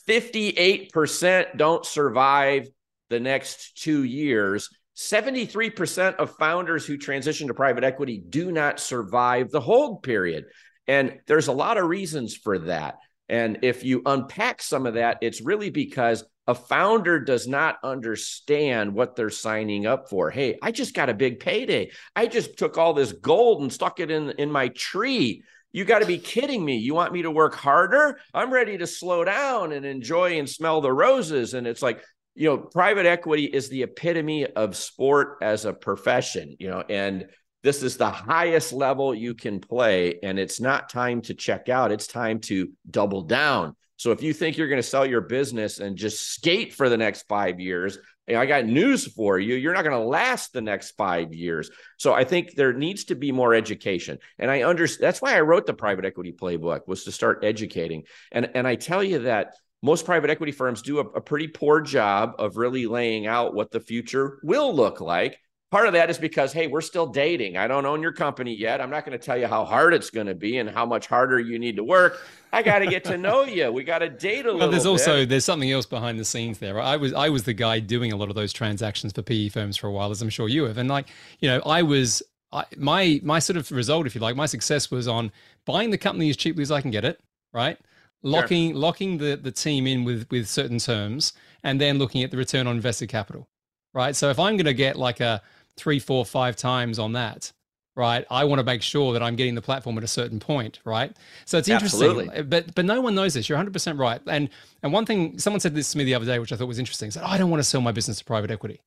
58% 0.09 1.57
don't 1.57 1.85
survive 1.85 2.69
the 3.09 3.21
next 3.21 3.77
two 3.83 4.05
years. 4.05 4.69
73% 4.97 6.17
of 6.17 6.37
founders 6.37 6.85
who 6.85 6.97
transition 6.97 7.47
to 7.49 7.55
private 7.55 7.85
equity 7.85 8.23
do 8.29 8.51
not 8.51 8.81
survive 8.81 9.51
the 9.51 9.61
hold 9.61 10.03
period. 10.03 10.45
And 10.89 11.21
there's 11.27 11.49
a 11.49 11.53
lot 11.53 11.77
of 11.77 11.87
reasons 11.87 12.35
for 12.35 12.59
that. 12.61 12.97
And 13.29 13.59
if 13.63 13.85
you 13.85 14.03
unpack 14.07 14.63
some 14.63 14.87
of 14.87 14.95
that, 14.95 15.19
it's 15.21 15.43
really 15.43 15.71
because 15.71 16.25
a 16.49 16.55
founder 16.55 17.21
does 17.21 17.47
not 17.47 17.77
understand 17.85 18.95
what 18.95 19.15
they're 19.15 19.29
signing 19.29 19.87
up 19.87 20.09
for. 20.09 20.31
Hey, 20.31 20.59
I 20.63 20.73
just 20.73 20.95
got 20.95 21.11
a 21.11 21.15
big 21.15 21.41
payday. 21.41 21.91
I 22.17 22.27
just 22.27 22.57
took 22.57 22.79
all 22.79 22.95
this 22.95 23.13
gold 23.13 23.61
and 23.61 23.73
stuck 23.73 24.01
it 24.01 24.11
in, 24.11 24.31
in 24.39 24.51
my 24.51 24.69
tree. 24.69 25.43
You 25.73 25.85
got 25.85 25.99
to 25.99 26.07
be 26.07 26.17
kidding 26.17 26.65
me. 26.65 26.79
You 26.79 26.95
want 26.95 27.13
me 27.13 27.21
to 27.23 27.31
work 27.31 27.55
harder? 27.55 28.19
I'm 28.33 28.51
ready 28.51 28.79
to 28.79 28.87
slow 28.87 29.25
down 29.25 29.73
and 29.73 29.85
enjoy 29.85 30.39
and 30.39 30.49
smell 30.49 30.81
the 30.81 30.93
roses. 30.93 31.53
And 31.53 31.67
it's 31.67 31.83
like, 31.83 32.03
you 32.39 32.49
know, 32.49 32.57
private 32.57 33.05
equity 33.05 33.47
is 33.47 33.69
the 33.69 33.83
epitome 33.83 34.47
of 34.47 34.77
sport 34.77 35.39
as 35.43 35.65
a 35.65 35.73
profession, 35.73 36.55
you 36.61 36.71
know, 36.71 36.85
and 36.89 37.27
this 37.65 37.83
is 37.83 37.97
the 37.97 38.09
highest 38.09 38.73
level 38.73 39.13
you 39.13 39.35
can 39.35 39.59
play. 39.59 40.21
And 40.23 40.39
it's 40.39 40.61
not 40.61 40.89
time 40.89 41.21
to 41.23 41.35
check 41.35 41.69
out, 41.69 41.91
it's 41.91 42.07
time 42.07 42.39
to 42.43 42.71
double 42.89 43.23
down. 43.23 43.75
So 43.97 44.13
if 44.13 44.23
you 44.23 44.33
think 44.33 44.57
you're 44.57 44.69
going 44.69 44.81
to 44.81 44.89
sell 44.89 45.05
your 45.05 45.23
business 45.23 45.81
and 45.81 45.97
just 45.97 46.33
skate 46.33 46.73
for 46.73 46.89
the 46.89 46.97
next 46.97 47.27
five 47.27 47.59
years, 47.59 47.99
I 48.29 48.47
got 48.47 48.67
news 48.67 49.05
for 49.05 49.41
you. 49.41 49.57
You're 49.57 49.75
not 49.75 49.83
going 49.83 50.01
to 50.01 50.07
last 50.07 50.53
the 50.53 50.61
next 50.61 50.93
five 50.93 51.35
years. 51.35 51.71
So 51.97 52.15
I 52.15 52.23
think 52.23 52.55
there 52.55 52.73
needs 52.73 53.07
to 53.07 53.17
be 53.17 53.33
more 53.33 53.53
education. 53.53 54.19
And 54.39 54.49
I 54.49 54.63
understand 54.63 55.03
that's 55.03 55.21
why 55.21 55.37
I 55.37 55.41
wrote 55.41 55.67
the 55.67 55.75
private 55.75 56.05
equity 56.05 56.33
playbook 56.33 56.87
was 56.87 57.03
to 57.05 57.11
start 57.11 57.43
educating. 57.43 58.05
And, 58.31 58.51
and 58.55 58.69
I 58.69 58.77
tell 58.77 59.03
you 59.03 59.21
that 59.21 59.55
most 59.83 60.05
private 60.05 60.31
equity 60.31 60.53
firms 60.53 60.83
do 60.83 60.99
a, 60.99 61.03
a 61.03 61.21
pretty 61.21 61.49
poor 61.49 61.81
job 61.81 62.35
of 62.39 62.57
really 62.57 62.87
laying 62.87 63.27
out 63.27 63.55
what 63.55 63.71
the 63.71 63.81
future 63.81 64.39
will 64.43 64.75
look 64.75 65.01
like. 65.01 65.39
Part 65.71 65.87
of 65.87 65.93
that 65.93 66.09
is 66.09 66.17
because 66.17 66.51
hey 66.53 66.67
we're 66.67 66.81
still 66.81 67.07
dating. 67.07 67.59
I 67.59 67.69
don't 67.69 67.85
own 67.85 68.01
your 68.01 68.13
company 68.13 68.55
yet. 68.55 68.81
I'm 68.81 68.89
not 68.89 69.05
going 69.05 69.19
to 69.19 69.25
tell 69.25 69.37
you 69.37 69.47
how 69.47 69.67
hard 69.67 69.93
it's 69.93 70.09
going 70.09 70.27
to 70.27 70.35
be 70.35 70.57
and 70.57 70.69
how 70.69 70.87
much 70.87 71.07
harder 71.07 71.39
you 71.39 71.59
need 71.59 71.77
to 71.77 71.85
work. 71.85 72.23
I 72.55 72.63
got 72.63 72.79
to 72.79 72.87
get 72.87 73.05
to 73.05 73.19
know 73.19 73.45
you. 73.45 73.71
We 73.71 73.85
got 73.85 73.99
to 73.99 74.09
date 74.09 74.47
a 74.47 74.49
well, 74.49 74.55
little 74.55 74.71
there's 74.71 74.85
bit. 74.85 74.89
also 74.89 75.25
there's 75.27 75.45
something 75.45 75.71
else 75.71 75.85
behind 75.85 76.19
the 76.19 76.25
scenes 76.25 76.59
there. 76.59 76.81
I 76.81 76.97
was 76.97 77.13
i 77.13 77.29
was 77.29 77.43
the 77.43 77.53
guy 77.53 77.81
doing 77.81 78.13
a 78.13 78.17
lot 78.17 78.31
of 78.31 78.35
those 78.35 78.53
transactions 78.53 79.13
for 79.13 79.23
pe 79.23 79.51
firms 79.51 79.77
for 79.77 79.89
a 79.89 79.93
while 79.93 80.11
as 80.11 80.23
i'm 80.23 80.31
sure 80.31 80.49
you 80.49 80.65
have. 80.65 80.79
And 80.79 80.89
like 80.89 81.09
you 81.41 81.51
know 81.51 81.61
i 81.67 81.83
was 81.83 82.23
I, 82.51 82.65
my 82.79 83.21
my 83.23 83.39
sort 83.39 83.59
of 83.59 83.71
result 83.71 84.07
if 84.07 84.15
you 84.15 84.23
like 84.23 84.37
my 84.37 84.47
success 84.47 84.91
was 84.91 85.07
on 85.07 85.31
buying 85.67 85.91
the 85.91 85.99
company 85.99 86.31
as 86.31 86.37
cheaply 86.39 86.63
as 86.63 86.71
i 86.71 86.81
can 86.81 86.91
get 86.91 87.05
it 87.05 87.21
right 87.53 87.79
locking 88.23 88.71
sure. 88.71 88.79
locking 88.79 89.19
the 89.19 89.37
the 89.37 89.53
team 89.53 89.87
in 89.87 90.05
with 90.05 90.27
with 90.31 90.49
certain 90.49 90.79
terms 90.79 91.33
and 91.63 91.81
then 91.81 91.99
looking 91.99 92.23
at 92.23 92.31
the 92.31 92.37
return 92.37 92.67
on 92.67 92.77
invested 92.77 93.09
capital 93.09 93.49
right 93.95 94.17
so 94.17 94.29
if 94.29 94.39
i'm 94.39 94.57
going 94.57 94.67
to 94.67 94.75
get 94.75 94.97
like 94.97 95.21
a 95.21 95.41
three, 95.79 95.99
four, 95.99 96.27
five 96.27 96.57
times 96.57 96.99
on 96.99 97.13
that, 97.13 97.53
right? 97.97 98.27
I 98.31 98.45
want 98.45 98.59
to 98.59 98.65
make 98.65 98.83
sure 98.83 99.13
that 99.13 99.23
I'm 99.23 99.37
getting 99.37 99.55
the 99.55 99.63
platform 99.63 99.97
at 99.97 100.05
a 100.05 100.09
certain 100.09 100.41
point, 100.41 100.81
right? 100.85 101.17
So 101.47 101.57
it's 101.57 101.69
interesting, 101.69 102.11
Absolutely. 102.11 102.37
Eh, 102.37 102.43
but 102.43 102.75
but 102.75 102.85
no 102.85 103.01
one 103.01 103.15
knows 103.15 103.35
this. 103.35 103.49
You're 103.49 103.57
100 103.57 103.73
percent 103.73 103.99
right. 103.99 104.21
And 104.27 104.51
and 104.83 104.93
one 104.93 105.07
thing, 105.07 105.39
someone 105.39 105.61
said 105.61 105.75
this 105.75 105.93
to 105.93 105.99
me 105.99 106.05
the 106.05 106.15
other 106.15 106.27
day, 106.27 106.39
which 106.39 106.53
I 106.53 106.57
thought 106.57 106.69
was 106.69 106.79
interesting. 106.79 107.11
Said, 107.11 107.23
oh, 107.25 107.31
I 107.31 107.39
don't 107.39 107.51
want 107.51 107.61
to 107.61 107.69
sell 107.69 107.81
my 107.81 107.93
business 107.93 108.19
to 108.19 108.25
private 108.25 108.51
equity. 108.51 108.81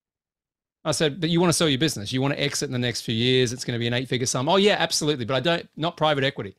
I 0.84 0.92
said, 0.92 1.22
but 1.22 1.30
you 1.30 1.40
want 1.40 1.50
to 1.50 1.54
sell 1.54 1.70
your 1.70 1.78
business. 1.78 2.12
You 2.12 2.22
want 2.22 2.34
to 2.34 2.42
exit 2.42 2.68
in 2.68 2.74
the 2.74 2.80
next 2.80 3.02
few 3.02 3.14
years. 3.14 3.54
It's 3.54 3.64
going 3.64 3.76
to 3.76 3.80
be 3.80 3.86
an 3.86 3.94
eight-figure 3.94 4.26
sum. 4.26 4.50
Oh 4.50 4.56
yeah, 4.56 4.78
absolutely. 4.80 5.26
But 5.26 5.36
I 5.36 5.40
don't, 5.40 5.70
not 5.78 5.96
private 5.96 6.24
equity. 6.24 6.56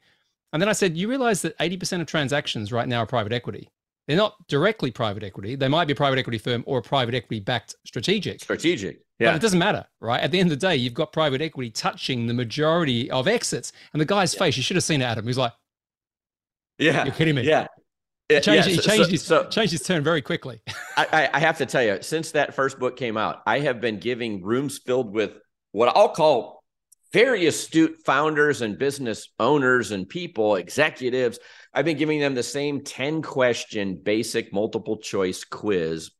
And 0.52 0.60
then 0.60 0.68
I 0.68 0.72
said, 0.72 0.96
you 0.96 1.08
realize 1.08 1.42
that 1.42 1.56
80% 1.58 2.00
of 2.00 2.06
transactions 2.06 2.72
right 2.72 2.86
now 2.86 2.98
are 2.98 3.06
private 3.06 3.32
equity. 3.32 3.70
They're 4.06 4.16
not 4.16 4.34
directly 4.48 4.90
private 4.90 5.22
equity. 5.22 5.54
They 5.54 5.68
might 5.68 5.86
be 5.86 5.92
a 5.92 5.96
private 5.96 6.18
equity 6.18 6.38
firm 6.38 6.64
or 6.66 6.78
a 6.78 6.82
private 6.82 7.14
equity 7.14 7.40
backed 7.40 7.76
strategic. 7.86 8.40
Strategic. 8.40 9.00
Yeah. 9.18 9.28
But 9.28 9.36
it 9.36 9.42
doesn't 9.42 9.58
matter, 9.58 9.86
right? 10.00 10.20
At 10.20 10.32
the 10.32 10.40
end 10.40 10.50
of 10.50 10.58
the 10.58 10.66
day, 10.66 10.76
you've 10.76 10.94
got 10.94 11.12
private 11.12 11.40
equity 11.40 11.70
touching 11.70 12.26
the 12.26 12.34
majority 12.34 13.10
of 13.10 13.28
exits. 13.28 13.72
And 13.92 14.00
the 14.00 14.04
guy's 14.04 14.34
yeah. 14.34 14.40
face, 14.40 14.56
you 14.56 14.62
should 14.62 14.76
have 14.76 14.84
seen 14.84 15.00
Adam. 15.00 15.26
He's 15.26 15.38
like, 15.38 15.52
Yeah. 16.78 17.04
You're 17.04 17.14
kidding 17.14 17.36
me. 17.36 17.42
Yeah. 17.42 17.68
He 18.28 18.40
changed, 18.40 18.48
yeah, 18.48 18.62
so, 18.62 18.70
he 18.70 18.76
changed, 18.76 19.04
so, 19.04 19.10
his, 19.10 19.22
so, 19.22 19.48
changed 19.48 19.72
his 19.72 19.82
turn 19.82 20.02
very 20.02 20.22
quickly. 20.22 20.62
I, 20.96 21.28
I 21.32 21.38
have 21.38 21.58
to 21.58 21.66
tell 21.66 21.82
you, 21.82 21.98
since 22.00 22.30
that 22.32 22.54
first 22.54 22.78
book 22.78 22.96
came 22.96 23.16
out, 23.16 23.42
I 23.46 23.60
have 23.60 23.80
been 23.80 23.98
giving 23.98 24.42
rooms 24.42 24.78
filled 24.78 25.12
with 25.12 25.32
what 25.72 25.94
I'll 25.94 26.08
call 26.08 26.61
very 27.12 27.46
astute 27.46 27.98
founders 28.04 28.62
and 28.62 28.78
business 28.78 29.28
owners 29.38 29.90
and 29.90 30.08
people, 30.08 30.56
executives 30.56 31.38
I've 31.74 31.84
been 31.84 31.96
giving 31.96 32.20
them 32.20 32.34
the 32.34 32.42
same 32.42 32.82
10 32.82 33.22
question 33.22 33.96
basic 34.02 34.52
multiple 34.52 34.98
choice 34.98 35.44
quiz 35.44 36.10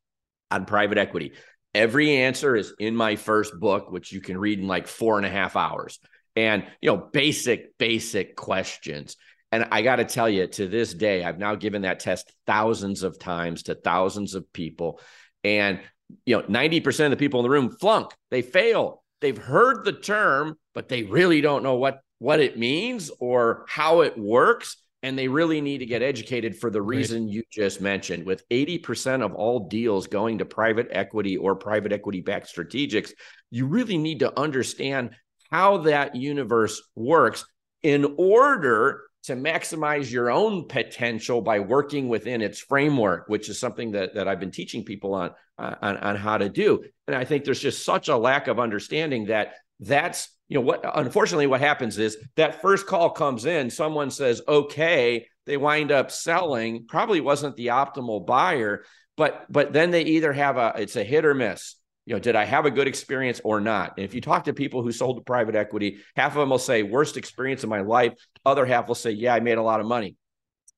on 0.49 0.65
private 0.65 0.97
equity. 0.97 1.33
Every 1.75 2.17
answer 2.17 2.55
is 2.55 2.73
in 2.79 2.95
my 2.95 3.15
first 3.15 3.59
book, 3.59 3.91
which 3.91 4.11
you 4.11 4.21
can 4.21 4.37
read 4.37 4.59
in 4.59 4.67
like 4.67 4.87
four 4.87 5.17
and 5.17 5.25
a 5.25 5.29
half 5.29 5.55
hours. 5.55 5.99
And, 6.35 6.65
you 6.81 6.89
know, 6.89 6.97
basic, 6.97 7.77
basic 7.77 8.35
questions. 8.35 9.15
And 9.51 9.67
I 9.71 9.83
got 9.83 9.97
to 9.97 10.05
tell 10.05 10.27
you, 10.27 10.47
to 10.47 10.67
this 10.67 10.93
day, 10.95 11.23
I've 11.23 11.37
now 11.37 11.53
given 11.53 11.83
that 11.83 11.99
test 11.99 12.33
thousands 12.47 13.03
of 13.03 13.19
times 13.19 13.63
to 13.63 13.75
thousands 13.75 14.33
of 14.33 14.51
people. 14.51 14.99
And, 15.43 15.79
you 16.25 16.37
know, 16.37 16.43
90% 16.43 17.05
of 17.05 17.11
the 17.11 17.17
people 17.17 17.39
in 17.39 17.43
the 17.43 17.51
room 17.51 17.69
flunk, 17.69 18.11
they 18.31 18.41
fail. 18.41 19.03
They've 19.21 19.37
heard 19.37 19.85
the 19.85 19.93
term, 19.93 20.57
but 20.73 20.89
they 20.89 21.03
really 21.03 21.41
don't 21.41 21.63
know 21.63 21.75
what, 21.75 21.99
what 22.19 22.39
it 22.39 22.57
means 22.57 23.11
or 23.19 23.65
how 23.67 24.01
it 24.01 24.17
works 24.17 24.77
and 25.03 25.19
they 25.19 25.27
really 25.27 25.59
need 25.59 25.79
to 25.79 25.85
get 25.85 26.01
educated 26.01 26.57
for 26.57 26.69
the 26.69 26.81
reason 26.81 27.25
right. 27.25 27.33
you 27.33 27.43
just 27.51 27.81
mentioned. 27.81 28.25
With 28.25 28.47
80% 28.49 29.21
of 29.21 29.33
all 29.33 29.67
deals 29.67 30.07
going 30.07 30.37
to 30.37 30.45
private 30.45 30.87
equity 30.91 31.35
or 31.35 31.55
private 31.55 31.91
equity 31.91 32.21
backed 32.21 32.55
strategics, 32.55 33.11
you 33.51 33.67
really 33.67 33.97
need 33.97 34.19
to 34.19 34.39
understand 34.39 35.11
how 35.51 35.79
that 35.79 36.15
universe 36.15 36.81
works 36.95 37.45
in 37.83 38.15
order 38.17 39.01
to 39.23 39.35
maximize 39.35 40.09
your 40.09 40.31
own 40.31 40.67
potential 40.69 41.41
by 41.41 41.59
working 41.59 42.07
within 42.07 42.41
its 42.41 42.59
framework, 42.59 43.27
which 43.27 43.49
is 43.49 43.59
something 43.59 43.91
that, 43.91 44.15
that 44.15 44.29
I've 44.29 44.39
been 44.39 44.51
teaching 44.51 44.85
people 44.85 45.13
on, 45.13 45.31
on, 45.57 45.97
on 45.97 46.15
how 46.15 46.37
to 46.37 46.49
do. 46.49 46.83
And 47.07 47.15
I 47.15 47.25
think 47.25 47.43
there's 47.43 47.59
just 47.59 47.85
such 47.85 48.07
a 48.07 48.17
lack 48.17 48.47
of 48.47 48.59
understanding 48.59 49.25
that 49.25 49.55
that's 49.81 50.29
you 50.49 50.55
know 50.55 50.61
what 50.61 50.83
unfortunately 50.95 51.47
what 51.47 51.61
happens 51.61 51.97
is 51.97 52.17
that 52.35 52.61
first 52.61 52.85
call 52.85 53.09
comes 53.09 53.45
in 53.45 53.69
someone 53.69 54.11
says 54.11 54.41
okay 54.47 55.25
they 55.45 55.57
wind 55.57 55.91
up 55.91 56.11
selling 56.11 56.85
probably 56.87 57.21
wasn't 57.21 57.55
the 57.55 57.67
optimal 57.67 58.25
buyer 58.25 58.83
but 59.15 59.45
but 59.49 59.73
then 59.73 59.91
they 59.91 60.03
either 60.03 60.33
have 60.33 60.57
a 60.57 60.73
it's 60.77 60.95
a 60.95 61.03
hit 61.03 61.25
or 61.25 61.33
miss. 61.33 61.75
You 62.05 62.15
know 62.15 62.19
did 62.19 62.35
i 62.35 62.43
have 62.43 62.65
a 62.65 62.71
good 62.71 62.87
experience 62.87 63.39
or 63.43 63.61
not? 63.61 63.93
And 63.97 64.05
if 64.05 64.13
you 64.13 64.21
talk 64.21 64.45
to 64.45 64.53
people 64.53 64.81
who 64.81 64.91
sold 64.91 65.17
to 65.17 65.23
private 65.23 65.55
equity 65.55 65.99
half 66.15 66.33
of 66.33 66.39
them 66.39 66.49
will 66.49 66.59
say 66.59 66.83
worst 66.83 67.17
experience 67.17 67.63
of 67.63 67.69
my 67.69 67.81
life. 67.81 68.13
Other 68.45 68.65
half 68.65 68.87
will 68.87 68.95
say 68.95 69.11
yeah 69.11 69.33
i 69.33 69.39
made 69.39 69.57
a 69.57 69.63
lot 69.63 69.79
of 69.79 69.85
money. 69.85 70.15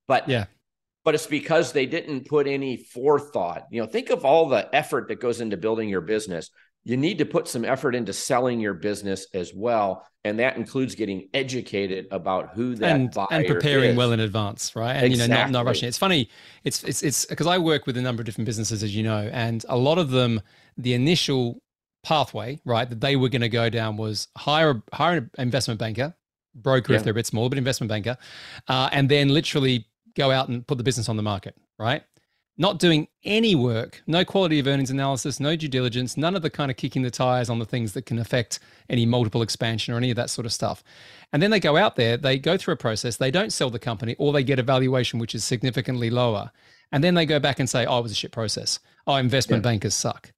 But 0.07 0.29
yeah. 0.29 0.45
but 1.03 1.15
it's 1.15 1.25
because 1.25 1.71
they 1.71 1.85
didn't 1.85 2.27
put 2.27 2.47
any 2.47 2.77
forethought. 2.77 3.63
You 3.71 3.81
know 3.81 3.87
think 3.87 4.09
of 4.09 4.25
all 4.25 4.49
the 4.49 4.73
effort 4.75 5.07
that 5.07 5.19
goes 5.19 5.41
into 5.41 5.57
building 5.57 5.89
your 5.89 6.01
business 6.01 6.51
you 6.85 6.97
need 6.97 7.17
to 7.17 7.25
put 7.25 7.47
some 7.47 7.65
effort 7.65 7.95
into 7.95 8.13
selling 8.13 8.59
your 8.59 8.75
business 8.75 9.25
as 9.33 9.53
well. 9.53 10.07
And 10.23 10.39
that 10.39 10.55
includes 10.55 10.95
getting 10.95 11.29
educated 11.33 12.07
about 12.11 12.55
who 12.55 12.75
that 12.75 12.95
and, 12.95 13.11
buyer 13.11 13.27
and 13.31 13.45
preparing 13.45 13.91
is. 13.91 13.97
well 13.97 14.11
in 14.11 14.19
advance, 14.19 14.75
right? 14.75 14.93
And 14.93 15.05
exactly. 15.05 15.23
you 15.23 15.29
know, 15.29 15.41
not, 15.41 15.51
not 15.51 15.65
rushing. 15.65 15.87
It's 15.87 15.97
funny. 15.97 16.29
It's 16.63 16.83
it's 16.83 17.03
it's 17.03 17.25
because 17.25 17.47
I 17.47 17.57
work 17.57 17.85
with 17.85 17.97
a 17.97 18.01
number 18.01 18.21
of 18.21 18.25
different 18.25 18.45
businesses, 18.45 18.81
as 18.81 18.95
you 18.95 19.03
know, 19.03 19.29
and 19.31 19.63
a 19.69 19.77
lot 19.77 19.97
of 19.97 20.09
them, 20.09 20.41
the 20.77 20.93
initial 20.93 21.61
pathway, 22.03 22.59
right, 22.65 22.89
that 22.89 23.01
they 23.01 23.15
were 23.15 23.29
going 23.29 23.41
to 23.41 23.49
go 23.49 23.69
down 23.69 23.97
was 23.97 24.27
hire 24.35 24.81
hire 24.93 25.17
an 25.17 25.29
investment 25.37 25.79
banker, 25.79 26.15
broker 26.55 26.93
yeah. 26.93 26.99
if 26.99 27.03
they're 27.03 27.11
a 27.11 27.15
bit 27.15 27.27
smaller, 27.27 27.49
but 27.49 27.59
investment 27.59 27.89
banker, 27.89 28.17
uh, 28.67 28.89
and 28.91 29.09
then 29.09 29.29
literally 29.29 29.87
go 30.15 30.31
out 30.31 30.49
and 30.49 30.65
put 30.65 30.79
the 30.79 30.83
business 30.83 31.07
on 31.07 31.17
the 31.17 31.23
market, 31.23 31.55
right? 31.77 32.03
Not 32.57 32.79
doing 32.79 33.07
any 33.23 33.53
work, 33.53 34.01
no 34.07 34.23
quality 34.23 34.59
of 34.59 34.67
earnings 34.67 34.89
analysis, 34.89 35.39
no 35.39 35.55
due 35.55 35.67
diligence, 35.67 36.15
none 36.15 36.35
of 36.35 36.41
the 36.41 36.49
kind 36.49 36.71
of 36.71 36.77
kicking 36.77 37.01
the 37.01 37.11
tires 37.11 37.49
on 37.49 37.59
the 37.59 37.65
things 37.65 37.93
that 37.93 38.05
can 38.05 38.17
affect 38.17 38.59
any 38.89 39.05
multiple 39.05 39.41
expansion 39.41 39.93
or 39.93 39.97
any 39.97 40.09
of 40.09 40.15
that 40.15 40.29
sort 40.29 40.45
of 40.45 40.53
stuff. 40.53 40.83
And 41.33 41.41
then 41.41 41.51
they 41.51 41.59
go 41.59 41.75
out 41.75 41.95
there, 41.95 42.15
they 42.15 42.37
go 42.37 42.57
through 42.57 42.75
a 42.75 42.77
process, 42.77 43.17
they 43.17 43.31
don't 43.31 43.51
sell 43.51 43.69
the 43.69 43.79
company, 43.79 44.15
or 44.17 44.31
they 44.31 44.43
get 44.43 44.59
a 44.59 44.63
valuation 44.63 45.19
which 45.19 45.35
is 45.35 45.43
significantly 45.43 46.09
lower. 46.09 46.51
And 46.91 47.03
then 47.03 47.15
they 47.15 47.25
go 47.25 47.39
back 47.39 47.59
and 47.59 47.69
say, 47.69 47.85
oh, 47.85 47.99
it 47.99 48.03
was 48.03 48.11
a 48.11 48.15
shit 48.15 48.31
process. 48.31 48.79
Oh, 49.05 49.15
investment 49.15 49.63
yeah. 49.63 49.71
bankers 49.71 49.95
suck. 49.95 50.31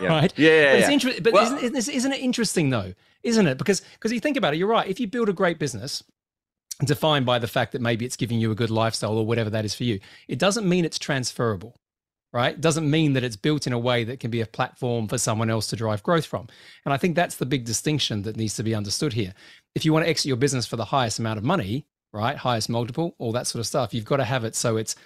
Yeah. 0.00 0.08
right? 0.08 0.32
Yeah. 0.36 0.50
yeah, 0.50 0.72
but 0.72 0.80
it's 0.80 0.88
interesting. 0.88 1.22
But 1.22 1.32
well, 1.32 1.58
isn't, 1.58 1.94
isn't 1.94 2.12
it 2.12 2.20
interesting 2.20 2.70
though? 2.70 2.94
Isn't 3.22 3.46
it? 3.46 3.58
Because 3.58 3.82
because 3.94 4.12
you 4.12 4.20
think 4.20 4.36
about 4.36 4.54
it, 4.54 4.58
you're 4.58 4.68
right. 4.68 4.88
If 4.88 5.00
you 5.00 5.06
build 5.06 5.28
a 5.28 5.32
great 5.32 5.58
business, 5.58 6.02
defined 6.86 7.26
by 7.26 7.38
the 7.38 7.46
fact 7.46 7.72
that 7.72 7.80
maybe 7.80 8.04
it's 8.04 8.16
giving 8.16 8.40
you 8.40 8.50
a 8.50 8.54
good 8.54 8.70
lifestyle 8.70 9.16
or 9.16 9.26
whatever 9.26 9.50
that 9.50 9.64
is 9.64 9.74
for 9.74 9.84
you. 9.84 10.00
It 10.28 10.38
doesn't 10.38 10.68
mean 10.68 10.84
it's 10.84 10.98
transferable, 10.98 11.76
right? 12.32 12.54
It 12.54 12.60
doesn't 12.60 12.90
mean 12.90 13.12
that 13.14 13.24
it's 13.24 13.36
built 13.36 13.66
in 13.66 13.72
a 13.72 13.78
way 13.78 14.04
that 14.04 14.20
can 14.20 14.30
be 14.30 14.40
a 14.40 14.46
platform 14.46 15.08
for 15.08 15.18
someone 15.18 15.50
else 15.50 15.66
to 15.68 15.76
drive 15.76 16.02
growth 16.02 16.26
from. 16.26 16.48
And 16.84 16.92
I 16.92 16.96
think 16.96 17.16
that's 17.16 17.36
the 17.36 17.46
big 17.46 17.64
distinction 17.64 18.22
that 18.22 18.36
needs 18.36 18.56
to 18.56 18.62
be 18.62 18.74
understood 18.74 19.12
here. 19.12 19.34
If 19.74 19.84
you 19.84 19.92
want 19.92 20.04
to 20.04 20.10
exit 20.10 20.26
your 20.26 20.36
business 20.36 20.66
for 20.66 20.76
the 20.76 20.86
highest 20.86 21.18
amount 21.18 21.38
of 21.38 21.44
money, 21.44 21.86
right, 22.12 22.36
highest 22.36 22.68
multiple, 22.68 23.14
all 23.18 23.32
that 23.32 23.46
sort 23.46 23.60
of 23.60 23.66
stuff, 23.66 23.94
you've 23.94 24.04
got 24.04 24.16
to 24.16 24.24
have 24.24 24.44
it 24.44 24.54
so 24.54 24.76
it's 24.76 24.96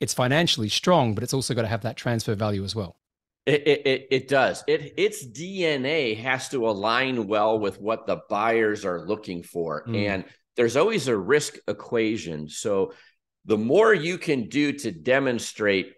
it's 0.00 0.12
financially 0.12 0.68
strong, 0.68 1.14
but 1.14 1.22
it's 1.22 1.32
also 1.32 1.54
got 1.54 1.62
to 1.62 1.68
have 1.68 1.82
that 1.82 1.96
transfer 1.96 2.34
value 2.34 2.64
as 2.64 2.74
well. 2.74 2.96
It, 3.46 3.66
it, 3.66 4.06
it 4.10 4.28
does. 4.28 4.64
It 4.66 4.94
its 4.96 5.24
DNA 5.24 6.16
has 6.16 6.48
to 6.48 6.68
align 6.68 7.26
well 7.26 7.58
with 7.58 7.78
what 7.80 8.06
the 8.06 8.22
buyers 8.30 8.84
are 8.86 9.06
looking 9.06 9.42
for. 9.42 9.84
Mm. 9.86 10.08
And 10.08 10.24
there's 10.56 10.76
always 10.76 11.08
a 11.08 11.16
risk 11.16 11.56
equation. 11.68 12.48
So 12.48 12.92
the 13.44 13.58
more 13.58 13.92
you 13.92 14.18
can 14.18 14.48
do 14.48 14.72
to 14.72 14.90
demonstrate 14.90 15.92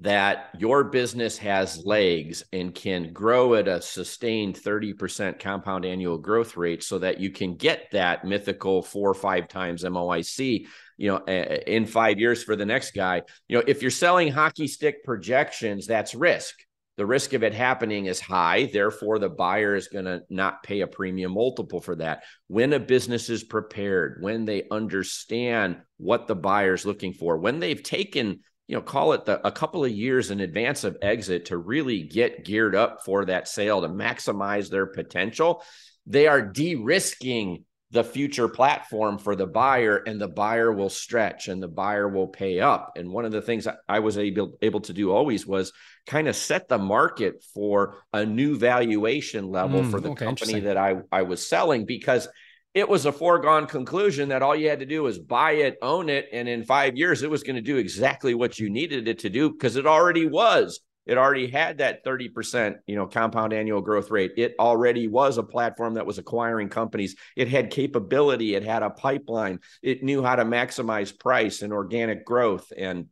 that 0.00 0.50
your 0.56 0.84
business 0.84 1.38
has 1.38 1.84
legs 1.84 2.44
and 2.52 2.72
can 2.72 3.12
grow 3.12 3.54
at 3.54 3.66
a 3.66 3.82
sustained 3.82 4.54
30% 4.54 5.40
compound 5.40 5.84
annual 5.84 6.18
growth 6.18 6.56
rate 6.56 6.84
so 6.84 7.00
that 7.00 7.18
you 7.18 7.30
can 7.30 7.56
get 7.56 7.88
that 7.90 8.24
mythical 8.24 8.80
four 8.80 9.10
or 9.10 9.14
five 9.14 9.48
times 9.48 9.82
MOIC, 9.82 10.66
you 10.96 11.08
know, 11.08 11.18
in 11.26 11.84
5 11.84 12.18
years 12.20 12.44
for 12.44 12.54
the 12.54 12.64
next 12.64 12.92
guy. 12.92 13.22
You 13.48 13.58
know, 13.58 13.64
if 13.66 13.82
you're 13.82 13.90
selling 13.90 14.30
hockey 14.30 14.68
stick 14.68 15.02
projections, 15.04 15.88
that's 15.88 16.14
risk 16.14 16.54
the 16.98 17.06
risk 17.06 17.32
of 17.32 17.44
it 17.44 17.54
happening 17.54 18.06
is 18.06 18.20
high. 18.20 18.68
Therefore, 18.72 19.20
the 19.20 19.28
buyer 19.28 19.76
is 19.76 19.86
going 19.86 20.06
to 20.06 20.20
not 20.28 20.64
pay 20.64 20.80
a 20.80 20.86
premium 20.88 21.32
multiple 21.32 21.80
for 21.80 21.94
that. 21.94 22.24
When 22.48 22.72
a 22.72 22.80
business 22.80 23.30
is 23.30 23.44
prepared, 23.44 24.18
when 24.20 24.44
they 24.44 24.64
understand 24.68 25.76
what 25.98 26.26
the 26.26 26.34
buyer 26.34 26.74
is 26.74 26.84
looking 26.84 27.12
for, 27.12 27.38
when 27.38 27.60
they've 27.60 27.80
taken, 27.80 28.40
you 28.66 28.74
know, 28.74 28.82
call 28.82 29.12
it 29.12 29.26
the, 29.26 29.46
a 29.46 29.52
couple 29.52 29.84
of 29.84 29.92
years 29.92 30.32
in 30.32 30.40
advance 30.40 30.82
of 30.82 30.96
exit 31.00 31.46
to 31.46 31.56
really 31.56 32.02
get 32.02 32.44
geared 32.44 32.74
up 32.74 33.04
for 33.04 33.24
that 33.26 33.46
sale 33.46 33.80
to 33.80 33.88
maximize 33.88 34.68
their 34.68 34.86
potential, 34.86 35.62
they 36.04 36.26
are 36.26 36.42
de 36.42 36.74
risking 36.74 37.64
the 37.90 38.04
future 38.04 38.48
platform 38.48 39.18
for 39.18 39.34
the 39.34 39.46
buyer 39.46 39.96
and 39.96 40.20
the 40.20 40.28
buyer 40.28 40.72
will 40.72 40.90
stretch 40.90 41.48
and 41.48 41.62
the 41.62 41.68
buyer 41.68 42.06
will 42.06 42.26
pay 42.26 42.60
up 42.60 42.92
and 42.96 43.10
one 43.10 43.24
of 43.24 43.32
the 43.32 43.40
things 43.40 43.66
i 43.88 43.98
was 43.98 44.18
able, 44.18 44.52
able 44.60 44.80
to 44.80 44.92
do 44.92 45.10
always 45.10 45.46
was 45.46 45.72
kind 46.08 46.26
of 46.26 46.34
set 46.34 46.68
the 46.68 46.78
market 46.78 47.44
for 47.54 47.96
a 48.12 48.24
new 48.24 48.56
valuation 48.56 49.48
level 49.50 49.82
mm, 49.82 49.90
for 49.90 50.00
the 50.00 50.10
okay, 50.10 50.24
company 50.24 50.58
that 50.60 50.76
I, 50.76 50.96
I 51.12 51.22
was 51.22 51.46
selling 51.46 51.84
because 51.84 52.26
it 52.74 52.88
was 52.88 53.06
a 53.06 53.12
foregone 53.12 53.66
conclusion 53.66 54.30
that 54.30 54.42
all 54.42 54.56
you 54.56 54.68
had 54.68 54.80
to 54.80 54.86
do 54.86 55.02
was 55.02 55.18
buy 55.18 55.52
it 55.52 55.76
own 55.82 56.08
it 56.08 56.26
and 56.32 56.48
in 56.48 56.64
five 56.64 56.96
years 56.96 57.22
it 57.22 57.30
was 57.30 57.42
going 57.42 57.56
to 57.56 57.62
do 57.62 57.76
exactly 57.76 58.34
what 58.34 58.58
you 58.58 58.70
needed 58.70 59.06
it 59.06 59.20
to 59.20 59.30
do 59.30 59.50
because 59.50 59.76
it 59.76 59.86
already 59.86 60.26
was 60.26 60.80
it 61.04 61.16
already 61.16 61.46
had 61.46 61.78
that 61.78 62.04
30%, 62.04 62.74
you 62.86 62.94
know, 62.94 63.06
compound 63.06 63.54
annual 63.54 63.80
growth 63.80 64.10
rate. 64.10 64.32
It 64.36 64.54
already 64.60 65.08
was 65.08 65.38
a 65.38 65.42
platform 65.42 65.94
that 65.94 66.04
was 66.04 66.18
acquiring 66.18 66.68
companies. 66.68 67.16
It 67.34 67.48
had 67.48 67.70
capability, 67.70 68.54
it 68.54 68.62
had 68.62 68.82
a 68.82 68.90
pipeline. 68.90 69.60
It 69.82 70.02
knew 70.02 70.22
how 70.22 70.36
to 70.36 70.44
maximize 70.44 71.18
price 71.18 71.62
and 71.62 71.72
organic 71.72 72.26
growth 72.26 72.70
and 72.76 73.06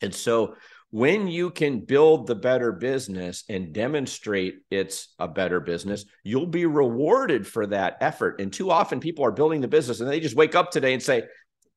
and 0.00 0.14
so 0.14 0.56
when 0.92 1.26
you 1.26 1.48
can 1.48 1.80
build 1.80 2.26
the 2.26 2.34
better 2.34 2.70
business 2.70 3.44
and 3.48 3.72
demonstrate 3.72 4.58
it's 4.70 5.08
a 5.18 5.26
better 5.26 5.58
business, 5.58 6.04
you'll 6.22 6.46
be 6.46 6.66
rewarded 6.66 7.46
for 7.46 7.66
that 7.66 7.96
effort. 8.02 8.42
And 8.42 8.52
too 8.52 8.70
often 8.70 9.00
people 9.00 9.24
are 9.24 9.32
building 9.32 9.62
the 9.62 9.68
business 9.68 10.00
and 10.00 10.08
they 10.08 10.20
just 10.20 10.36
wake 10.36 10.54
up 10.54 10.70
today 10.70 10.92
and 10.92 11.02
say, 11.02 11.24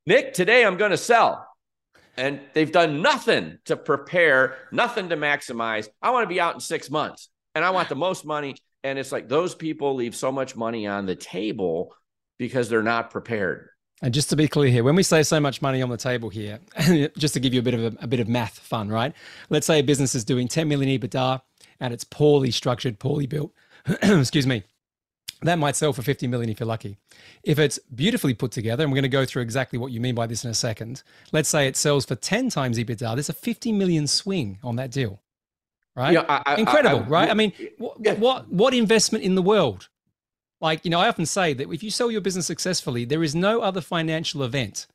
Nick, 0.06 0.34
today 0.34 0.66
I'm 0.66 0.76
going 0.76 0.92
to 0.92 0.98
sell 0.98 1.48
and 2.18 2.42
they've 2.54 2.72
done 2.72 3.02
nothing 3.02 3.58
to 3.66 3.78
prepare, 3.78 4.58
nothing 4.74 5.08
to 5.08 5.16
maximize. 5.16 5.88
I 6.02 6.12
want 6.12 6.24
to 6.24 6.34
be 6.34 6.42
out 6.42 6.54
in 6.54 6.60
six 6.60 6.92
months 6.92 7.30
and 7.56 7.64
I 7.64 7.70
want 7.70 7.88
the 7.88 7.96
most 7.96 8.26
money. 8.26 8.58
And 8.84 9.00
it's 9.00 9.14
like 9.14 9.30
those 9.30 9.56
people 9.56 9.96
leave 9.96 10.14
so 10.14 10.30
much 10.30 10.58
money 10.58 10.88
on 10.88 11.06
the 11.06 11.16
table 11.16 11.96
because 12.38 12.68
they're 12.68 12.84
not 12.84 13.12
prepared. 13.12 13.70
And 14.02 14.14
just 14.14 14.30
to 14.30 14.36
be 14.36 14.48
clear 14.48 14.70
here, 14.70 14.84
when 14.84 14.96
we 14.96 15.04
say 15.04 15.24
so 15.24 15.40
much 15.40 15.62
money 15.62 15.82
on 15.82 15.90
the 15.90 15.98
table 15.98 16.30
here, 16.30 16.60
just 17.18 17.34
to 17.34 17.40
give 17.40 17.54
you 17.54 17.60
a 17.62 17.64
bit 17.64 17.74
of 17.74 17.82
a, 17.82 18.04
a, 18.04 18.08
bit 18.08 18.20
of 18.20 18.28
math 18.28 18.60
fun, 18.60 18.90
right? 18.90 19.14
Let's 19.50 19.66
say 19.66 19.80
a 19.80 19.84
business 19.84 20.16
is 20.16 20.26
doing 20.26 20.48
10 20.48 20.68
million 20.68 21.00
EBITDA 21.00 21.42
and 21.80 21.94
it's 21.94 22.04
poorly 22.04 22.52
structured, 22.52 23.00
poorly 23.00 23.26
built. 23.26 23.54
Excuse 23.88 24.46
me 24.46 24.64
that 25.46 25.60
might 25.60 25.76
sell 25.76 25.94
for 25.94 26.02
50 26.02 26.28
million 26.28 26.50
if 26.50 26.60
you're 26.60 26.68
lucky. 26.68 26.98
If 27.44 27.60
it's 27.60 27.80
beautifully 27.94 28.34
put 28.34 28.52
together, 28.52 28.84
and 28.84 28.92
we're 28.92 28.98
going 28.98 29.04
to 29.04 29.10
go 29.10 29.26
through 29.26 29.42
exactly 29.42 29.78
what 29.78 29.92
you 29.92 30.00
mean 30.00 30.16
by 30.16 30.28
this 30.28 30.44
in 30.44 30.50
a 30.50 30.56
second, 30.56 31.04
let's 31.32 31.50
say 31.50 31.68
it 31.68 31.76
sells 31.76 32.06
for 32.06 32.16
10 32.16 32.50
times 32.50 32.78
EBITDA, 32.78 33.16
there's 33.16 33.30
a 33.30 33.34
50 33.34 33.72
million 33.72 34.08
swing 34.08 34.60
on 34.64 34.76
that 34.78 34.92
deal. 34.92 35.22
Right? 35.96 36.14
Yeah, 36.14 36.42
I, 36.46 36.56
Incredible, 36.56 37.00
I, 37.00 37.04
I, 37.04 37.08
right? 37.08 37.30
I 37.30 37.34
mean, 37.34 37.54
what, 37.78 37.98
yeah. 38.02 38.16
what 38.16 38.50
what 38.50 38.74
investment 38.74 39.24
in 39.24 39.36
the 39.36 39.42
world? 39.42 39.88
Like, 40.62 40.86
you 40.86 40.92
know, 40.92 41.00
I 41.00 41.08
often 41.08 41.26
say 41.26 41.54
that 41.54 41.72
if 41.72 41.84
you 41.84 41.92
sell 41.92 42.10
your 42.10 42.22
business 42.22 42.46
successfully, 42.46 43.06
there 43.06 43.24
is 43.24 43.36
no 43.36 43.62
other 43.62 43.82
financial 43.82 44.44
event 44.44 44.88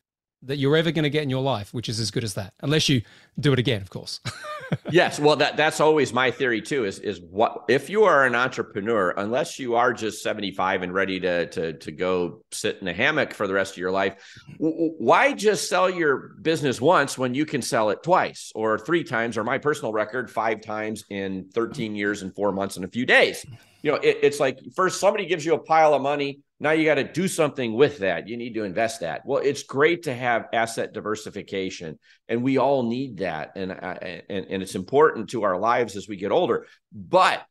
that 0.42 0.56
you're 0.56 0.76
ever 0.76 0.90
going 0.90 1.02
to 1.02 1.10
get 1.10 1.22
in 1.22 1.30
your 1.30 1.42
life, 1.42 1.74
which 1.74 1.88
is 1.88 2.00
as 2.00 2.10
good 2.10 2.24
as 2.24 2.34
that, 2.34 2.54
unless 2.60 2.88
you 2.88 3.02
do 3.38 3.52
it 3.52 3.58
again, 3.58 3.82
of 3.82 3.90
course. 3.90 4.20
yes, 4.90 5.20
well, 5.20 5.36
that 5.36 5.56
that's 5.56 5.80
always 5.80 6.12
my 6.12 6.30
theory 6.30 6.62
too. 6.62 6.84
Is 6.84 6.98
is 6.98 7.20
what 7.20 7.64
if 7.68 7.90
you 7.90 8.04
are 8.04 8.24
an 8.24 8.34
entrepreneur, 8.34 9.10
unless 9.16 9.58
you 9.58 9.74
are 9.76 9.92
just 9.92 10.22
seventy 10.22 10.50
five 10.50 10.82
and 10.82 10.94
ready 10.94 11.20
to 11.20 11.46
to 11.46 11.72
to 11.74 11.92
go 11.92 12.42
sit 12.52 12.78
in 12.80 12.88
a 12.88 12.92
hammock 12.92 13.34
for 13.34 13.46
the 13.46 13.54
rest 13.54 13.72
of 13.72 13.78
your 13.78 13.90
life, 13.90 14.16
why 14.58 15.32
just 15.32 15.68
sell 15.68 15.90
your 15.90 16.34
business 16.40 16.80
once 16.80 17.18
when 17.18 17.34
you 17.34 17.44
can 17.44 17.62
sell 17.62 17.90
it 17.90 18.02
twice 18.02 18.52
or 18.54 18.78
three 18.78 19.04
times, 19.04 19.36
or 19.36 19.44
my 19.44 19.58
personal 19.58 19.92
record, 19.92 20.30
five 20.30 20.60
times 20.60 21.04
in 21.10 21.48
thirteen 21.52 21.94
years 21.94 22.22
and 22.22 22.34
four 22.34 22.52
months 22.52 22.76
and 22.76 22.84
a 22.84 22.88
few 22.88 23.04
days? 23.04 23.44
You 23.82 23.92
know, 23.92 23.96
it, 23.98 24.18
it's 24.22 24.40
like 24.40 24.58
first 24.74 25.00
somebody 25.00 25.26
gives 25.26 25.44
you 25.44 25.54
a 25.54 25.58
pile 25.58 25.94
of 25.94 26.02
money 26.02 26.40
now 26.62 26.72
you 26.72 26.84
got 26.84 26.96
to 26.96 27.04
do 27.04 27.26
something 27.26 27.72
with 27.72 27.98
that. 28.00 28.28
You 28.28 28.36
need 28.36 28.52
to 28.54 28.64
invest 28.64 29.00
that. 29.00 29.24
Well, 29.24 29.40
it's 29.42 29.62
great 29.62 30.02
to 30.02 30.14
have 30.14 30.48
asset 30.52 30.92
diversification, 30.92 31.98
and 32.28 32.42
we 32.42 32.58
all 32.58 32.82
need 32.82 33.18
that, 33.18 33.52
and 33.56 33.72
uh, 33.72 33.96
and 34.28 34.46
and 34.50 34.62
it's 34.62 34.74
important 34.74 35.30
to 35.30 35.44
our 35.44 35.58
lives 35.58 35.96
as 35.96 36.06
we 36.06 36.16
get 36.16 36.32
older. 36.32 36.66
But 36.92 37.42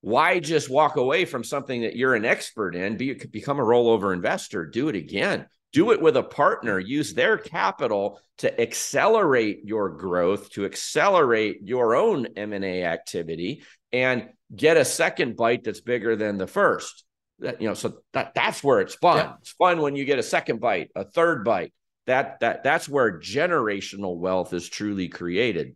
why 0.00 0.40
just 0.40 0.68
walk 0.68 0.96
away 0.96 1.24
from 1.24 1.44
something 1.44 1.82
that 1.82 1.94
you're 1.94 2.16
an 2.16 2.24
expert 2.24 2.74
in? 2.74 2.96
Be 2.96 3.14
become 3.14 3.60
a 3.60 3.64
rollover 3.64 4.12
investor. 4.12 4.66
Do 4.66 4.88
it 4.88 4.96
again. 4.96 5.46
Do 5.72 5.92
it 5.92 6.02
with 6.02 6.16
a 6.16 6.22
partner. 6.22 6.80
Use 6.80 7.14
their 7.14 7.38
capital 7.38 8.20
to 8.38 8.60
accelerate 8.60 9.60
your 9.64 9.90
growth, 9.90 10.50
to 10.50 10.64
accelerate 10.64 11.60
your 11.62 11.94
own 11.94 12.26
M 12.36 12.52
and 12.52 12.64
A 12.64 12.82
activity, 12.82 13.62
and 13.92 14.28
get 14.54 14.76
a 14.76 14.84
second 14.84 15.36
bite 15.36 15.62
that's 15.62 15.80
bigger 15.80 16.16
than 16.16 16.36
the 16.36 16.48
first 16.48 17.05
that 17.38 17.60
you 17.60 17.68
know 17.68 17.74
so 17.74 17.98
that 18.12 18.32
that's 18.34 18.62
where 18.62 18.80
it's 18.80 18.94
fun 18.94 19.18
yeah. 19.18 19.32
it's 19.40 19.50
fun 19.52 19.80
when 19.80 19.96
you 19.96 20.04
get 20.04 20.18
a 20.18 20.22
second 20.22 20.60
bite 20.60 20.90
a 20.94 21.04
third 21.04 21.44
bite 21.44 21.72
that 22.06 22.40
that 22.40 22.62
that's 22.62 22.88
where 22.88 23.18
generational 23.18 24.16
wealth 24.16 24.52
is 24.52 24.68
truly 24.68 25.08
created 25.08 25.74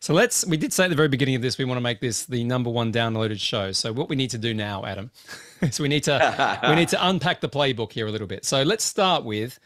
so 0.00 0.12
let's 0.12 0.44
we 0.46 0.56
did 0.56 0.72
say 0.72 0.84
at 0.84 0.90
the 0.90 0.96
very 0.96 1.08
beginning 1.08 1.34
of 1.34 1.42
this 1.42 1.58
we 1.58 1.64
want 1.64 1.76
to 1.76 1.82
make 1.82 2.00
this 2.00 2.26
the 2.26 2.42
number 2.44 2.70
one 2.70 2.92
downloaded 2.92 3.38
show 3.38 3.70
so 3.72 3.92
what 3.92 4.08
we 4.08 4.16
need 4.16 4.30
to 4.30 4.38
do 4.38 4.52
now 4.52 4.84
adam 4.84 5.10
is 5.62 5.78
we 5.78 5.88
need 5.88 6.02
to 6.02 6.58
we 6.68 6.74
need 6.74 6.88
to 6.88 7.08
unpack 7.08 7.40
the 7.40 7.48
playbook 7.48 7.92
here 7.92 8.06
a 8.06 8.10
little 8.10 8.26
bit 8.26 8.44
so 8.44 8.62
let's 8.62 8.84
start 8.84 9.24
with 9.24 9.58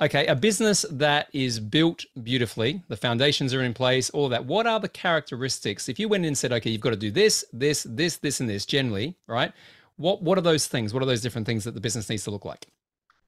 Okay, 0.00 0.26
a 0.26 0.36
business 0.36 0.86
that 0.92 1.26
is 1.32 1.58
built 1.58 2.04
beautifully, 2.22 2.80
the 2.86 2.96
foundations 2.96 3.52
are 3.52 3.62
in 3.62 3.74
place, 3.74 4.10
all 4.10 4.28
that. 4.28 4.44
What 4.44 4.64
are 4.64 4.78
the 4.78 4.88
characteristics? 4.88 5.88
If 5.88 5.98
you 5.98 6.06
went 6.06 6.22
in 6.22 6.28
and 6.28 6.38
said, 6.38 6.52
okay, 6.52 6.70
you've 6.70 6.80
got 6.80 6.90
to 6.90 6.96
do 6.96 7.10
this, 7.10 7.44
this, 7.52 7.82
this, 7.82 8.18
this, 8.18 8.38
and 8.38 8.48
this 8.48 8.64
generally, 8.64 9.16
right? 9.26 9.52
What 9.98 10.22
what 10.22 10.38
are 10.38 10.42
those 10.42 10.66
things? 10.66 10.94
What 10.94 11.02
are 11.02 11.06
those 11.06 11.20
different 11.20 11.46
things 11.46 11.64
that 11.64 11.74
the 11.74 11.80
business 11.80 12.08
needs 12.08 12.24
to 12.24 12.30
look 12.30 12.44
like? 12.44 12.66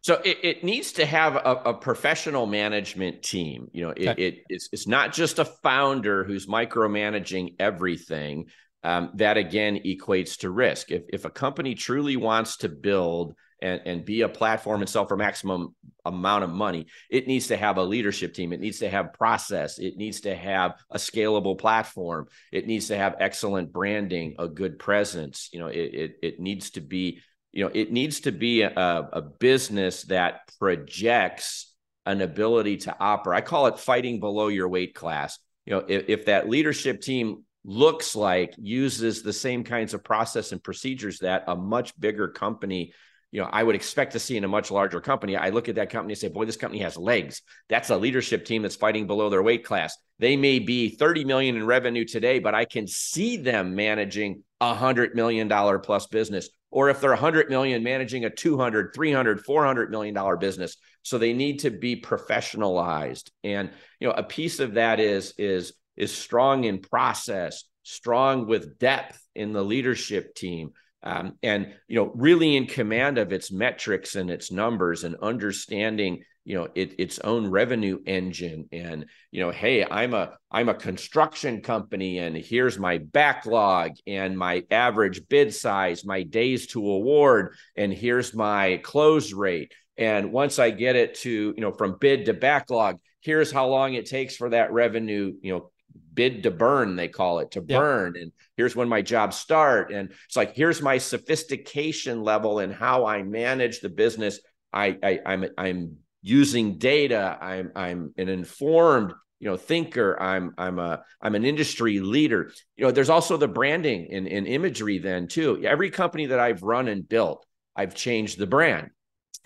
So 0.03 0.15
it, 0.25 0.39
it 0.43 0.65
needs 0.65 0.93
to 0.93 1.05
have 1.05 1.37
a, 1.37 1.61
a, 1.67 1.75
professional 1.75 2.47
management 2.47 3.23
team. 3.23 3.69
You 3.75 3.83
know, 3.83 3.91
it, 3.91 4.09
okay. 4.09 4.23
it, 4.23 4.39
it's, 4.49 4.71
it's 4.73 4.87
not 4.87 5.13
just 5.13 5.39
a 5.39 5.45
founder 5.45 6.25
who's 6.25 6.47
micromanaging 6.47 7.57
everything. 7.59 8.47
Um, 8.83 9.11
that 9.17 9.37
again 9.37 9.79
equates 9.85 10.39
to 10.39 10.49
risk. 10.49 10.91
If, 10.91 11.03
if 11.11 11.27
a 11.27 11.31
company 11.31 11.75
truly 11.75 12.17
wants 12.17 12.57
to 12.59 12.71
build 12.71 13.35
and, 13.63 13.81
and 13.85 14.05
be 14.05 14.23
a 14.23 14.29
platform 14.29 14.81
and 14.81 14.89
sell 14.89 15.07
for 15.07 15.17
maximum 15.17 15.75
amount 16.05 16.45
of 16.45 16.51
money, 16.51 16.87
it 17.11 17.27
needs 17.27 17.49
to 17.49 17.57
have 17.57 17.77
a 17.77 17.83
leadership 17.83 18.35
team. 18.35 18.53
It 18.53 18.61
needs 18.61 18.79
to 18.79 18.89
have 18.89 19.13
process. 19.13 19.79
It 19.79 19.97
needs 19.97 20.21
to 20.23 20.35
have 20.35 20.75
a 20.91 20.99
scalable 20.99 21.59
platform. 21.59 22.29
It 22.53 22.67
needs 22.67 22.89
to 22.89 22.97
have 22.97 23.17
excellent 23.21 23.73
branding, 23.73 24.37
a 24.39 24.49
good 24.49 24.79
presence. 24.79 25.51
You 25.53 25.61
know, 25.61 25.67
it 25.67 25.95
it, 25.95 26.17
it 26.23 26.41
needs 26.41 26.71
to 26.71 26.81
be, 26.81 27.21
you 27.53 27.65
know, 27.65 27.71
it 27.75 27.93
needs 27.93 28.21
to 28.21 28.33
be 28.33 28.63
a, 28.63 28.73
a 29.13 29.23
business 29.23 30.05
that 30.05 30.41
projects 30.59 31.75
an 32.07 32.23
ability 32.23 32.79
to 32.79 32.97
operate. 32.99 33.39
I 33.39 33.41
call 33.43 33.67
it 33.67 33.79
fighting 33.79 34.21
below 34.21 34.49
your 34.49 34.69
weight 34.69 34.95
class. 34.95 35.39
You 35.67 35.75
know, 35.75 35.85
if, 35.87 36.09
if 36.09 36.27
that 36.27 36.49
leadership 36.49 37.03
team 37.03 37.45
looks 37.63 38.17
like 38.17 38.55
uses 38.57 39.23
the 39.23 39.33
same 39.33 39.65
kinds 39.65 39.93
of 39.93 40.03
process 40.03 40.53
and 40.53 40.63
procedures 40.63 41.19
that 41.19 41.45
a 41.47 41.55
much 41.55 41.99
bigger 42.01 42.29
company 42.29 42.95
you 43.33 43.41
know, 43.41 43.49
I 43.51 43.63
would 43.63 43.77
expect 43.77 44.13
to 44.13 44.19
see 44.19 44.37
in 44.37 44.45
a 44.45 44.49
much 44.49 44.71
larger 44.71 45.01
company. 45.01 45.37
I 45.37 45.51
look 45.51 45.69
at 45.69 45.77
that 45.77 45.91
company 45.91 46.15
and 46.15 46.19
say, 46.19 46.29
boy, 46.29 46.47
this 46.47 46.57
company 46.57 46.83
has 46.83 46.97
legs. 46.97 47.43
That's 47.69 47.91
a 47.91 47.97
leadership 47.97 48.45
team 48.45 48.63
that's 48.63 48.77
fighting 48.77 49.07
below 49.07 49.31
their 49.31 49.43
weight 49.43 49.65
class. 49.65 49.97
They 50.19 50.37
may 50.37 50.59
be 50.59 50.89
30 50.89 51.25
million 51.25 51.57
in 51.57 51.65
revenue 51.65 52.05
today, 52.05 52.41
but 52.41 52.55
I 52.55 52.65
can 52.65 52.89
see 52.89 53.37
them 53.37 53.77
managing 53.77 54.43
a 54.61 54.75
hundred 54.75 55.15
million 55.15 55.47
dollar 55.47 55.79
plus 55.79 56.07
business. 56.09 56.49
Or 56.73 56.89
if 56.89 57.01
they're 57.01 57.11
100 57.11 57.51
million 57.51 57.83
managing 57.83 58.25
a 58.25 58.31
200, 58.31 58.93
300, 58.95 59.45
400 59.45 59.91
million 59.91 60.15
dollar 60.15 60.37
business. 60.37 60.77
So 61.03 61.17
they 61.17 61.33
need 61.33 61.61
to 61.61 61.71
be 61.71 62.01
professionalized. 62.01 63.31
And, 63.45 63.71
you 64.01 64.09
know, 64.09 64.15
a 64.15 64.23
piece 64.23 64.61
of 64.61 64.75
that 64.75 65.01
is, 65.01 65.35
is, 65.39 65.73
is 65.97 66.13
strong 66.13 66.65
in 66.65 66.81
process, 66.81 67.65
strong 67.83 68.47
with 68.47 68.79
depth 68.79 69.21
in 69.35 69.53
the 69.53 69.65
leadership 69.65 70.35
team 70.35 70.73
um, 71.03 71.37
and 71.43 71.75
you 71.89 71.97
know 71.97 72.13
really 72.15 72.57
in 72.57 72.67
command 72.67 73.19
of 73.19 73.33
its 73.33 73.51
metrics 73.51 74.17
and 74.17 74.31
its 74.31 74.53
numbers 74.53 75.05
and 75.05 75.17
understanding 75.17 76.23
you 76.45 76.57
know 76.57 76.69
it, 76.75 76.99
its 76.99 77.19
own 77.21 77.47
revenue 77.47 77.99
engine 78.07 78.69
and 78.73 79.07
you 79.31 79.41
know 79.41 79.51
hey 79.51 79.85
i'm 79.85 80.15
a 80.15 80.33
i'm 80.51 80.69
a 80.69 80.75
construction 80.75 81.61
company 81.61 82.19
and 82.19 82.37
here's 82.37 82.79
my 82.79 82.99
backlog 82.99 83.93
and 84.07 84.39
my 84.39 84.63
average 84.71 85.29
bid 85.29 85.55
size 85.55 86.05
my 86.05 86.23
days 86.23 86.67
to 86.67 86.81
award 86.91 87.55
and 87.77 87.93
here's 87.93 88.35
my 88.35 88.81
close 88.83 89.33
rate. 89.33 89.73
And 89.99 90.33
once 90.33 90.59
i 90.59 90.71
get 90.71 90.97
it 90.97 91.15
to 91.17 91.31
you 91.31 91.61
know 91.61 91.73
from 91.73 91.99
bid 92.01 92.25
to 92.27 92.33
backlog 92.33 92.99
here's 93.21 93.53
how 93.53 93.69
long 93.69 93.93
it 93.95 94.07
takes 94.07 94.35
for 94.35 94.49
that 94.51 94.73
revenue 94.73 95.35
you 95.43 95.53
know 95.53 95.71
bid 96.13 96.43
to 96.43 96.51
burn 96.51 96.97
they 96.97 97.09
call 97.09 97.39
it 97.39 97.53
to 97.53 97.61
burn. 97.61 98.17
And 98.17 98.33
here's 98.57 98.77
when 98.77 98.89
my 98.89 99.03
jobs 99.03 99.37
start. 99.37 99.93
And 99.93 100.13
it's 100.27 100.37
like 100.37 100.55
here's 100.55 100.83
my 100.83 100.99
sophistication 100.99 102.23
level 102.23 102.59
and 102.59 102.75
how 102.75 103.07
i 103.07 103.23
manage 103.23 103.81
the 103.81 103.89
business. 103.89 104.41
I, 104.73 104.99
I 105.03 105.21
i'm 105.27 105.45
i'm 105.57 105.97
using 106.23 106.79
data. 106.79 107.39
I'm 107.41 107.73
i'm 107.75 108.13
an 108.17 108.29
informed 108.29 109.13
you 109.39 109.49
know 109.49 109.57
thinker. 109.57 110.21
I'm 110.21 110.53
i'm 110.59 110.79
a 110.79 111.03
i'm 111.23 111.35
an 111.35 111.45
industry 111.45 112.01
leader. 112.01 112.53
You 112.77 112.87
know 112.87 112.91
there's 112.91 113.11
also 113.11 113.37
the 113.37 113.49
branding 113.49 114.09
and, 114.13 114.27
and 114.29 114.47
imagery 114.47 114.99
then 114.99 115.29
too. 115.29 115.63
Every 115.65 115.91
company 115.91 116.27
that 116.27 116.41
i've 116.41 116.63
run 116.63 116.89
and 116.89 117.09
built 117.09 117.47
i've 117.77 117.95
changed 117.95 118.39
the 118.39 118.47
brand. 118.47 118.91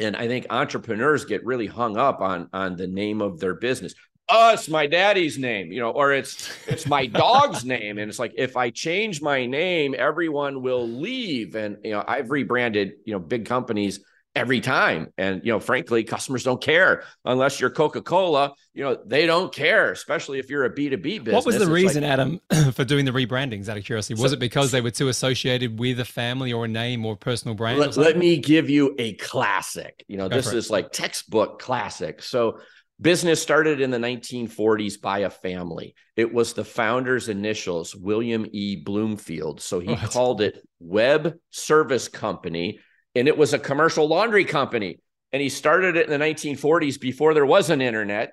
And 0.01 0.17
i 0.17 0.27
think 0.27 0.47
entrepreneurs 0.51 1.25
get 1.25 1.45
really 1.45 1.69
hung 1.69 1.97
up 1.97 2.21
on 2.21 2.49
on 2.53 2.77
the 2.77 2.89
name 2.89 3.23
of 3.23 3.39
their 3.39 3.55
business 3.55 3.95
oh, 4.29 4.55
it's 4.55 4.69
my 4.69 4.87
daddy's 4.87 5.39
name, 5.39 5.73
you 5.73 5.81
know, 5.81 5.91
or 5.91 6.13
it's 6.13 6.51
it's 6.67 6.87
my 6.87 7.07
dog's 7.07 7.65
name. 7.65 7.99
And 7.99 8.09
it's 8.09 8.19
like 8.19 8.35
if 8.37 8.57
I 8.57 8.71
change 8.71 9.23
my 9.23 9.47
name, 9.47 9.95
everyone 9.97 10.63
will 10.63 10.89
leave. 10.89 11.55
And 11.55 11.79
you 11.85 11.93
know, 11.93 12.05
I've 12.07 12.31
rebranded, 12.31 12.95
you 13.05 13.13
know, 13.13 13.19
big 13.19 13.47
companies 13.47 14.01
every 14.35 14.61
time. 14.61 15.13
And 15.17 15.43
you 15.45 15.53
know, 15.53 15.61
frankly, 15.61 16.05
customers 16.05 16.43
don't 16.43 16.61
care 16.61 17.05
unless 17.25 17.61
you're 17.61 17.71
Coca-Cola, 17.71 18.53
you 18.73 18.83
know, 18.83 18.99
they 19.07 19.27
don't 19.27 19.53
care, 19.53 19.93
especially 19.93 20.39
if 20.39 20.51
you're 20.51 20.65
a 20.65 20.71
B2B 20.71 21.03
business. 21.03 21.35
What 21.35 21.47
was 21.47 21.57
the 21.57 21.63
it's 21.63 21.71
reason, 21.71 22.03
like, 22.03 22.13
Adam, 22.13 22.41
for 22.73 22.85
doing 22.85 23.05
the 23.05 23.13
rebrandings 23.13 23.69
out 23.69 23.77
of 23.77 23.85
curiosity? 23.85 24.21
Was 24.21 24.33
so, 24.33 24.37
it 24.37 24.41
because 24.41 24.73
they 24.73 24.81
were 24.81 24.91
too 24.91 25.09
associated 25.09 25.79
with 25.79 26.01
a 26.01 26.05
family 26.05 26.53
or 26.53 26.65
a 26.65 26.69
name 26.69 27.07
or 27.07 27.13
a 27.13 27.17
personal 27.17 27.55
brand? 27.55 27.79
Let, 27.79 27.97
let 27.97 28.19
me 28.19 28.39
give 28.39 28.69
you 28.69 28.95
a 28.99 29.15
classic. 29.15 30.05
You 30.09 30.17
know, 30.17 30.29
Go 30.29 30.37
this 30.37 30.53
is 30.53 30.71
like 30.71 30.91
textbook 30.91 31.61
classic. 31.61 32.23
So 32.23 32.59
Business 33.01 33.43
started 33.43 33.81
in 33.81 33.91
the 33.91 33.99
1940s 33.99 35.01
by 35.01 35.21
a 35.21 35.31
family. 35.31 35.95
It 36.17 36.33
was 36.33 36.53
the 36.53 36.65
founder's 36.65 37.29
initials, 37.29 37.95
William 37.95 38.47
E. 38.53 38.77
Bloomfield. 38.77 39.61
So 39.61 39.81
he 39.81 39.89
oh, 39.89 39.95
what? 39.95 40.11
called 40.11 40.41
it 40.41 40.63
Web 40.79 41.35
Service 41.51 42.07
Company, 42.07 42.79
and 43.15 43.27
it 43.27 43.37
was 43.37 43.53
a 43.53 43.59
commercial 43.59 44.07
laundry 44.07 44.45
company. 44.45 45.01
And 45.33 45.43
he 45.43 45.49
started 45.49 45.97
it 45.97 46.09
in 46.09 46.19
the 46.19 46.25
1940s 46.25 47.01
before 47.01 47.35
there 47.35 47.45
was 47.45 47.69
an 47.69 47.81
internet, 47.81 48.33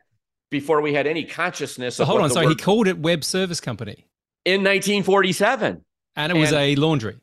before 0.51 0.81
we 0.81 0.93
had 0.93 1.07
any 1.07 1.23
consciousness. 1.23 1.95
So 1.95 2.05
hold 2.05 2.21
on. 2.21 2.29
So 2.29 2.47
he 2.47 2.55
called 2.55 2.87
it 2.87 2.99
Web 2.99 3.23
Service 3.23 3.59
Company 3.59 4.05
in 4.45 4.61
1947, 4.61 5.83
and 6.15 6.31
it 6.31 6.37
was 6.37 6.51
and 6.51 6.61
a 6.61 6.75
laundry. 6.75 7.17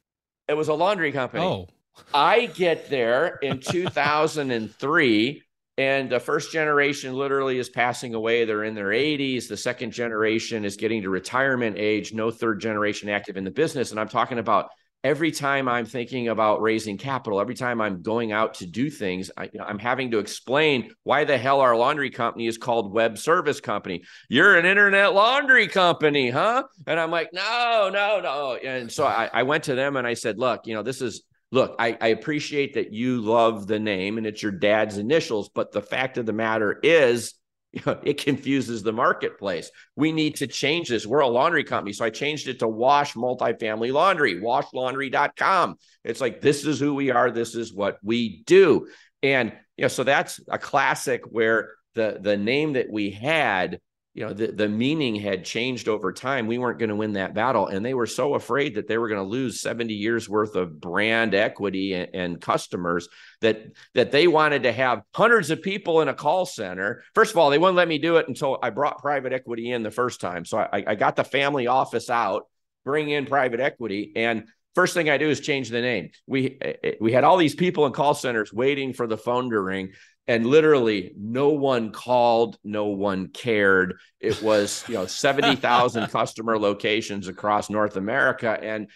It 0.48 0.56
was 0.56 0.66
a 0.66 0.74
laundry 0.74 1.12
company. 1.12 1.44
Oh, 1.44 1.68
I 2.12 2.46
get 2.46 2.90
there 2.90 3.38
in 3.42 3.60
2003 3.60 5.42
and 5.78 6.10
the 6.10 6.18
first 6.18 6.50
generation 6.50 7.14
literally 7.14 7.56
is 7.58 7.68
passing 7.68 8.12
away. 8.14 8.44
They're 8.44 8.64
in 8.64 8.74
their 8.74 8.88
80s. 8.88 9.46
The 9.46 9.56
second 9.56 9.92
generation 9.92 10.64
is 10.64 10.76
getting 10.76 11.02
to 11.02 11.08
retirement 11.08 11.76
age, 11.78 12.12
no 12.12 12.32
third 12.32 12.60
generation 12.60 13.08
active 13.08 13.36
in 13.36 13.44
the 13.44 13.52
business. 13.52 13.92
And 13.92 14.00
I'm 14.00 14.08
talking 14.08 14.40
about 14.40 14.70
every 15.04 15.30
time 15.30 15.68
I'm 15.68 15.86
thinking 15.86 16.26
about 16.26 16.60
raising 16.62 16.98
capital, 16.98 17.40
every 17.40 17.54
time 17.54 17.80
I'm 17.80 18.02
going 18.02 18.32
out 18.32 18.54
to 18.54 18.66
do 18.66 18.90
things, 18.90 19.30
I, 19.36 19.50
am 19.56 19.78
having 19.78 20.10
to 20.10 20.18
explain 20.18 20.90
why 21.04 21.22
the 21.22 21.38
hell 21.38 21.60
our 21.60 21.76
laundry 21.76 22.10
company 22.10 22.48
is 22.48 22.58
called 22.58 22.92
Web 22.92 23.16
Service 23.16 23.60
Company. 23.60 24.02
You're 24.28 24.58
an 24.58 24.66
internet 24.66 25.14
laundry 25.14 25.68
company, 25.68 26.28
huh? 26.28 26.64
And 26.88 26.98
I'm 26.98 27.12
like, 27.12 27.28
no, 27.32 27.88
no, 27.92 28.20
no. 28.20 28.56
And 28.56 28.90
so 28.90 29.06
I, 29.06 29.30
I 29.32 29.44
went 29.44 29.62
to 29.64 29.76
them 29.76 29.94
and 29.94 30.08
I 30.08 30.14
said, 30.14 30.40
look, 30.40 30.66
you 30.66 30.74
know, 30.74 30.82
this 30.82 31.00
is 31.00 31.22
look, 31.50 31.76
I, 31.78 31.96
I, 32.00 32.08
appreciate 32.08 32.74
that 32.74 32.92
you 32.92 33.20
love 33.20 33.66
the 33.66 33.78
name 33.78 34.18
and 34.18 34.26
it's 34.26 34.42
your 34.42 34.52
dad's 34.52 34.98
initials, 34.98 35.48
but 35.48 35.72
the 35.72 35.82
fact 35.82 36.18
of 36.18 36.26
the 36.26 36.32
matter 36.32 36.78
is, 36.82 37.34
you 37.72 37.82
know, 37.86 37.98
it 38.02 38.22
confuses 38.22 38.82
the 38.82 38.92
marketplace. 38.92 39.70
We 39.94 40.12
need 40.12 40.36
to 40.36 40.46
change 40.46 40.88
this. 40.88 41.06
We're 41.06 41.20
a 41.20 41.28
laundry 41.28 41.64
company. 41.64 41.92
So 41.92 42.04
I 42.04 42.10
changed 42.10 42.48
it 42.48 42.60
to 42.60 42.68
Wash 42.68 43.14
Multifamily 43.14 43.92
Laundry, 43.92 44.40
washlaundry.com. 44.40 45.76
It's 46.02 46.20
like, 46.20 46.40
this 46.40 46.64
is 46.64 46.80
who 46.80 46.94
we 46.94 47.10
are. 47.10 47.30
This 47.30 47.54
is 47.54 47.72
what 47.72 47.98
we 48.02 48.42
do. 48.44 48.88
And, 49.22 49.52
you 49.76 49.82
know, 49.82 49.88
so 49.88 50.04
that's 50.04 50.40
a 50.48 50.58
classic 50.58 51.22
where 51.28 51.72
the, 51.94 52.18
the 52.20 52.36
name 52.36 52.74
that 52.74 52.90
we 52.90 53.10
had 53.10 53.80
you 54.14 54.26
know 54.26 54.32
the, 54.32 54.48
the 54.48 54.68
meaning 54.68 55.14
had 55.14 55.44
changed 55.44 55.88
over 55.88 56.12
time. 56.12 56.46
We 56.46 56.58
weren't 56.58 56.78
going 56.78 56.88
to 56.88 56.96
win 56.96 57.12
that 57.12 57.34
battle 57.34 57.68
and 57.68 57.84
they 57.84 57.94
were 57.94 58.06
so 58.06 58.34
afraid 58.34 58.74
that 58.74 58.88
they 58.88 58.98
were 58.98 59.08
going 59.08 59.22
to 59.22 59.28
lose 59.28 59.60
70 59.60 59.94
years 59.94 60.28
worth 60.28 60.56
of 60.56 60.80
brand 60.80 61.34
equity 61.34 61.94
and, 61.94 62.14
and, 62.14 62.40
customers 62.40 63.08
that 63.40 63.62
that 63.94 64.10
they 64.10 64.26
wanted 64.26 64.64
to 64.64 64.72
have 64.72 65.02
hundreds 65.14 65.50
of 65.50 65.62
people 65.62 66.00
in 66.00 66.08
a 66.08 66.14
call 66.14 66.46
center. 66.46 67.02
First 67.14 67.32
of 67.32 67.38
all 67.38 67.50
they 67.50 67.58
wouldn't 67.58 67.76
let 67.76 67.88
me 67.88 67.98
do 67.98 68.16
it 68.16 68.28
until 68.28 68.58
i 68.62 68.70
brought 68.70 68.98
private 68.98 69.32
equity 69.32 69.70
in 69.70 69.82
the 69.82 69.90
first 69.90 70.20
time. 70.20 70.44
So 70.44 70.58
i, 70.58 70.84
I 70.86 70.94
got 70.94 71.16
the 71.16 71.24
family 71.24 71.66
office 71.66 72.10
out 72.10 72.48
bring 72.84 73.10
in 73.10 73.26
private 73.26 73.60
equity 73.60 74.12
and 74.16 74.48
first 74.74 74.94
thing 74.94 75.10
I 75.10 75.18
do 75.18 75.28
is 75.28 75.40
change 75.40 75.70
the 75.70 75.80
name. 75.80 76.10
We 76.26 76.56
eh, 76.60 76.72
eh, 76.84 76.92
we 77.00 77.12
had 77.12 77.24
all 77.24 77.36
these 77.36 77.56
people 77.56 77.86
in 77.86 77.92
call 77.92 78.14
centers 78.14 78.52
waiting 78.52 78.92
for 78.92 79.06
the 79.06 79.18
phone 79.18 79.50
to 79.50 79.60
ring 79.60 79.92
and 80.28 80.46
literally 80.46 81.12
no 81.16 81.48
one 81.48 81.90
called 81.90 82.58
no 82.62 82.86
one 82.86 83.28
cared. 83.28 83.98
It 84.20 84.40
was 84.42 84.84
you 84.86 84.94
know 84.94 85.06
70,000 85.06 86.06
customer 86.10 86.58
locations 86.58 87.26
across 87.26 87.70
north 87.70 87.96
america 87.96 88.56
and 88.62 88.88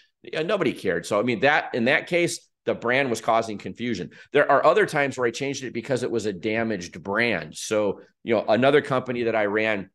nobody 0.46 0.72
cared. 0.72 1.06
So 1.06 1.18
i 1.18 1.22
mean 1.22 1.40
that 1.40 1.74
in 1.74 1.86
that 1.86 2.06
case 2.06 2.48
the 2.64 2.74
brand 2.74 3.10
was 3.10 3.20
causing 3.20 3.58
confusion. 3.58 4.10
There 4.32 4.48
are 4.48 4.64
other 4.64 4.86
times 4.86 5.18
where 5.18 5.26
i 5.26 5.32
changed 5.32 5.64
it 5.64 5.74
because 5.74 6.04
it 6.04 6.10
was 6.10 6.26
a 6.26 6.32
damaged 6.32 7.02
brand. 7.02 7.56
So 7.56 8.00
you 8.22 8.34
know 8.34 8.44
another 8.46 8.82
company 8.82 9.24
that 9.24 9.34
i 9.34 9.46
ran 9.46 9.90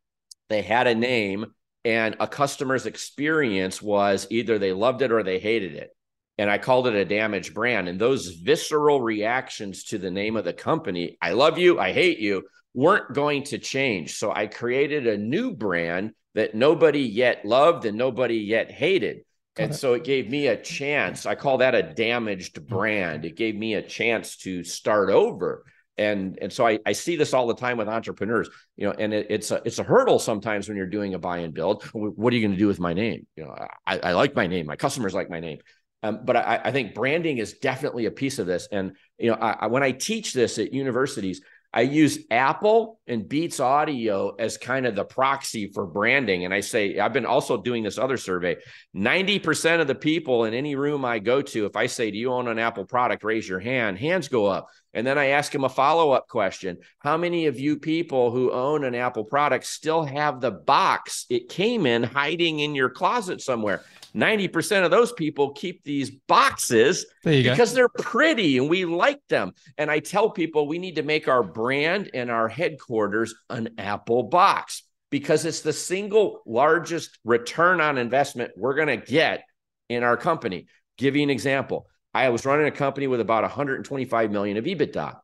they 0.50 0.62
had 0.62 0.86
a 0.86 0.94
name 0.94 1.46
and 1.84 2.16
a 2.18 2.26
customer's 2.26 2.86
experience 2.86 3.80
was 3.80 4.26
either 4.30 4.58
they 4.58 4.72
loved 4.72 5.02
it 5.02 5.12
or 5.12 5.22
they 5.22 5.38
hated 5.38 5.74
it 5.74 5.90
and 6.38 6.48
I 6.48 6.58
called 6.58 6.86
it 6.86 6.94
a 6.94 7.04
damaged 7.04 7.52
brand. 7.52 7.88
And 7.88 8.00
those 8.00 8.28
visceral 8.28 9.00
reactions 9.00 9.84
to 9.84 9.98
the 9.98 10.10
name 10.10 10.36
of 10.36 10.44
the 10.44 10.52
company, 10.52 11.18
I 11.20 11.32
love 11.32 11.58
you, 11.58 11.80
I 11.80 11.92
hate 11.92 12.18
you, 12.18 12.44
weren't 12.74 13.12
going 13.12 13.42
to 13.44 13.58
change. 13.58 14.16
So 14.16 14.32
I 14.32 14.46
created 14.46 15.06
a 15.06 15.18
new 15.18 15.52
brand 15.52 16.12
that 16.34 16.54
nobody 16.54 17.00
yet 17.00 17.44
loved 17.44 17.84
and 17.84 17.98
nobody 17.98 18.36
yet 18.36 18.70
hated. 18.70 19.22
Got 19.56 19.64
and 19.64 19.72
it. 19.72 19.76
so 19.76 19.94
it 19.94 20.04
gave 20.04 20.30
me 20.30 20.46
a 20.46 20.56
chance. 20.56 21.26
I 21.26 21.34
call 21.34 21.58
that 21.58 21.74
a 21.74 21.82
damaged 21.82 22.54
mm. 22.54 22.68
brand. 22.68 23.24
It 23.24 23.36
gave 23.36 23.56
me 23.56 23.74
a 23.74 23.82
chance 23.82 24.36
to 24.38 24.62
start 24.62 25.10
over. 25.10 25.64
And, 25.96 26.38
and 26.40 26.52
so 26.52 26.64
I, 26.64 26.78
I 26.86 26.92
see 26.92 27.16
this 27.16 27.34
all 27.34 27.48
the 27.48 27.56
time 27.56 27.76
with 27.76 27.88
entrepreneurs, 27.88 28.48
you 28.76 28.86
know, 28.86 28.94
and 28.96 29.12
it, 29.12 29.26
it's 29.30 29.50
a 29.50 29.60
it's 29.64 29.80
a 29.80 29.82
hurdle 29.82 30.20
sometimes 30.20 30.68
when 30.68 30.76
you're 30.76 30.86
doing 30.86 31.14
a 31.14 31.18
buy 31.18 31.38
and 31.38 31.52
build. 31.52 31.82
What 31.92 32.32
are 32.32 32.36
you 32.36 32.42
going 32.42 32.52
to 32.52 32.56
do 32.58 32.68
with 32.68 32.78
my 32.78 32.92
name? 32.92 33.26
You 33.34 33.46
know, 33.46 33.66
I, 33.84 33.98
I 33.98 34.12
like 34.12 34.36
my 34.36 34.46
name. 34.46 34.66
My 34.66 34.76
customers 34.76 35.12
like 35.12 35.28
my 35.28 35.40
name. 35.40 35.58
Um, 36.02 36.20
but 36.24 36.36
I, 36.36 36.60
I, 36.64 36.70
think 36.70 36.94
branding 36.94 37.38
is 37.38 37.54
definitely 37.54 38.06
a 38.06 38.10
piece 38.10 38.38
of 38.38 38.46
this. 38.46 38.68
And 38.70 38.92
you 39.18 39.30
know, 39.30 39.36
I, 39.36 39.66
when 39.66 39.82
I 39.82 39.90
teach 39.90 40.32
this 40.32 40.58
at 40.58 40.72
universities, 40.72 41.40
I 41.72 41.82
use 41.82 42.20
Apple 42.30 42.98
and 43.06 43.28
Beats 43.28 43.60
Audio 43.60 44.34
as 44.38 44.56
kind 44.56 44.86
of 44.86 44.94
the 44.94 45.04
proxy 45.04 45.70
for 45.74 45.86
branding. 45.86 46.46
And 46.46 46.54
I 46.54 46.60
say, 46.60 46.98
I've 46.98 47.12
been 47.12 47.26
also 47.26 47.60
doing 47.60 47.82
this 47.82 47.98
other 47.98 48.16
survey. 48.16 48.56
90% 48.96 49.80
of 49.80 49.86
the 49.86 49.94
people 49.94 50.44
in 50.44 50.54
any 50.54 50.76
room 50.76 51.04
I 51.04 51.18
go 51.18 51.42
to, 51.42 51.66
if 51.66 51.76
I 51.76 51.86
say, 51.86 52.10
Do 52.10 52.16
you 52.16 52.32
own 52.32 52.48
an 52.48 52.58
Apple 52.58 52.86
product? 52.86 53.22
Raise 53.22 53.46
your 53.46 53.60
hand. 53.60 53.98
Hands 53.98 54.26
go 54.28 54.46
up. 54.46 54.68
And 54.94 55.06
then 55.06 55.18
I 55.18 55.26
ask 55.26 55.52
them 55.52 55.64
a 55.64 55.68
follow 55.68 56.12
up 56.12 56.26
question 56.28 56.78
How 57.00 57.18
many 57.18 57.46
of 57.46 57.60
you 57.60 57.76
people 57.76 58.30
who 58.30 58.50
own 58.50 58.82
an 58.84 58.94
Apple 58.94 59.24
product 59.24 59.66
still 59.66 60.04
have 60.04 60.40
the 60.40 60.50
box 60.50 61.26
it 61.28 61.50
came 61.50 61.84
in 61.84 62.02
hiding 62.02 62.60
in 62.60 62.74
your 62.74 62.88
closet 62.88 63.42
somewhere? 63.42 63.82
90% 64.14 64.84
of 64.84 64.90
those 64.90 65.12
people 65.12 65.52
keep 65.52 65.84
these 65.84 66.10
boxes 66.10 67.06
because 67.22 67.70
go. 67.70 67.74
they're 67.74 67.88
pretty 67.88 68.58
and 68.58 68.68
we 68.68 68.84
like 68.84 69.20
them. 69.28 69.52
And 69.76 69.90
I 69.90 69.98
tell 69.98 70.30
people 70.30 70.66
we 70.66 70.78
need 70.78 70.96
to 70.96 71.02
make 71.02 71.28
our 71.28 71.42
brand 71.42 72.10
and 72.14 72.30
our 72.30 72.48
headquarters 72.48 73.34
an 73.50 73.70
Apple 73.78 74.24
box 74.24 74.82
because 75.10 75.44
it's 75.44 75.60
the 75.60 75.72
single 75.72 76.42
largest 76.46 77.18
return 77.24 77.80
on 77.80 77.98
investment 77.98 78.52
we're 78.56 78.74
going 78.74 78.88
to 78.88 78.96
get 78.96 79.44
in 79.88 80.02
our 80.02 80.16
company. 80.16 80.66
Give 80.96 81.16
you 81.16 81.22
an 81.22 81.30
example. 81.30 81.86
I 82.12 82.28
was 82.30 82.46
running 82.46 82.66
a 82.66 82.72
company 82.72 83.06
with 83.06 83.20
about 83.20 83.42
125 83.42 84.30
million 84.30 84.56
of 84.56 84.64
EBITDA. 84.64 85.16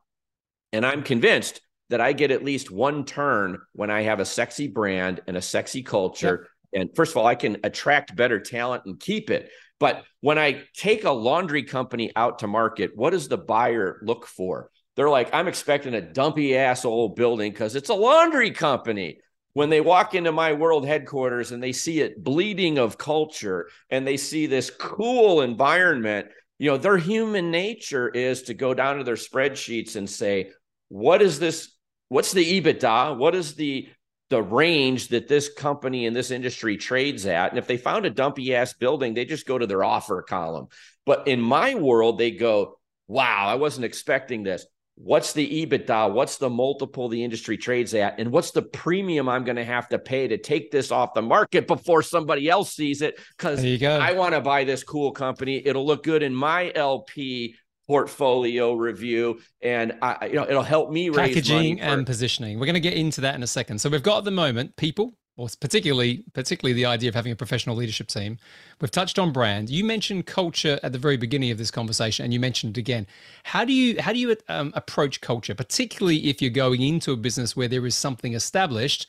And 0.73 0.85
I'm 0.85 1.03
convinced 1.03 1.61
that 1.89 2.01
I 2.01 2.13
get 2.13 2.31
at 2.31 2.43
least 2.43 2.71
one 2.71 3.05
turn 3.05 3.59
when 3.73 3.91
I 3.91 4.03
have 4.03 4.19
a 4.19 4.25
sexy 4.25 4.67
brand 4.67 5.21
and 5.27 5.37
a 5.37 5.41
sexy 5.41 5.83
culture. 5.83 6.39
Yep 6.41 6.49
and 6.75 6.89
first 6.95 7.13
of 7.13 7.17
all, 7.17 7.25
I 7.25 7.35
can 7.35 7.57
attract 7.63 8.15
better 8.15 8.39
talent 8.39 8.83
and 8.85 8.99
keep 8.99 9.29
it. 9.29 9.49
But 9.79 10.03
when 10.21 10.37
I 10.37 10.63
take 10.75 11.03
a 11.03 11.11
laundry 11.11 11.63
company 11.63 12.11
out 12.15 12.39
to 12.39 12.47
market, 12.47 12.91
what 12.95 13.11
does 13.11 13.27
the 13.27 13.37
buyer 13.37 13.99
look 14.03 14.27
for? 14.27 14.69
They're 14.95 15.09
like, 15.09 15.33
I'm 15.33 15.47
expecting 15.47 15.93
a 15.93 16.01
dumpy 16.01 16.55
ass 16.57 16.85
old 16.85 17.15
building 17.15 17.51
because 17.51 17.75
it's 17.75 17.89
a 17.89 17.95
laundry 17.95 18.51
company. 18.51 19.19
When 19.53 19.69
they 19.69 19.81
walk 19.81 20.15
into 20.15 20.33
my 20.33 20.53
world 20.53 20.85
headquarters 20.85 21.51
and 21.51 21.63
they 21.63 21.71
see 21.71 22.01
it 22.01 22.21
bleeding 22.21 22.77
of 22.77 22.97
culture 22.97 23.69
and 23.89 24.05
they 24.05 24.17
see 24.17 24.47
this 24.47 24.69
cool 24.69 25.41
environment, 25.41 26.27
you 26.59 26.69
know, 26.69 26.77
their 26.77 26.97
human 26.97 27.51
nature 27.51 28.09
is 28.09 28.43
to 28.43 28.53
go 28.53 28.73
down 28.73 28.97
to 28.97 29.03
their 29.03 29.15
spreadsheets 29.15 29.95
and 29.95 30.09
say, 30.09 30.51
what 30.89 31.21
is 31.21 31.39
this? 31.39 31.73
What's 32.09 32.33
the 32.33 32.61
EBITDA? 32.61 33.17
What 33.17 33.33
is 33.33 33.55
the 33.55 33.87
the 34.29 34.41
range 34.41 35.09
that 35.09 35.27
this 35.27 35.53
company 35.53 36.05
and 36.05 36.15
this 36.15 36.31
industry 36.31 36.77
trades 36.77 37.25
at. 37.25 37.51
And 37.51 37.59
if 37.59 37.67
they 37.67 37.77
found 37.77 38.05
a 38.05 38.09
dumpy 38.09 38.55
ass 38.55 38.73
building, 38.73 39.13
they 39.13 39.25
just 39.25 39.45
go 39.45 39.57
to 39.57 39.67
their 39.67 39.83
offer 39.83 40.21
column. 40.23 40.67
But 41.05 41.27
in 41.27 41.39
my 41.39 41.75
world, 41.75 42.17
they 42.17 42.31
go, 42.31 42.79
wow, 43.07 43.45
I 43.47 43.55
wasn't 43.55 43.85
expecting 43.85 44.43
this. 44.43 44.65
What's 44.97 45.33
the 45.33 45.65
EBITDA? 45.65 46.13
What's 46.13 46.37
the 46.37 46.49
multiple 46.49 47.09
the 47.09 47.21
industry 47.21 47.57
trades 47.57 47.93
at? 47.93 48.17
And 48.17 48.31
what's 48.31 48.51
the 48.51 48.61
premium 48.61 49.27
I'm 49.27 49.43
going 49.43 49.57
to 49.57 49.65
have 49.65 49.89
to 49.89 49.99
pay 49.99 50.27
to 50.29 50.37
take 50.37 50.71
this 50.71 50.89
off 50.89 51.13
the 51.13 51.21
market 51.21 51.67
before 51.67 52.01
somebody 52.01 52.49
else 52.49 52.73
sees 52.73 53.01
it? 53.01 53.19
Because 53.37 53.63
I 53.63 54.13
want 54.13 54.35
to 54.35 54.41
buy 54.41 54.63
this 54.63 54.83
cool 54.83 55.11
company. 55.11 55.61
It'll 55.65 55.85
look 55.85 56.03
good 56.03 56.23
in 56.23 56.33
my 56.33 56.71
LP 56.73 57.55
portfolio 57.87 58.73
review 58.73 59.39
and 59.61 59.93
I, 60.01 60.27
you 60.27 60.33
know 60.33 60.45
it'll 60.47 60.63
help 60.63 60.91
me 60.91 61.09
packaging 61.11 61.79
and 61.81 62.05
positioning. 62.05 62.59
We're 62.59 62.65
going 62.65 62.75
to 62.75 62.79
get 62.79 62.93
into 62.93 63.21
that 63.21 63.35
in 63.35 63.43
a 63.43 63.47
second. 63.47 63.79
So 63.79 63.89
we've 63.89 64.03
got 64.03 64.19
at 64.19 64.23
the 64.25 64.31
moment 64.31 64.75
people 64.75 65.13
or 65.37 65.49
particularly 65.59 66.23
particularly 66.33 66.73
the 66.73 66.85
idea 66.85 67.09
of 67.09 67.15
having 67.15 67.31
a 67.31 67.35
professional 67.35 67.75
leadership 67.75 68.07
team. 68.07 68.37
We've 68.81 68.91
touched 68.91 69.19
on 69.19 69.31
brand. 69.31 69.69
You 69.69 69.83
mentioned 69.83 70.25
culture 70.25 70.79
at 70.81 70.93
the 70.93 70.97
very 70.97 71.17
beginning 71.17 71.51
of 71.51 71.57
this 71.57 71.71
conversation 71.71 72.23
and 72.23 72.33
you 72.33 72.39
mentioned 72.39 72.77
it 72.77 72.81
again. 72.81 73.05
How 73.43 73.65
do 73.65 73.73
you 73.73 74.01
how 74.01 74.13
do 74.13 74.19
you 74.19 74.35
um, 74.49 74.71
approach 74.75 75.21
culture 75.21 75.53
particularly 75.53 76.27
if 76.27 76.41
you're 76.41 76.51
going 76.51 76.81
into 76.81 77.11
a 77.11 77.17
business 77.17 77.55
where 77.55 77.67
there 77.67 77.85
is 77.85 77.95
something 77.95 78.33
established 78.33 79.07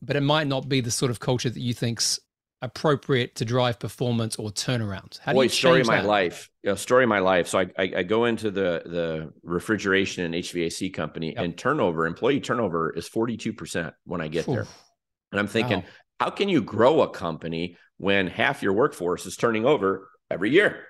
but 0.00 0.16
it 0.16 0.22
might 0.22 0.46
not 0.46 0.68
be 0.68 0.80
the 0.80 0.90
sort 0.90 1.10
of 1.10 1.20
culture 1.20 1.50
that 1.50 1.60
you 1.60 1.74
think's 1.74 2.20
appropriate 2.64 3.34
to 3.36 3.44
drive 3.44 3.78
performance 3.78 4.36
or 4.36 4.50
turnaround? 4.50 5.18
How 5.20 5.32
do 5.32 5.36
Boy, 5.36 5.42
you 5.44 5.48
story 5.50 5.80
of 5.80 5.86
my 5.86 6.00
life. 6.00 6.50
You 6.62 6.70
know, 6.70 6.76
story 6.76 7.04
of 7.04 7.08
my 7.08 7.18
life. 7.18 7.48
So 7.48 7.60
I, 7.60 7.66
I, 7.78 7.92
I 7.98 8.02
go 8.02 8.24
into 8.24 8.50
the 8.50 8.82
the 8.84 9.32
refrigeration 9.42 10.24
and 10.24 10.34
HVAC 10.34 10.92
company, 10.92 11.34
yep. 11.34 11.44
and 11.44 11.56
turnover, 11.56 12.06
employee 12.06 12.40
turnover 12.40 12.90
is 12.90 13.06
forty 13.06 13.36
two 13.36 13.52
percent 13.52 13.94
when 14.04 14.20
I 14.20 14.28
get 14.28 14.48
Oof. 14.48 14.54
there. 14.54 14.66
And 15.30 15.40
I'm 15.40 15.46
thinking, 15.46 15.78
wow. 15.78 15.84
how 16.20 16.30
can 16.30 16.48
you 16.48 16.62
grow 16.62 17.02
a 17.02 17.08
company 17.08 17.76
when 17.98 18.26
half 18.26 18.62
your 18.62 18.72
workforce 18.72 19.26
is 19.26 19.36
turning 19.36 19.66
over 19.66 20.08
every 20.30 20.50
year? 20.50 20.86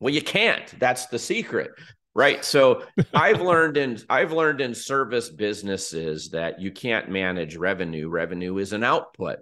Well, 0.00 0.12
you 0.12 0.22
can't. 0.22 0.66
That's 0.78 1.06
the 1.06 1.18
secret. 1.18 1.70
Right. 2.14 2.44
So 2.44 2.82
I've 3.14 3.40
learned 3.40 3.76
in 3.76 3.98
I've 4.10 4.32
learned 4.32 4.60
in 4.60 4.74
service 4.74 5.30
businesses 5.30 6.30
that 6.30 6.60
you 6.60 6.72
can't 6.72 7.08
manage 7.08 7.56
revenue. 7.56 8.08
Revenue 8.08 8.58
is 8.58 8.72
an 8.72 8.82
output 8.82 9.38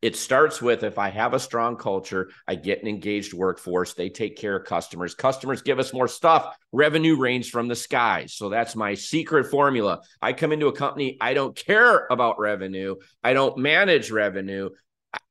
it 0.00 0.16
starts 0.16 0.62
with 0.62 0.84
if 0.84 0.98
I 0.98 1.08
have 1.08 1.34
a 1.34 1.40
strong 1.40 1.76
culture, 1.76 2.30
I 2.46 2.54
get 2.54 2.82
an 2.82 2.88
engaged 2.88 3.34
workforce, 3.34 3.94
they 3.94 4.08
take 4.08 4.36
care 4.36 4.56
of 4.56 4.64
customers. 4.64 5.14
Customers 5.14 5.62
give 5.62 5.78
us 5.78 5.92
more 5.92 6.08
stuff, 6.08 6.56
revenue 6.72 7.16
rains 7.16 7.48
from 7.48 7.66
the 7.66 7.74
skies. 7.74 8.34
So 8.34 8.48
that's 8.48 8.76
my 8.76 8.94
secret 8.94 9.50
formula. 9.50 10.00
I 10.22 10.32
come 10.32 10.52
into 10.52 10.68
a 10.68 10.72
company, 10.72 11.16
I 11.20 11.34
don't 11.34 11.56
care 11.56 12.06
about 12.10 12.38
revenue, 12.38 12.96
I 13.24 13.32
don't 13.32 13.58
manage 13.58 14.10
revenue. 14.10 14.70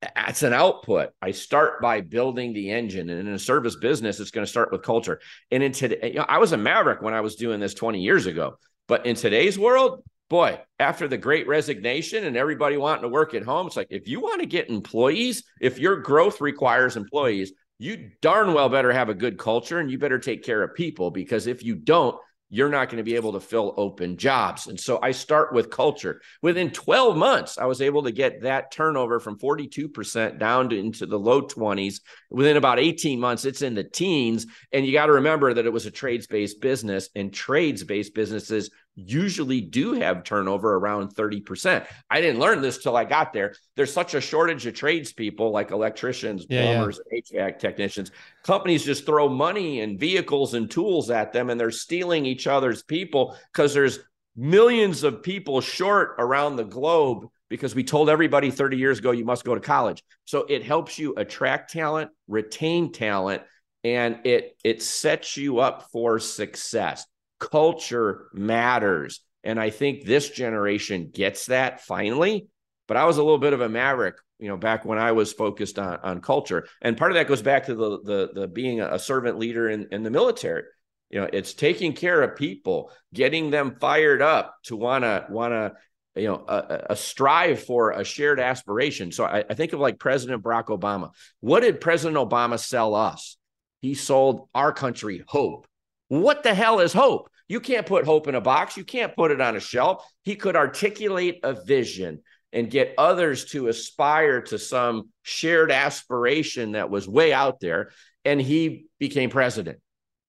That's 0.02 0.42
an 0.42 0.54
output. 0.54 1.12
I 1.22 1.32
start 1.32 1.82
by 1.82 2.02
building 2.02 2.52
the 2.52 2.72
engine, 2.72 3.10
and 3.12 3.28
in 3.28 3.34
a 3.34 3.40
service 3.40 3.76
business, 3.76 4.20
it's 4.20 4.32
going 4.32 4.44
to 4.44 4.50
start 4.50 4.72
with 4.72 4.82
culture. 4.82 5.22
And 5.52 5.62
in 5.62 5.72
today, 5.72 6.10
you 6.10 6.16
know, 6.16 6.26
I 6.28 6.40
was 6.40 6.52
a 6.52 6.58
maverick 6.58 7.02
when 7.02 7.14
I 7.14 7.22
was 7.22 7.36
doing 7.36 7.60
this 7.60 7.76
20 7.76 8.02
years 8.02 8.26
ago, 8.26 8.58
but 8.88 9.06
in 9.06 9.16
today's 9.16 9.58
world, 9.58 10.04
boy, 10.30 10.60
after 10.80 11.08
the 11.08 11.18
great 11.18 11.48
resignation 11.48 12.26
and 12.26 12.36
everybody 12.36 12.78
wanting 12.78 13.04
to 13.04 13.10
work 13.10 13.34
at 13.34 13.44
home, 13.44 13.68
it's 13.68 13.78
like 13.78 13.88
if 13.90 14.08
you 14.08 14.20
want 14.20 14.42
to 14.42 14.48
get 14.48 14.70
employees, 14.70 15.44
if 15.62 15.80
your 15.80 15.98
growth 15.98 16.42
requires 16.42 16.98
employees, 16.98 17.54
you 17.80 18.12
darn 18.22 18.54
well 18.54 18.70
better 18.70 18.92
have 18.92 19.10
a 19.10 19.14
good 19.14 19.38
culture 19.38 19.80
and 19.80 19.92
you 19.92 19.98
better 19.98 20.20
take 20.20 20.44
care 20.44 20.64
of 20.64 20.74
people 20.74 21.12
because 21.12 21.48
if 21.48 21.64
you 21.64 21.76
don't, 21.76 22.18
you're 22.50 22.70
not 22.70 22.88
going 22.88 22.98
to 22.98 23.04
be 23.04 23.16
able 23.16 23.34
to 23.34 23.40
fill 23.40 23.74
open 23.76 24.16
jobs. 24.16 24.68
And 24.68 24.80
so 24.80 25.00
I 25.04 25.12
start 25.12 25.54
with 25.54 25.70
culture. 25.70 26.22
Within 26.42 26.72
12 26.72 27.18
months, 27.18 27.58
I 27.58 27.66
was 27.66 27.82
able 27.82 28.04
to 28.04 28.12
get 28.12 28.42
that 28.44 28.72
turnover 28.72 29.20
from 29.20 29.38
42% 29.38 30.40
down 30.40 30.70
to 30.70 30.78
into 30.78 31.06
the 31.06 31.20
low 31.20 31.42
20s. 31.42 32.00
Within 32.30 32.56
about 32.56 32.80
18 32.80 33.20
months, 33.20 33.44
it's 33.44 33.62
in 33.62 33.76
the 33.76 33.84
teens. 33.84 34.46
And 34.72 34.86
you 34.86 34.94
got 34.94 35.08
to 35.08 35.14
remember 35.14 35.54
that 35.54 35.66
it 35.66 35.74
was 35.74 35.86
a 35.86 35.92
trades 35.92 36.28
based 36.28 36.62
business, 36.62 37.10
and 37.16 37.34
trades 37.34 37.84
based 37.84 38.14
businesses 38.16 38.70
usually 38.98 39.62
do 39.62 39.94
have 39.94 40.24
turnover 40.24 40.76
around 40.76 41.14
30%. 41.16 41.86
I 42.10 42.20
didn't 42.20 42.40
learn 42.40 42.62
this 42.62 42.80
till 42.80 42.98
I 42.98 43.06
got 43.06 43.32
there. 43.32 43.54
There's 43.76 43.94
such 43.94 44.16
a 44.16 44.22
shortage 44.22 44.66
of 44.66 44.74
tradespeople 44.74 45.52
like 45.52 45.72
electricians, 45.72 46.46
plumbers, 46.46 47.00
yeah, 47.12 47.20
yeah. 47.32 47.50
HVAC 47.50 47.60
technicians. 47.60 48.12
Companies 48.44 48.84
just 48.84 49.06
throw 49.06 49.30
money 49.30 49.82
and 49.82 50.00
vehicles 50.00 50.56
and 50.56 50.70
tools 50.70 51.12
at 51.12 51.32
them 51.32 51.52
and 51.52 51.60
they're 51.60 51.72
stealing 51.72 52.26
each 52.26 52.48
other's 52.48 52.82
people 52.82 53.38
because 53.54 53.74
there's 53.74 54.00
millions 54.36 55.04
of 55.04 55.22
people 55.22 55.62
short 55.62 56.16
around 56.18 56.56
the 56.56 56.66
globe 56.66 57.28
because 57.50 57.76
we 57.76 57.84
told 57.84 58.10
everybody 58.10 58.50
30 58.50 58.78
years 58.78 59.00
ago 59.00 59.12
you 59.12 59.26
must 59.26 59.46
go 59.46 59.54
to 59.54 59.62
college. 59.62 60.04
So 60.26 60.46
it 60.50 60.64
helps 60.64 60.98
you 60.98 61.14
attract 61.18 61.72
talent, 61.72 62.10
retain 62.28 62.92
talent, 62.92 63.44
and 63.84 64.26
it 64.26 64.58
it 64.64 64.82
sets 64.82 65.38
you 65.38 65.60
up 65.60 65.92
for 65.92 66.20
success 66.20 67.06
culture 67.40 68.28
matters. 68.34 69.22
And 69.44 69.60
I 69.60 69.70
think 69.70 70.04
this 70.04 70.30
generation 70.30 71.10
gets 71.14 71.48
that 71.48 71.82
finally. 71.82 72.48
But 72.88 72.98
I 72.98 73.06
was 73.06 73.18
a 73.18 73.24
little 73.24 73.38
bit 73.38 73.54
of 73.54 73.62
a 73.62 73.70
maverick, 73.70 74.16
you 74.40 74.48
know, 74.48 74.58
back 74.58 74.86
when 74.86 74.98
I 74.98 75.12
was 75.12 75.34
focused 75.34 75.78
on, 75.78 76.00
on 76.04 76.22
culture. 76.22 76.68
And 76.82 76.98
part 76.98 77.12
of 77.12 77.16
that 77.16 77.28
goes 77.28 77.42
back 77.42 77.66
to 77.66 77.76
the 77.76 78.02
the, 78.02 78.30
the 78.34 78.48
being 78.48 78.82
a 78.82 78.98
servant 78.98 79.38
leader 79.38 79.70
in, 79.70 79.88
in 79.92 80.04
the 80.04 80.12
military. 80.12 80.64
You 81.10 81.22
know, 81.22 81.30
it's 81.32 81.54
taking 81.54 81.94
care 81.94 82.22
of 82.22 82.36
people, 82.36 82.92
getting 83.14 83.50
them 83.50 83.78
fired 83.80 84.22
up 84.22 84.56
to 84.64 84.76
wanna 84.76 85.26
wanna 85.30 85.74
you 86.16 86.28
know 86.28 86.44
a, 86.48 86.88
a, 86.92 86.96
strive 86.96 87.64
for 87.64 87.92
a 87.92 88.04
shared 88.04 88.40
aspiration 88.40 89.12
so 89.12 89.24
I, 89.24 89.44
I, 89.48 89.54
think 89.54 89.74
of 89.74 89.80
like 89.80 90.00
president 90.00 90.42
barack 90.42 90.66
obama 90.66 91.12
what 91.42 91.60
did 91.60 91.80
president 91.80 92.18
obama 92.18 92.58
sell 92.58 92.96
us 92.96 93.38
he 93.82 93.94
sold 93.94 94.50
our 94.56 94.72
country 94.72 95.24
hope. 95.28 95.67
What 96.10 96.44
the 96.44 96.54
hell 96.54 96.80
is 96.80 96.94
hope? 96.94 97.30
You 97.48 97.60
can't 97.60 97.86
put 97.86 98.06
hope 98.06 98.28
in 98.28 98.36
a 98.36 98.42
box. 98.42 98.78
You 98.78 98.84
can't 98.84 99.16
put 99.16 99.32
it 99.32 99.42
on 99.42 99.56
a 99.56 99.60
shelf. 99.60 100.06
He 100.24 100.36
could 100.36 100.56
articulate 100.56 101.40
a 101.44 101.54
vision 101.54 102.22
and 102.54 102.70
get 102.70 102.94
others 102.98 103.46
to 103.46 103.68
aspire 103.68 104.42
to 104.42 104.58
some 104.58 105.10
shared 105.24 105.72
aspiration 105.72 106.74
that 106.74 106.90
was 106.90 107.08
way 107.08 107.34
out 107.34 107.60
there. 107.60 107.92
And 108.26 108.42
he 108.42 108.88
became 109.00 109.30
president. 109.30 109.80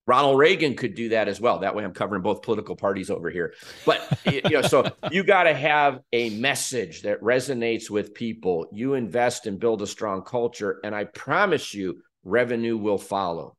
Ronald 0.09 0.39
Reagan 0.39 0.75
could 0.75 0.95
do 0.95 1.09
that 1.09 1.27
as 1.27 1.39
well. 1.39 1.59
That 1.59 1.75
way, 1.75 1.83
I'm 1.83 1.93
covering 1.93 2.23
both 2.23 2.41
political 2.41 2.75
parties 2.75 3.11
over 3.11 3.29
here. 3.29 3.53
But 3.85 4.19
you 4.25 4.41
know, 4.41 4.63
so 4.63 4.91
you 5.11 5.23
got 5.23 5.43
to 5.43 5.53
have 5.53 5.99
a 6.11 6.31
message 6.31 7.03
that 7.03 7.21
resonates 7.21 7.91
with 7.91 8.15
people. 8.15 8.67
You 8.73 8.95
invest 8.95 9.45
and 9.45 9.59
build 9.59 9.83
a 9.83 9.87
strong 9.87 10.23
culture, 10.23 10.79
and 10.83 10.95
I 10.95 11.03
promise 11.03 11.75
you, 11.75 12.01
revenue 12.23 12.75
will 12.75 12.97
follow. 12.97 13.55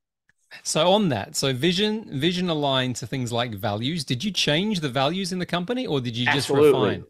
So 0.62 0.90
on 0.92 1.08
that, 1.10 1.36
so 1.36 1.52
vision 1.52 2.18
vision 2.20 2.48
aligned 2.48 2.96
to 2.96 3.06
things 3.06 3.32
like 3.32 3.54
values. 3.54 4.04
Did 4.04 4.24
you 4.24 4.30
change 4.30 4.80
the 4.80 4.88
values 4.88 5.32
in 5.32 5.38
the 5.38 5.46
company, 5.46 5.86
or 5.86 6.00
did 6.00 6.16
you 6.16 6.26
just 6.26 6.50
Absolutely. 6.50 6.88
refine? 6.88 7.04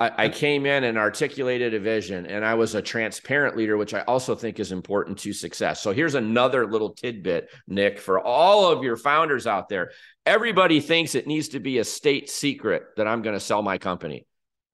I, 0.00 0.12
I 0.16 0.28
came 0.28 0.64
in 0.64 0.84
and 0.84 0.96
articulated 0.96 1.74
a 1.74 1.80
vision, 1.80 2.26
and 2.26 2.44
I 2.44 2.54
was 2.54 2.76
a 2.76 2.82
transparent 2.82 3.56
leader, 3.56 3.76
which 3.76 3.94
I 3.94 4.02
also 4.02 4.36
think 4.36 4.60
is 4.60 4.70
important 4.70 5.18
to 5.18 5.32
success. 5.32 5.82
So 5.82 5.92
here's 5.92 6.14
another 6.14 6.70
little 6.70 6.90
tidbit, 6.90 7.50
Nick, 7.66 7.98
for 7.98 8.20
all 8.20 8.70
of 8.70 8.84
your 8.84 8.96
founders 8.96 9.46
out 9.46 9.68
there. 9.68 9.90
Everybody 10.24 10.80
thinks 10.80 11.14
it 11.14 11.26
needs 11.26 11.48
to 11.48 11.60
be 11.60 11.78
a 11.78 11.84
state 11.84 12.30
secret 12.30 12.84
that 12.96 13.08
I'm 13.08 13.22
going 13.22 13.34
to 13.34 13.40
sell 13.40 13.62
my 13.62 13.76
company. 13.78 14.24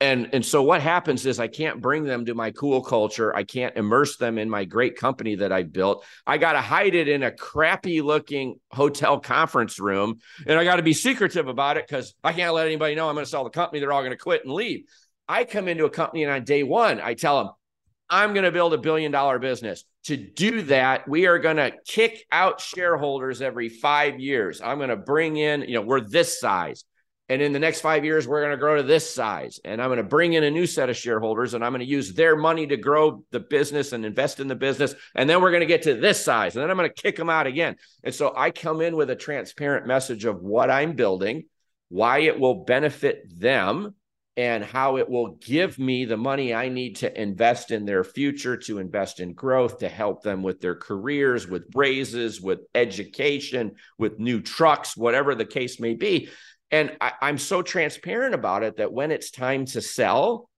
And, 0.00 0.30
and 0.34 0.44
so 0.44 0.62
what 0.62 0.82
happens 0.82 1.24
is 1.24 1.38
I 1.38 1.46
can't 1.46 1.80
bring 1.80 2.04
them 2.04 2.26
to 2.26 2.34
my 2.34 2.50
cool 2.50 2.82
culture. 2.82 3.34
I 3.34 3.44
can't 3.44 3.76
immerse 3.76 4.16
them 4.16 4.38
in 4.38 4.50
my 4.50 4.64
great 4.64 4.96
company 4.96 5.36
that 5.36 5.52
I 5.52 5.62
built. 5.62 6.04
I 6.26 6.36
got 6.36 6.54
to 6.54 6.60
hide 6.60 6.94
it 6.94 7.08
in 7.08 7.22
a 7.22 7.30
crappy 7.30 8.02
looking 8.02 8.56
hotel 8.70 9.20
conference 9.20 9.78
room. 9.78 10.18
And 10.46 10.58
I 10.58 10.64
got 10.64 10.76
to 10.76 10.82
be 10.82 10.94
secretive 10.94 11.46
about 11.46 11.76
it 11.76 11.86
because 11.86 12.14
I 12.24 12.32
can't 12.32 12.54
let 12.54 12.66
anybody 12.66 12.96
know 12.96 13.08
I'm 13.08 13.14
going 13.14 13.24
to 13.24 13.30
sell 13.30 13.44
the 13.44 13.50
company. 13.50 13.80
They're 13.80 13.92
all 13.92 14.02
going 14.02 14.10
to 14.10 14.18
quit 14.18 14.44
and 14.44 14.52
leave. 14.52 14.84
I 15.28 15.44
come 15.44 15.68
into 15.68 15.84
a 15.84 15.90
company 15.90 16.24
and 16.24 16.32
on 16.32 16.44
day 16.44 16.64
one, 16.64 17.00
I 17.00 17.14
tell 17.14 17.42
them, 17.42 17.52
I'm 18.10 18.34
going 18.34 18.44
to 18.44 18.52
build 18.52 18.74
a 18.74 18.78
billion 18.78 19.12
dollar 19.12 19.38
business. 19.38 19.84
To 20.04 20.16
do 20.16 20.62
that, 20.62 21.08
we 21.08 21.26
are 21.26 21.38
going 21.38 21.56
to 21.56 21.72
kick 21.86 22.26
out 22.30 22.60
shareholders 22.60 23.40
every 23.40 23.70
five 23.70 24.20
years. 24.20 24.60
I'm 24.60 24.76
going 24.76 24.90
to 24.90 24.96
bring 24.96 25.36
in, 25.36 25.62
you 25.62 25.74
know, 25.74 25.80
we're 25.80 26.00
this 26.00 26.38
size. 26.38 26.84
And 27.30 27.40
in 27.40 27.52
the 27.52 27.58
next 27.58 27.80
five 27.80 28.04
years, 28.04 28.28
we're 28.28 28.42
going 28.42 28.50
to 28.50 28.58
grow 28.58 28.76
to 28.76 28.82
this 28.82 29.12
size. 29.12 29.58
And 29.64 29.80
I'm 29.80 29.88
going 29.88 29.96
to 29.96 30.02
bring 30.02 30.34
in 30.34 30.44
a 30.44 30.50
new 30.50 30.66
set 30.66 30.90
of 30.90 30.96
shareholders 30.96 31.54
and 31.54 31.64
I'm 31.64 31.72
going 31.72 31.80
to 31.80 31.86
use 31.86 32.12
their 32.12 32.36
money 32.36 32.66
to 32.66 32.76
grow 32.76 33.24
the 33.30 33.40
business 33.40 33.92
and 33.92 34.04
invest 34.04 34.40
in 34.40 34.48
the 34.48 34.54
business. 34.54 34.94
And 35.14 35.28
then 35.28 35.40
we're 35.40 35.50
going 35.50 35.60
to 35.60 35.66
get 35.66 35.82
to 35.82 35.94
this 35.94 36.22
size. 36.22 36.54
And 36.54 36.62
then 36.62 36.70
I'm 36.70 36.76
going 36.76 36.90
to 36.90 37.02
kick 37.02 37.16
them 37.16 37.30
out 37.30 37.46
again. 37.46 37.76
And 38.02 38.14
so 38.14 38.34
I 38.36 38.50
come 38.50 38.82
in 38.82 38.94
with 38.94 39.08
a 39.08 39.16
transparent 39.16 39.86
message 39.86 40.26
of 40.26 40.42
what 40.42 40.70
I'm 40.70 40.96
building, 40.96 41.44
why 41.88 42.18
it 42.18 42.38
will 42.38 42.64
benefit 42.64 43.24
them 43.40 43.94
and 44.36 44.64
how 44.64 44.96
it 44.96 45.08
will 45.08 45.36
give 45.36 45.78
me 45.78 46.04
the 46.04 46.16
money 46.16 46.52
I 46.52 46.68
need 46.68 46.96
to 46.96 47.20
invest 47.20 47.70
in 47.70 47.84
their 47.84 48.02
future, 48.02 48.56
to 48.56 48.78
invest 48.78 49.20
in 49.20 49.32
growth, 49.32 49.78
to 49.78 49.88
help 49.88 50.22
them 50.22 50.42
with 50.42 50.60
their 50.60 50.74
careers, 50.74 51.46
with 51.46 51.64
raises, 51.74 52.40
with 52.40 52.60
education, 52.74 53.76
with 53.96 54.18
new 54.18 54.40
trucks, 54.40 54.96
whatever 54.96 55.36
the 55.36 55.44
case 55.44 55.78
may 55.78 55.94
be. 55.94 56.30
And 56.70 56.96
I, 57.00 57.12
am 57.22 57.38
so 57.38 57.62
transparent 57.62 58.34
about 58.34 58.62
it 58.62 58.78
that 58.78 58.92
when 58.92 59.10
it's 59.10 59.30
time 59.30 59.66
to 59.66 59.80
sell, 59.80 60.48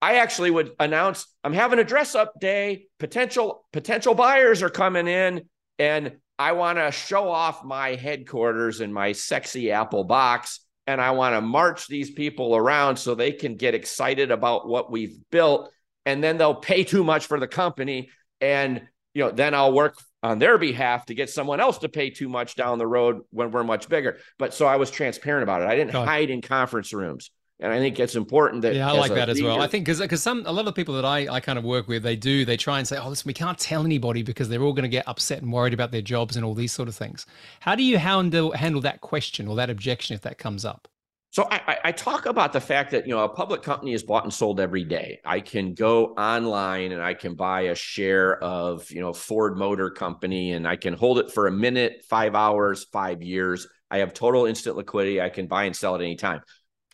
I 0.00 0.16
actually 0.16 0.50
would 0.50 0.70
announce 0.78 1.26
I'm 1.44 1.52
having 1.52 1.78
a 1.78 1.84
dress 1.84 2.14
up 2.14 2.32
day. 2.40 2.86
Potential 2.98 3.66
potential 3.72 4.14
buyers 4.14 4.62
are 4.62 4.70
coming 4.70 5.06
in, 5.06 5.42
and 5.78 6.16
I 6.38 6.52
want 6.52 6.78
to 6.78 6.90
show 6.90 7.28
off 7.28 7.64
my 7.64 7.96
headquarters 7.96 8.80
and 8.80 8.94
my 8.94 9.12
sexy 9.12 9.72
Apple 9.72 10.04
box 10.04 10.60
and 10.86 11.00
I 11.00 11.12
want 11.12 11.34
to 11.34 11.40
march 11.40 11.86
these 11.86 12.10
people 12.10 12.56
around 12.56 12.96
so 12.96 13.14
they 13.14 13.30
can 13.32 13.56
get 13.56 13.74
excited 13.74 14.30
about 14.30 14.66
what 14.66 14.90
we've 14.90 15.18
built 15.30 15.70
and 16.06 16.24
then 16.24 16.38
they'll 16.38 16.54
pay 16.54 16.82
too 16.82 17.04
much 17.04 17.26
for 17.26 17.38
the 17.38 17.46
company 17.46 18.10
and 18.40 18.88
you 19.14 19.22
know 19.22 19.30
then 19.30 19.54
I'll 19.54 19.72
work 19.72 19.96
on 20.22 20.38
their 20.38 20.58
behalf 20.58 21.06
to 21.06 21.14
get 21.14 21.30
someone 21.30 21.60
else 21.60 21.78
to 21.78 21.88
pay 21.88 22.10
too 22.10 22.28
much 22.28 22.54
down 22.54 22.78
the 22.78 22.86
road 22.86 23.22
when 23.30 23.50
we're 23.50 23.64
much 23.64 23.88
bigger 23.88 24.18
but 24.38 24.54
so 24.54 24.66
I 24.66 24.76
was 24.76 24.90
transparent 24.90 25.42
about 25.42 25.62
it 25.62 25.68
I 25.68 25.76
didn't 25.76 25.94
hide 25.94 26.30
in 26.30 26.42
conference 26.42 26.92
rooms 26.92 27.30
and 27.62 27.72
I 27.72 27.78
think 27.78 28.00
it's 28.00 28.16
important 28.16 28.62
that 28.62 28.74
yeah, 28.74 28.90
I 28.90 28.92
like 28.92 29.12
that 29.12 29.28
as 29.28 29.42
well. 29.42 29.60
I 29.60 29.66
think 29.66 29.84
because 29.84 30.00
because 30.00 30.22
some 30.22 30.44
a 30.46 30.52
lot 30.52 30.60
of 30.60 30.66
the 30.66 30.72
people 30.72 30.94
that 30.94 31.04
I 31.04 31.28
I 31.28 31.40
kind 31.40 31.58
of 31.58 31.64
work 31.64 31.88
with, 31.88 32.02
they 32.02 32.16
do 32.16 32.46
they 32.46 32.56
try 32.56 32.78
and 32.78 32.88
say, 32.88 32.96
oh, 32.96 33.10
listen, 33.10 33.28
we 33.28 33.34
can't 33.34 33.58
tell 33.58 33.84
anybody 33.84 34.22
because 34.22 34.48
they're 34.48 34.62
all 34.62 34.72
going 34.72 34.84
to 34.84 34.88
get 34.88 35.06
upset 35.06 35.42
and 35.42 35.52
worried 35.52 35.74
about 35.74 35.90
their 35.90 36.00
jobs 36.00 36.36
and 36.36 36.44
all 36.44 36.54
these 36.54 36.72
sort 36.72 36.88
of 36.88 36.96
things. 36.96 37.26
How 37.60 37.74
do 37.74 37.82
you 37.82 37.98
handle 37.98 38.52
handle 38.52 38.80
that 38.80 39.02
question 39.02 39.46
or 39.46 39.56
that 39.56 39.68
objection 39.68 40.14
if 40.14 40.22
that 40.22 40.38
comes 40.38 40.64
up? 40.64 40.88
So 41.32 41.46
I, 41.48 41.78
I, 41.84 41.92
talk 41.92 42.26
about 42.26 42.52
the 42.52 42.60
fact 42.60 42.90
that 42.90 43.06
you 43.06 43.14
know 43.14 43.22
a 43.22 43.28
public 43.28 43.62
company 43.62 43.92
is 43.92 44.02
bought 44.02 44.24
and 44.24 44.34
sold 44.34 44.58
every 44.58 44.82
day. 44.82 45.20
I 45.24 45.38
can 45.38 45.74
go 45.74 46.06
online 46.06 46.90
and 46.90 47.00
I 47.00 47.14
can 47.14 47.34
buy 47.34 47.62
a 47.62 47.74
share 47.76 48.42
of 48.42 48.90
you 48.90 49.00
know 49.00 49.12
Ford 49.12 49.56
Motor 49.56 49.90
Company 49.90 50.52
and 50.52 50.66
I 50.66 50.74
can 50.74 50.92
hold 50.94 51.20
it 51.20 51.30
for 51.30 51.46
a 51.46 51.52
minute, 51.52 52.04
five 52.08 52.34
hours, 52.34 52.86
five 52.92 53.22
years. 53.22 53.68
I 53.92 53.98
have 53.98 54.12
total 54.12 54.46
instant 54.46 54.76
liquidity. 54.76 55.20
I 55.20 55.28
can 55.28 55.46
buy 55.46 55.64
and 55.64 55.76
sell 55.76 55.94
at 55.94 56.00
any 56.00 56.16
time 56.16 56.42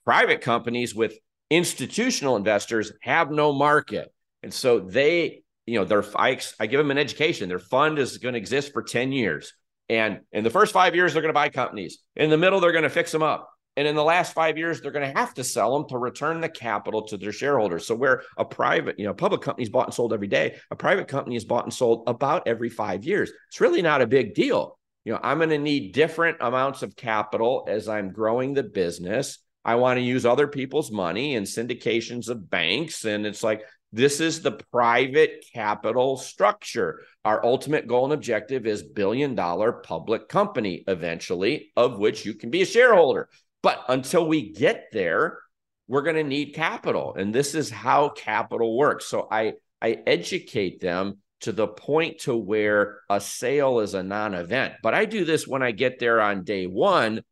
private 0.07 0.41
companies 0.41 0.95
with 0.95 1.19
institutional 1.51 2.37
investors 2.37 2.93
have 3.03 3.31
no 3.31 3.53
market. 3.53 4.15
And 4.43 4.55
so 4.55 4.79
they, 4.79 5.43
you 5.67 5.79
know, 5.79 5.85
their 5.85 6.05
I, 6.17 6.39
I 6.59 6.67
give 6.67 6.79
them 6.79 6.93
an 6.93 6.99
education. 6.99 7.49
Their 7.49 7.59
fund 7.59 7.99
is 7.99 8.17
going 8.19 8.35
to 8.35 8.39
exist 8.39 8.73
for 8.73 8.83
10 8.83 9.13
years. 9.13 9.53
And 9.89 10.21
in 10.33 10.45
the 10.45 10.51
first 10.51 10.73
five 10.73 10.95
years, 10.95 11.13
they're 11.13 11.23
going 11.23 11.31
to 11.31 11.35
buy 11.35 11.49
companies. 11.49 11.99
In 12.15 12.31
the 12.31 12.39
middle, 12.39 12.61
they're 12.61 12.73
going 12.73 12.85
to 12.85 12.91
fix 12.91 13.13
them 13.13 13.23
up. 13.23 13.51
And 13.77 13.87
in 13.87 13.95
the 13.95 14.05
last 14.05 14.33
five 14.33 14.57
years, 14.57 14.81
they're 14.81 14.91
going 14.91 15.13
to 15.13 15.19
have 15.19 15.35
to 15.35 15.45
sell 15.45 15.77
them 15.79 15.89
to 15.91 15.99
return 15.99 16.41
the 16.41 16.49
capital 16.49 17.03
to 17.09 17.17
their 17.17 17.33
shareholders. 17.33 17.87
So 17.87 17.95
where 17.95 18.23
a 18.37 18.45
private, 18.45 18.99
you 18.99 19.05
know, 19.05 19.13
public 19.13 19.43
company 19.43 19.65
is 19.65 19.71
bought 19.71 19.89
and 19.89 19.95
sold 19.95 20.15
every 20.15 20.29
day, 20.29 20.57
a 20.71 20.77
private 20.77 21.09
company 21.09 21.37
is 21.37 21.45
bought 21.45 21.65
and 21.65 21.75
sold 21.75 22.05
about 22.07 22.49
every 22.49 22.71
five 22.71 23.05
years. 23.05 23.31
It's 23.49 23.61
really 23.61 23.83
not 23.83 24.01
a 24.01 24.07
big 24.07 24.35
deal. 24.35 24.79
You 25.05 25.13
know, 25.13 25.21
I'm 25.23 25.39
going 25.39 25.51
to 25.51 25.59
need 25.59 25.93
different 25.93 26.39
amounts 26.41 26.83
of 26.83 26.97
capital 26.97 27.67
as 27.69 27.89
I'm 27.89 28.13
growing 28.13 28.55
the 28.55 28.63
business. 28.65 29.39
I 29.65 29.75
want 29.75 29.99
to 29.99 30.03
use 30.03 30.25
other 30.25 30.49
people's 30.49 30.91
money 30.91 31.35
and 31.35 31.47
syndications 31.47 32.29
of 32.29 32.49
banks. 32.49 33.05
And 33.05 33.27
it's 33.27 33.43
like, 33.43 33.63
this 33.93 34.21
is 34.21 34.43
the 34.43 34.59
private 34.73 35.45
capital 35.55 36.17
structure. 36.17 37.03
Our 37.25 37.45
ultimate 37.45 37.87
goal 37.87 38.05
and 38.05 38.13
objective 38.13 38.67
is 38.67 38.83
billion 38.83 39.35
dollar 39.35 39.73
public 39.73 40.29
company 40.29 40.85
eventually, 40.89 41.73
of 41.77 41.99
which 41.99 42.27
you 42.27 42.35
can 42.35 42.51
be 42.51 42.63
a 42.63 42.67
shareholder. 42.67 43.29
But 43.67 43.85
until 43.89 44.29
we 44.29 44.53
get 44.53 44.91
there, 44.93 45.41
we're 45.89 46.03
going 46.03 46.15
to 46.15 46.23
need 46.23 46.55
capital. 46.55 47.17
And 47.17 47.35
this 47.35 47.53
is 47.53 47.69
how 47.69 48.11
capital 48.11 48.79
works. 48.79 49.07
So 49.07 49.27
I, 49.29 49.55
I 49.83 50.05
educate 50.07 50.79
them 50.81 51.19
to 51.41 51.51
the 51.51 51.67
point 51.67 52.21
to 52.21 52.37
where 52.37 53.01
a 53.11 53.21
sale 53.21 53.81
is 53.81 53.95
a 53.95 54.05
non-event. 54.05 54.75
But 54.85 54.95
I 54.95 55.05
do 55.05 55.25
this 55.25 55.49
when 55.49 55.65
I 55.65 55.73
get 55.73 55.99
there 55.99 56.21
on 56.21 56.45
day 56.45 56.69
one 56.69 57.23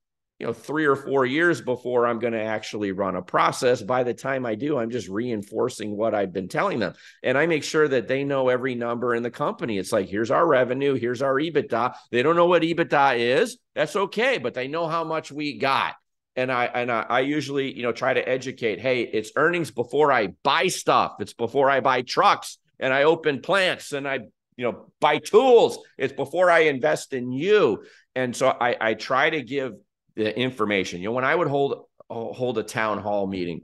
you 0.41 0.47
know, 0.49 0.53
three 0.53 0.87
or 0.87 0.97
four 0.97 1.25
years 1.25 1.61
before 1.61 2.05
I'm 2.05 2.19
going 2.19 2.33
to 2.33 2.43
actually 2.43 2.91
run 2.91 3.15
a 3.15 3.23
process. 3.23 3.81
By 3.81 4.03
the 4.03 4.13
time 4.13 4.45
I 4.45 4.57
do, 4.57 4.77
I'm 4.77 4.91
just 4.91 5.09
reinforcing 5.09 5.97
what 5.97 6.17
I've 6.17 6.33
been 6.33 6.49
telling 6.49 6.81
them. 6.81 6.95
And 7.23 7.39
I 7.39 7.47
make 7.47 7.63
sure 7.63 7.87
that 7.87 8.09
they 8.09 8.25
know 8.25 8.49
every 8.49 8.75
number 8.75 9.15
in 9.15 9.23
the 9.23 9.31
company. 9.31 9.79
It's 9.79 9.93
like, 9.93 10.09
here's 10.09 10.33
our 10.33 10.45
revenue, 10.45 10.95
here's 10.95 11.23
our 11.23 11.37
EBITDA. 11.37 11.95
They 12.11 12.25
don't 12.25 12.35
know 12.35 12.47
what 12.47 12.63
EBITDA 12.63 13.19
is. 13.19 13.57
That's 13.77 13.95
okay, 13.95 14.39
but 14.39 14.55
they 14.55 14.67
know 14.67 14.89
how 14.89 15.05
much 15.05 15.31
we 15.31 15.59
got. 15.59 15.95
And 16.37 16.51
I 16.51 16.65
and 16.67 16.91
I, 16.91 17.03
I 17.09 17.21
usually, 17.21 17.75
you 17.77 17.83
know, 17.83 17.93
try 17.93 18.15
to 18.15 18.29
educate, 18.29 18.81
hey, 18.81 19.03
it's 19.03 19.33
earnings 19.37 19.71
before 19.71 20.11
I 20.13 20.29
buy 20.43 20.69
stuff. 20.69 21.17
It's 21.21 21.35
before 21.35 21.71
I 21.71 21.81
buy 21.81 22.03
trucks 22.03 22.59
and 22.81 22.93
I 22.93 23.05
open 23.05 23.41
plants 23.41 23.93
and 23.93 24.07
I 24.09 24.21
you 24.57 24.65
know 24.65 24.93
buy 25.01 25.19
tools 25.19 25.81
it's 25.99 26.13
before 26.13 26.49
i 26.49 26.61
invest 26.61 27.13
in 27.13 27.33
you 27.33 27.83
and 28.15 28.37
so 28.37 28.47
i 28.49 28.77
i 28.81 28.95
try 28.95 29.29
to 29.29 29.43
give 29.43 29.73
the 30.17 30.37
information. 30.39 31.01
You 31.01 31.09
know, 31.09 31.13
when 31.13 31.25
I 31.25 31.35
would 31.35 31.49
hold 31.49 31.87
hold 32.09 32.59
a 32.59 32.63
town 32.63 32.99
hall 32.99 33.27
meeting, 33.27 33.63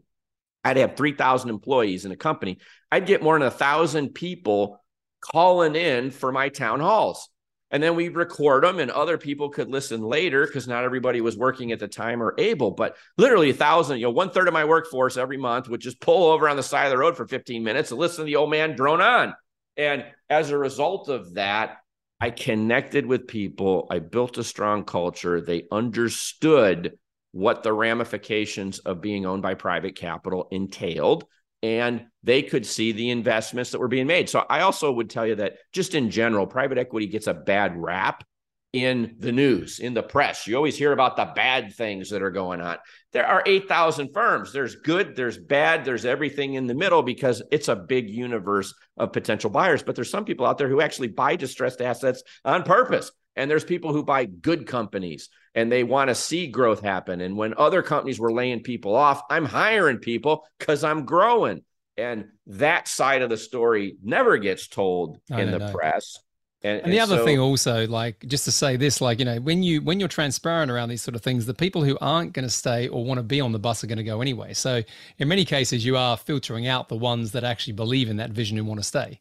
I'd 0.64 0.76
have 0.76 0.96
3,000 0.96 1.50
employees 1.50 2.04
in 2.04 2.12
a 2.12 2.16
company. 2.16 2.58
I'd 2.90 3.06
get 3.06 3.22
more 3.22 3.38
than 3.38 3.46
a 3.46 3.50
thousand 3.50 4.14
people 4.14 4.82
calling 5.20 5.76
in 5.76 6.10
for 6.10 6.32
my 6.32 6.48
town 6.48 6.80
halls. 6.80 7.28
And 7.70 7.82
then 7.82 7.94
we'd 7.94 8.16
record 8.16 8.64
them 8.64 8.80
and 8.80 8.90
other 8.90 9.16
people 9.16 9.48
could 9.48 9.68
listen 9.68 10.02
later 10.02 10.44
because 10.46 10.66
not 10.66 10.84
everybody 10.84 11.20
was 11.20 11.36
working 11.36 11.70
at 11.72 11.78
the 11.78 11.88
time 11.88 12.22
or 12.22 12.34
able. 12.36 12.72
But 12.72 12.96
literally 13.16 13.50
a 13.50 13.54
thousand, 13.54 13.98
you 13.98 14.06
know, 14.06 14.10
one 14.10 14.30
third 14.30 14.48
of 14.48 14.54
my 14.54 14.64
workforce 14.64 15.16
every 15.16 15.36
month 15.36 15.68
would 15.68 15.80
just 15.80 16.00
pull 16.00 16.30
over 16.32 16.48
on 16.48 16.56
the 16.56 16.62
side 16.62 16.86
of 16.86 16.90
the 16.90 16.98
road 16.98 17.16
for 17.16 17.26
15 17.26 17.62
minutes 17.62 17.90
and 17.90 18.00
listen 18.00 18.18
to 18.18 18.26
the 18.26 18.36
old 18.36 18.50
man 18.50 18.74
drone 18.74 19.00
on. 19.00 19.34
And 19.76 20.04
as 20.28 20.50
a 20.50 20.58
result 20.58 21.08
of 21.08 21.34
that, 21.34 21.78
I 22.20 22.30
connected 22.30 23.06
with 23.06 23.26
people. 23.26 23.86
I 23.90 23.98
built 24.00 24.36
a 24.36 24.44
strong 24.44 24.84
culture. 24.84 25.40
They 25.40 25.64
understood 25.72 26.98
what 27.32 27.62
the 27.62 27.72
ramifications 27.72 28.80
of 28.80 29.00
being 29.00 29.24
owned 29.24 29.42
by 29.42 29.54
private 29.54 29.94
capital 29.94 30.48
entailed. 30.50 31.24
And 31.62 32.06
they 32.22 32.42
could 32.42 32.64
see 32.64 32.92
the 32.92 33.10
investments 33.10 33.70
that 33.70 33.80
were 33.80 33.88
being 33.88 34.06
made. 34.06 34.28
So 34.28 34.44
I 34.48 34.60
also 34.60 34.90
would 34.92 35.10
tell 35.10 35.26
you 35.26 35.34
that 35.36 35.56
just 35.72 35.94
in 35.94 36.10
general, 36.10 36.46
private 36.46 36.78
equity 36.78 37.06
gets 37.06 37.26
a 37.26 37.34
bad 37.34 37.76
rap 37.76 38.24
in 38.72 39.16
the 39.18 39.32
news, 39.32 39.80
in 39.80 39.94
the 39.94 40.02
press. 40.02 40.46
You 40.46 40.56
always 40.56 40.76
hear 40.76 40.92
about 40.92 41.16
the 41.16 41.32
bad 41.34 41.74
things 41.74 42.10
that 42.10 42.22
are 42.22 42.30
going 42.30 42.60
on. 42.60 42.78
There 43.12 43.26
are 43.26 43.42
8,000 43.44 44.10
firms. 44.14 44.52
There's 44.52 44.76
good, 44.76 45.16
there's 45.16 45.36
bad, 45.36 45.84
there's 45.84 46.04
everything 46.04 46.54
in 46.54 46.66
the 46.66 46.74
middle 46.74 47.02
because 47.02 47.42
it's 47.50 47.68
a 47.68 47.74
big 47.74 48.08
universe 48.08 48.72
of 48.96 49.12
potential 49.12 49.50
buyers. 49.50 49.82
But 49.82 49.96
there's 49.96 50.10
some 50.10 50.24
people 50.24 50.46
out 50.46 50.56
there 50.56 50.68
who 50.68 50.80
actually 50.80 51.08
buy 51.08 51.34
distressed 51.34 51.80
assets 51.80 52.22
on 52.44 52.62
purpose. 52.62 53.10
And 53.36 53.50
there's 53.50 53.64
people 53.64 53.92
who 53.92 54.02
buy 54.02 54.24
good 54.24 54.66
companies 54.66 55.28
and 55.54 55.70
they 55.70 55.84
want 55.84 56.08
to 56.08 56.14
see 56.14 56.48
growth 56.48 56.80
happen. 56.80 57.20
And 57.20 57.36
when 57.36 57.54
other 57.56 57.82
companies 57.82 58.18
were 58.18 58.32
laying 58.32 58.62
people 58.62 58.94
off, 58.94 59.22
I'm 59.30 59.44
hiring 59.44 59.98
people 59.98 60.46
because 60.58 60.84
I'm 60.84 61.04
growing. 61.04 61.62
And 61.96 62.26
that 62.46 62.88
side 62.88 63.22
of 63.22 63.30
the 63.30 63.36
story 63.36 63.96
never 64.02 64.38
gets 64.38 64.68
told 64.68 65.18
in 65.30 65.50
the 65.50 65.58
know. 65.58 65.72
press. 65.72 66.18
And, 66.62 66.76
and, 66.76 66.84
and 66.84 66.92
the 66.92 67.00
other 67.00 67.18
so, 67.18 67.24
thing 67.24 67.38
also, 67.38 67.86
like 67.86 68.24
just 68.26 68.44
to 68.44 68.52
say 68.52 68.76
this, 68.76 69.00
like, 69.00 69.18
you 69.18 69.24
know, 69.24 69.40
when 69.40 69.62
you 69.62 69.80
when 69.80 69.98
you're 69.98 70.10
transparent 70.10 70.70
around 70.70 70.90
these 70.90 71.00
sort 71.00 71.14
of 71.14 71.22
things, 71.22 71.46
the 71.46 71.54
people 71.54 71.82
who 71.82 71.96
aren't 72.00 72.34
going 72.34 72.46
to 72.46 72.52
stay 72.52 72.86
or 72.88 73.02
want 73.02 73.18
to 73.18 73.22
be 73.22 73.40
on 73.40 73.52
the 73.52 73.58
bus 73.58 73.82
are 73.82 73.86
going 73.86 73.98
to 73.98 74.04
go 74.04 74.20
anyway. 74.20 74.52
So 74.52 74.82
in 75.18 75.28
many 75.28 75.46
cases, 75.46 75.86
you 75.86 75.96
are 75.96 76.18
filtering 76.18 76.66
out 76.66 76.88
the 76.88 76.96
ones 76.96 77.32
that 77.32 77.44
actually 77.44 77.72
believe 77.74 78.10
in 78.10 78.18
that 78.18 78.30
vision 78.30 78.58
and 78.58 78.66
want 78.66 78.78
to 78.78 78.84
stay. 78.84 79.20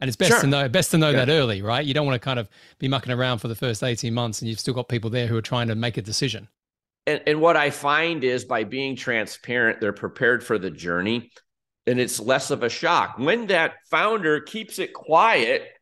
And 0.00 0.08
it's 0.08 0.16
best 0.16 0.30
sure. 0.30 0.40
to 0.42 0.46
know 0.46 0.68
best 0.68 0.90
to 0.90 0.98
know 0.98 1.10
yeah. 1.10 1.24
that 1.24 1.32
early, 1.32 1.62
right? 1.62 1.84
You 1.84 1.94
don't 1.94 2.06
want 2.06 2.20
to 2.20 2.24
kind 2.24 2.38
of 2.38 2.48
be 2.78 2.88
mucking 2.88 3.12
around 3.12 3.38
for 3.38 3.48
the 3.48 3.54
first 3.54 3.82
18 3.82 4.12
months 4.12 4.40
and 4.40 4.48
you've 4.48 4.60
still 4.60 4.74
got 4.74 4.88
people 4.88 5.10
there 5.10 5.26
who 5.26 5.36
are 5.36 5.42
trying 5.42 5.68
to 5.68 5.74
make 5.74 5.96
a 5.96 6.02
decision. 6.02 6.48
And, 7.06 7.22
and 7.26 7.40
what 7.40 7.56
I 7.56 7.70
find 7.70 8.24
is 8.24 8.44
by 8.44 8.64
being 8.64 8.96
transparent, 8.96 9.80
they're 9.80 9.92
prepared 9.92 10.44
for 10.44 10.58
the 10.58 10.70
journey 10.70 11.30
and 11.86 11.98
it's 11.98 12.20
less 12.20 12.50
of 12.50 12.62
a 12.62 12.68
shock. 12.68 13.16
When 13.18 13.46
that 13.46 13.74
founder 13.90 14.40
keeps 14.40 14.78
it 14.78 14.92
quiet 14.92 15.72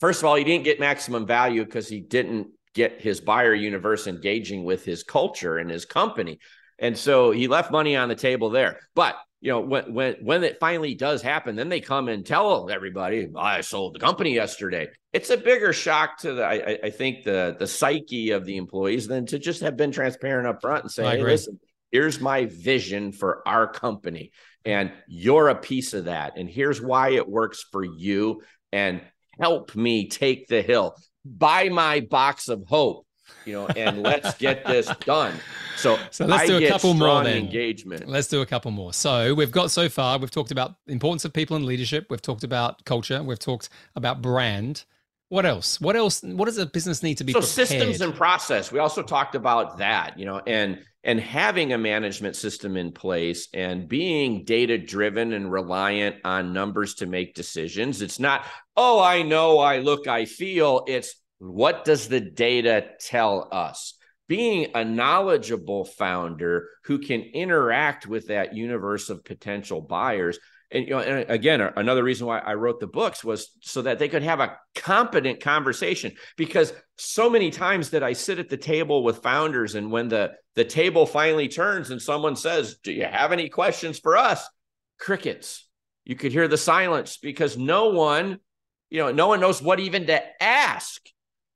first 0.00 0.20
of 0.20 0.26
all, 0.26 0.34
he 0.34 0.44
didn't 0.44 0.64
get 0.64 0.80
maximum 0.80 1.26
value 1.26 1.64
because 1.64 1.88
he 1.88 2.00
didn't 2.00 2.48
get 2.74 3.00
his 3.00 3.20
buyer 3.20 3.54
universe 3.54 4.06
engaging 4.06 4.64
with 4.64 4.84
his 4.84 5.02
culture 5.02 5.58
and 5.58 5.70
his 5.70 5.84
company. 5.84 6.38
And 6.78 6.96
so 6.96 7.30
he 7.30 7.48
left 7.48 7.70
money 7.70 7.96
on 7.96 8.08
the 8.08 8.14
table 8.14 8.50
there. 8.50 8.80
But 8.94 9.16
you 9.46 9.52
know, 9.52 9.60
when 9.60 9.94
when 9.94 10.14
when 10.22 10.42
it 10.42 10.58
finally 10.58 10.96
does 10.96 11.22
happen, 11.22 11.54
then 11.54 11.68
they 11.68 11.78
come 11.78 12.08
and 12.08 12.26
tell 12.26 12.68
everybody, 12.68 13.28
I 13.36 13.60
sold 13.60 13.94
the 13.94 14.00
company 14.00 14.34
yesterday. 14.34 14.88
It's 15.12 15.30
a 15.30 15.36
bigger 15.36 15.72
shock 15.72 16.18
to 16.22 16.34
the 16.34 16.44
I, 16.44 16.78
I 16.82 16.90
think 16.90 17.22
the 17.22 17.54
the 17.56 17.68
psyche 17.68 18.32
of 18.32 18.44
the 18.44 18.56
employees 18.56 19.06
than 19.06 19.24
to 19.26 19.38
just 19.38 19.60
have 19.60 19.76
been 19.76 19.92
transparent 19.92 20.48
up 20.48 20.60
front 20.60 20.82
and 20.82 20.90
say, 20.90 21.04
hey, 21.04 21.22
listen, 21.22 21.60
here's 21.92 22.20
my 22.20 22.46
vision 22.46 23.12
for 23.12 23.46
our 23.46 23.68
company. 23.68 24.32
And 24.64 24.90
you're 25.06 25.48
a 25.48 25.54
piece 25.54 25.94
of 25.94 26.06
that. 26.06 26.36
And 26.36 26.50
here's 26.50 26.82
why 26.82 27.10
it 27.10 27.28
works 27.28 27.64
for 27.70 27.84
you. 27.84 28.42
And 28.72 29.00
help 29.38 29.76
me 29.76 30.08
take 30.08 30.48
the 30.48 30.60
hill. 30.60 30.96
Buy 31.24 31.68
my 31.68 32.00
box 32.00 32.48
of 32.48 32.64
hope, 32.66 33.05
you 33.46 33.52
know, 33.52 33.66
and 33.68 34.02
let's 34.02 34.36
get 34.38 34.64
this 34.66 34.90
done. 35.00 35.34
So, 35.76 35.98
so 36.10 36.26
let's 36.26 36.44
I 36.44 36.46
do 36.46 36.64
a 36.64 36.68
couple 36.68 36.94
more 36.94 37.22
then. 37.22 37.36
engagement. 37.36 38.08
Let's 38.08 38.28
do 38.28 38.40
a 38.40 38.46
couple 38.46 38.70
more. 38.70 38.92
So 38.92 39.34
we've 39.34 39.50
got 39.50 39.70
so 39.70 39.88
far, 39.88 40.18
we've 40.18 40.30
talked 40.30 40.50
about 40.50 40.76
importance 40.86 41.24
of 41.24 41.32
people 41.32 41.56
and 41.56 41.64
leadership. 41.64 42.06
We've 42.10 42.22
talked 42.22 42.44
about 42.44 42.84
culture. 42.84 43.22
We've 43.22 43.38
talked 43.38 43.68
about 43.94 44.22
brand. 44.22 44.84
What 45.28 45.44
else? 45.44 45.80
What 45.80 45.96
else? 45.96 46.22
What 46.22 46.46
does 46.46 46.58
a 46.58 46.66
business 46.66 47.02
need 47.02 47.18
to 47.18 47.24
be? 47.24 47.32
So 47.32 47.40
prepared? 47.40 47.68
systems 47.68 48.00
and 48.00 48.14
process. 48.14 48.70
We 48.70 48.78
also 48.78 49.02
talked 49.02 49.34
about 49.34 49.78
that, 49.78 50.18
you 50.18 50.24
know, 50.24 50.40
and 50.46 50.78
and 51.06 51.20
having 51.20 51.72
a 51.72 51.78
management 51.78 52.34
system 52.34 52.76
in 52.76 52.90
place 52.90 53.48
and 53.54 53.88
being 53.88 54.44
data 54.44 54.76
driven 54.76 55.32
and 55.34 55.50
reliant 55.50 56.16
on 56.24 56.52
numbers 56.52 56.94
to 56.96 57.06
make 57.06 57.34
decisions. 57.34 58.02
It's 58.02 58.18
not, 58.18 58.44
oh, 58.76 59.00
I 59.00 59.22
know, 59.22 59.58
I 59.60 59.78
look, 59.78 60.08
I 60.08 60.24
feel. 60.24 60.84
It's 60.88 61.14
what 61.38 61.84
does 61.84 62.08
the 62.08 62.20
data 62.20 62.86
tell 63.00 63.48
us? 63.52 63.94
Being 64.28 64.68
a 64.74 64.84
knowledgeable 64.84 65.84
founder 65.84 66.68
who 66.84 66.98
can 66.98 67.20
interact 67.20 68.06
with 68.06 68.28
that 68.28 68.54
universe 68.54 69.08
of 69.08 69.24
potential 69.24 69.80
buyers. 69.80 70.38
And 70.72 70.84
you 70.84 70.90
know 70.90 70.98
and 70.98 71.30
again 71.30 71.60
another 71.60 72.02
reason 72.02 72.26
why 72.26 72.40
i 72.40 72.54
wrote 72.54 72.80
the 72.80 72.88
books 72.88 73.22
was 73.22 73.52
so 73.60 73.82
that 73.82 74.00
they 74.00 74.08
could 74.08 74.24
have 74.24 74.40
a 74.40 74.58
competent 74.74 75.40
conversation. 75.40 76.10
Because 76.36 76.72
so 76.96 77.30
many 77.30 77.50
times 77.52 77.90
that 77.90 78.02
i 78.02 78.14
sit 78.14 78.40
at 78.40 78.48
the 78.48 78.56
table 78.56 79.04
with 79.04 79.22
founders 79.22 79.76
and 79.76 79.92
when 79.92 80.08
the 80.08 80.32
the 80.56 80.64
table 80.64 81.06
finally 81.06 81.46
turns 81.46 81.90
and 81.90 82.02
someone 82.02 82.34
says 82.34 82.78
do 82.82 82.90
you 82.92 83.04
have 83.04 83.30
any 83.30 83.48
questions 83.48 84.00
for 84.00 84.16
us? 84.16 84.44
Crickets. 84.98 85.68
You 86.04 86.16
could 86.16 86.32
hear 86.32 86.48
the 86.48 86.56
silence 86.56 87.16
because 87.16 87.56
no 87.56 87.90
one 87.90 88.40
you 88.90 88.98
know 88.98 89.12
no 89.12 89.28
one 89.28 89.38
knows 89.38 89.62
what 89.62 89.78
even 89.78 90.08
to 90.08 90.42
ask 90.42 91.00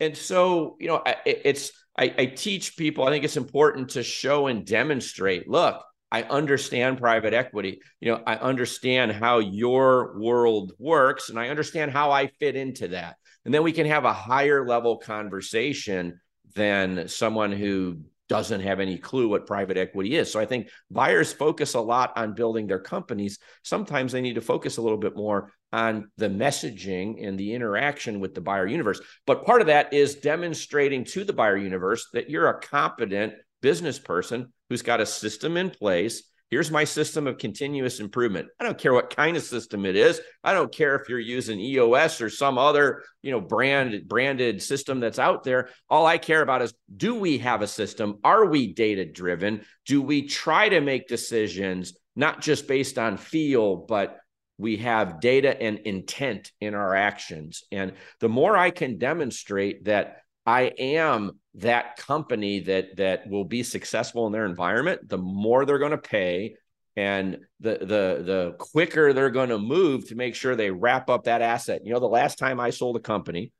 and 0.00 0.16
so 0.16 0.76
you 0.80 0.88
know 0.88 1.02
it's 1.24 1.72
I, 1.98 2.14
I 2.18 2.26
teach 2.26 2.76
people 2.76 3.04
i 3.04 3.10
think 3.10 3.24
it's 3.24 3.36
important 3.36 3.90
to 3.90 4.02
show 4.02 4.46
and 4.46 4.66
demonstrate 4.66 5.48
look 5.48 5.82
I 6.12 6.24
understand 6.24 6.98
private 6.98 7.34
equity. 7.34 7.80
You 8.00 8.12
know, 8.12 8.22
I 8.26 8.34
understand 8.36 9.12
how 9.12 9.38
your 9.38 10.18
world 10.18 10.72
works 10.78 11.28
and 11.28 11.38
I 11.38 11.48
understand 11.48 11.92
how 11.92 12.10
I 12.10 12.26
fit 12.26 12.56
into 12.56 12.88
that. 12.88 13.16
And 13.44 13.54
then 13.54 13.62
we 13.62 13.72
can 13.72 13.86
have 13.86 14.04
a 14.04 14.12
higher 14.12 14.66
level 14.66 14.98
conversation 14.98 16.20
than 16.54 17.06
someone 17.08 17.52
who 17.52 18.00
doesn't 18.30 18.60
have 18.60 18.78
any 18.78 18.96
clue 18.96 19.28
what 19.28 19.44
private 19.44 19.76
equity 19.76 20.14
is. 20.14 20.30
So 20.30 20.38
I 20.38 20.46
think 20.46 20.68
buyers 20.88 21.32
focus 21.32 21.74
a 21.74 21.80
lot 21.80 22.12
on 22.14 22.32
building 22.32 22.68
their 22.68 22.78
companies. 22.78 23.40
Sometimes 23.64 24.12
they 24.12 24.20
need 24.20 24.36
to 24.36 24.40
focus 24.40 24.76
a 24.76 24.82
little 24.82 24.98
bit 24.98 25.16
more 25.16 25.52
on 25.72 26.12
the 26.16 26.28
messaging 26.28 27.26
and 27.26 27.36
the 27.36 27.52
interaction 27.52 28.20
with 28.20 28.36
the 28.36 28.40
buyer 28.40 28.68
universe. 28.68 29.00
But 29.26 29.44
part 29.44 29.62
of 29.62 29.66
that 29.66 29.92
is 29.92 30.14
demonstrating 30.14 31.04
to 31.06 31.24
the 31.24 31.32
buyer 31.32 31.56
universe 31.56 32.06
that 32.12 32.30
you're 32.30 32.48
a 32.48 32.60
competent 32.60 33.34
business 33.62 33.98
person 33.98 34.52
who's 34.68 34.82
got 34.82 35.00
a 35.00 35.06
system 35.06 35.56
in 35.56 35.70
place. 35.70 36.22
Here's 36.50 36.70
my 36.70 36.84
system 36.84 37.26
of 37.26 37.38
continuous 37.38 38.00
improvement. 38.00 38.48
I 38.58 38.64
don't 38.64 38.78
care 38.78 38.92
what 38.92 39.14
kind 39.14 39.36
of 39.36 39.42
system 39.42 39.86
it 39.86 39.94
is. 39.94 40.20
I 40.42 40.52
don't 40.52 40.72
care 40.72 40.96
if 40.96 41.08
you're 41.08 41.18
using 41.18 41.60
EOS 41.60 42.20
or 42.20 42.28
some 42.28 42.58
other, 42.58 43.04
you 43.22 43.30
know, 43.30 43.40
brand 43.40 44.08
branded 44.08 44.60
system 44.60 44.98
that's 44.98 45.18
out 45.18 45.44
there. 45.44 45.68
All 45.88 46.06
I 46.06 46.18
care 46.18 46.42
about 46.42 46.62
is 46.62 46.74
do 46.94 47.14
we 47.14 47.38
have 47.38 47.62
a 47.62 47.68
system? 47.68 48.18
Are 48.24 48.46
we 48.46 48.72
data 48.72 49.04
driven? 49.04 49.64
Do 49.86 50.02
we 50.02 50.26
try 50.26 50.68
to 50.68 50.80
make 50.80 51.06
decisions 51.06 51.94
not 52.16 52.40
just 52.40 52.66
based 52.66 52.98
on 52.98 53.16
feel, 53.16 53.76
but 53.76 54.18
we 54.58 54.76
have 54.76 55.20
data 55.20 55.60
and 55.60 55.78
intent 55.80 56.52
in 56.60 56.74
our 56.74 56.94
actions. 56.94 57.64
And 57.72 57.94
the 58.20 58.28
more 58.28 58.56
I 58.56 58.70
can 58.70 58.98
demonstrate 58.98 59.84
that 59.84 60.18
I 60.46 60.72
am 60.78 61.38
that 61.54 61.96
company 61.96 62.60
that 62.60 62.96
that 62.96 63.28
will 63.28 63.44
be 63.44 63.62
successful 63.62 64.26
in 64.26 64.32
their 64.32 64.46
environment, 64.46 65.08
the 65.08 65.18
more 65.18 65.64
they're 65.64 65.78
going 65.78 65.90
to 65.90 65.98
pay 65.98 66.54
and 66.96 67.38
the 67.60 67.78
the 67.78 68.22
the 68.24 68.54
quicker 68.58 69.12
they're 69.12 69.30
going 69.30 69.50
to 69.50 69.58
move 69.58 70.08
to 70.08 70.14
make 70.14 70.34
sure 70.34 70.56
they 70.56 70.70
wrap 70.70 71.08
up 71.08 71.24
that 71.24 71.42
asset. 71.42 71.82
You 71.84 71.92
know, 71.92 72.00
the 72.00 72.06
last 72.06 72.38
time 72.38 72.60
I 72.60 72.70
sold 72.70 72.96
a 72.96 73.00
company, 73.00 73.52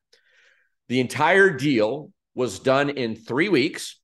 the 0.89 1.01
entire 1.01 1.51
deal 1.51 2.13
was 2.35 2.59
done 2.59 2.91
in 2.91 3.17
3 3.17 3.49
weeks 3.49 4.01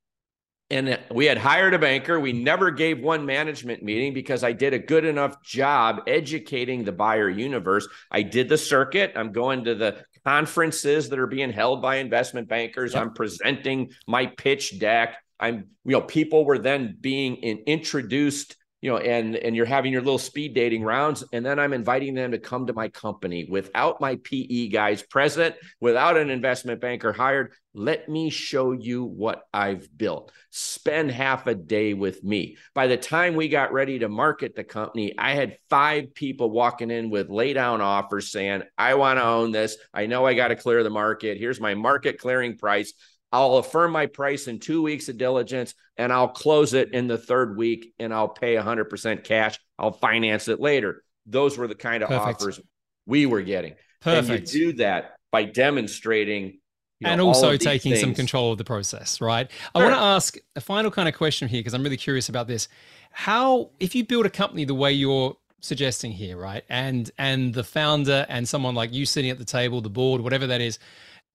and 0.69 0.99
we 1.13 1.27
had 1.27 1.39
hired 1.39 1.75
a 1.75 1.79
banker. 1.79 2.19
We 2.19 2.33
never 2.33 2.73
gave 2.73 3.01
one 3.01 3.25
management 3.25 3.83
meeting 3.85 4.13
because 4.13 4.43
I 4.43 4.53
did 4.53 4.75
a 4.75 4.79
good 4.81 5.05
enough 5.05 5.41
job 5.43 6.03
educating 6.09 6.83
the 6.83 6.93
buyer 6.93 7.31
universe. 7.31 7.87
I 8.11 8.23
did 8.23 8.49
the 8.49 8.59
circuit. 8.59 9.13
I'm 9.15 9.31
going 9.31 9.65
to 9.65 9.77
the 9.77 10.05
conferences 10.27 11.09
that 11.09 11.21
are 11.21 11.29
being 11.29 11.53
held 11.53 11.81
by 11.81 11.97
investment 11.97 12.49
bankers. 12.49 12.95
Yep. 12.95 13.03
I'm 13.03 13.13
presenting 13.13 13.91
my 14.09 14.27
pitch 14.27 14.81
deck. 14.81 15.19
I'm, 15.39 15.69
you 15.85 15.93
know, 15.93 16.01
people 16.01 16.45
were 16.45 16.59
then 16.59 16.97
being 17.01 17.37
in, 17.37 17.59
introduced 17.67 18.57
you 18.83 18.91
know, 18.91 18.99
and 18.99 19.37
and 19.37 19.57
you're 19.57 19.65
having 19.65 19.93
your 19.93 20.03
little 20.03 20.19
speed 20.19 20.55
dating 20.55 20.83
rounds, 20.83 21.25
and 21.33 21.45
then 21.45 21.59
I'm 21.59 21.73
inviting 21.73 22.15
them 22.15 22.33
to 22.33 22.39
come 22.39 22.67
to 22.67 22.73
my 22.73 22.89
company 22.89 23.47
without 23.49 24.01
my 24.01 24.17
PE 24.17 24.69
guys 24.69 25.03
present, 25.03 25.55
without 25.81 26.17
an 26.17 26.31
investment 26.31 26.81
banker 26.81 27.13
hired. 27.13 27.53
Let 27.73 28.09
me 28.09 28.31
show 28.31 28.73
you 28.73 29.05
what 29.05 29.43
I've 29.53 29.89
built. 29.97 30.33
Spend 30.51 31.11
half 31.11 31.47
a 31.47 31.55
day 31.55 31.95
with 31.95 32.25
me. 32.25 32.57
By 32.75 32.87
the 32.87 32.97
time 32.97 33.35
we 33.35 33.49
got 33.49 33.73
ready 33.73 33.99
to 33.99 34.09
market 34.09 34.55
the 34.57 34.65
company, 34.65 35.13
I 35.19 35.35
had 35.35 35.59
five 35.69 36.15
people 36.15 36.51
walking 36.51 36.91
in 36.91 37.11
with 37.11 37.29
lay 37.29 37.53
down 37.53 37.83
offers 37.83 38.33
saying, 38.33 38.63
I 38.79 38.95
want 38.95 39.19
to 39.19 39.25
own 39.25 39.53
this. 39.53 39.77
I 39.93 40.07
know 40.07 40.25
I 40.25 40.33
got 40.33 40.49
to 40.49 40.57
clear 40.57 40.83
the 40.83 40.91
market. 40.91 41.39
Here's 41.39 41.61
my 41.61 41.75
market 41.75 42.19
clearing 42.19 42.57
price. 42.57 42.95
I'll 43.33 43.57
affirm 43.57 43.93
my 43.93 44.07
price 44.07 44.47
in 44.47 44.59
two 44.59 44.83
weeks 44.83 45.09
of 45.09 45.19
diligence 45.19 45.75
and 45.97 46.13
I'll 46.13 46.29
close 46.29 46.75
it 46.75 46.93
in 46.93 47.07
the 47.07 47.19
third 47.19 47.57
week 47.57 47.93
and 47.99 48.15
I'll 48.15 48.29
pay 48.29 48.55
100% 48.55 49.25
cash. 49.25 49.59
I'll 49.79 49.93
finance 49.93 50.49
it 50.49 50.61
later. 50.61 51.03
Those 51.27 51.59
were 51.59 51.67
the 51.67 51.75
kind 51.75 52.03
of 52.03 52.09
Perfect. 52.09 52.41
offers 52.41 52.61
we 53.07 53.27
were 53.27 53.43
getting. 53.43 53.75
Perfect. 54.01 54.29
And 54.29 54.53
you 54.55 54.73
do 54.73 54.73
that 54.79 55.17
by 55.33 55.45
demonstrating. 55.45 56.59
You 57.01 57.09
know, 57.09 57.13
and 57.13 57.21
also 57.21 57.57
taking 57.57 57.93
things. 57.93 58.01
some 58.01 58.15
control 58.15 58.53
of 58.53 58.59
the 58.59 58.65
process, 58.65 59.21
right? 59.21 59.51
I 59.75 59.79
want 59.83 59.95
to 59.95 60.01
ask 60.01 60.37
a 60.55 60.61
final 60.61 60.91
kind 60.91 61.09
of 61.09 61.15
question 61.15 61.47
here 61.47 61.61
because 61.61 61.75
I'm 61.75 61.83
really 61.83 61.99
curious 61.99 62.31
about 62.31 62.47
this. 62.47 62.69
How, 63.11 63.71
if 63.81 63.95
you 63.95 64.05
build 64.05 64.25
a 64.25 64.31
company 64.31 64.65
the 64.65 64.75
way 64.75 64.93
you're 64.93 65.37
suggesting 65.61 66.13
here, 66.13 66.39
right, 66.39 66.65
and 66.71 67.11
and 67.19 67.53
the 67.53 67.65
founder 67.65 68.25
and 68.31 68.49
someone 68.49 68.75
like 68.75 68.95
you 68.95 69.05
sitting 69.05 69.31
at 69.31 69.39
the 69.39 69.45
table, 69.45 69.83
the 69.83 69.91
board, 69.91 70.23
whatever 70.23 70.47
that 70.47 70.63
is, 70.63 70.79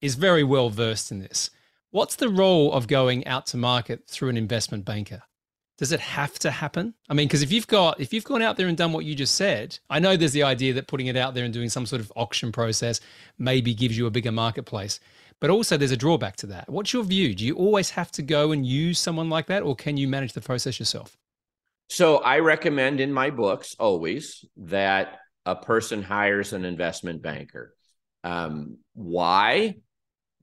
is 0.02 0.16
very 0.16 0.44
well 0.44 0.72
versed 0.72 1.12
in 1.12 1.20
this 1.20 1.52
What's 1.92 2.16
the 2.16 2.30
role 2.30 2.72
of 2.72 2.88
going 2.88 3.28
out 3.28 3.46
to 3.48 3.58
market 3.58 4.08
through 4.08 4.30
an 4.30 4.38
investment 4.38 4.86
banker? 4.86 5.24
Does 5.78 5.92
it 5.92 6.00
have 6.00 6.40
to 6.40 6.52
happen? 6.52 6.94
I 7.10 7.14
mean, 7.14 7.28
because 7.28 7.42
if 7.42 7.52
you've 7.52 7.68
got 7.68 8.00
if 8.00 8.14
you've 8.14 8.24
gone 8.24 8.42
out 8.42 8.56
there 8.56 8.68
and 8.68 8.78
done 8.78 8.94
what 8.94 9.04
you 9.04 9.14
just 9.14 9.36
said, 9.36 9.78
I 9.90 10.00
know 10.00 10.16
there's 10.16 10.32
the 10.32 10.44
idea 10.44 10.74
that 10.74 10.88
putting 10.88 11.08
it 11.08 11.18
out 11.18 11.34
there 11.34 11.44
and 11.44 11.54
doing 11.54 11.70
some 11.70 11.86
sort 11.86 12.02
of 12.02 12.12
auction 12.16 12.52
process 12.52 13.02
maybe 13.38 13.74
gives 13.74 13.98
you 13.98 14.06
a 14.06 14.12
bigger 14.12 14.32
marketplace. 14.32 15.00
But 15.42 15.50
also 15.50 15.76
there's 15.76 15.92
a 15.92 15.98
drawback 15.98 16.38
to 16.38 16.48
that. 16.48 16.70
What's 16.70 16.94
your 16.94 17.04
view? 17.04 17.36
Do 17.36 17.46
you 17.46 17.56
always 17.56 17.90
have 17.90 18.12
to 18.12 18.22
go 18.22 18.52
and 18.52 18.66
use 18.66 19.00
someone 19.00 19.30
like 19.30 19.48
that 19.48 19.64
or 19.64 19.76
can 19.76 19.98
you 19.98 20.08
manage 20.08 20.34
the 20.34 20.42
process 20.42 20.80
yourself? 20.80 21.18
So 21.90 22.18
I 22.18 22.40
recommend 22.40 23.02
in 23.02 23.12
my 23.12 23.32
books 23.32 23.76
always 23.80 24.46
that 24.58 25.18
a 25.46 25.58
person 25.58 26.04
hires 26.04 26.54
an 26.54 26.64
investment 26.64 27.22
banker. 27.22 27.74
Um, 28.24 28.78
why? 28.94 29.76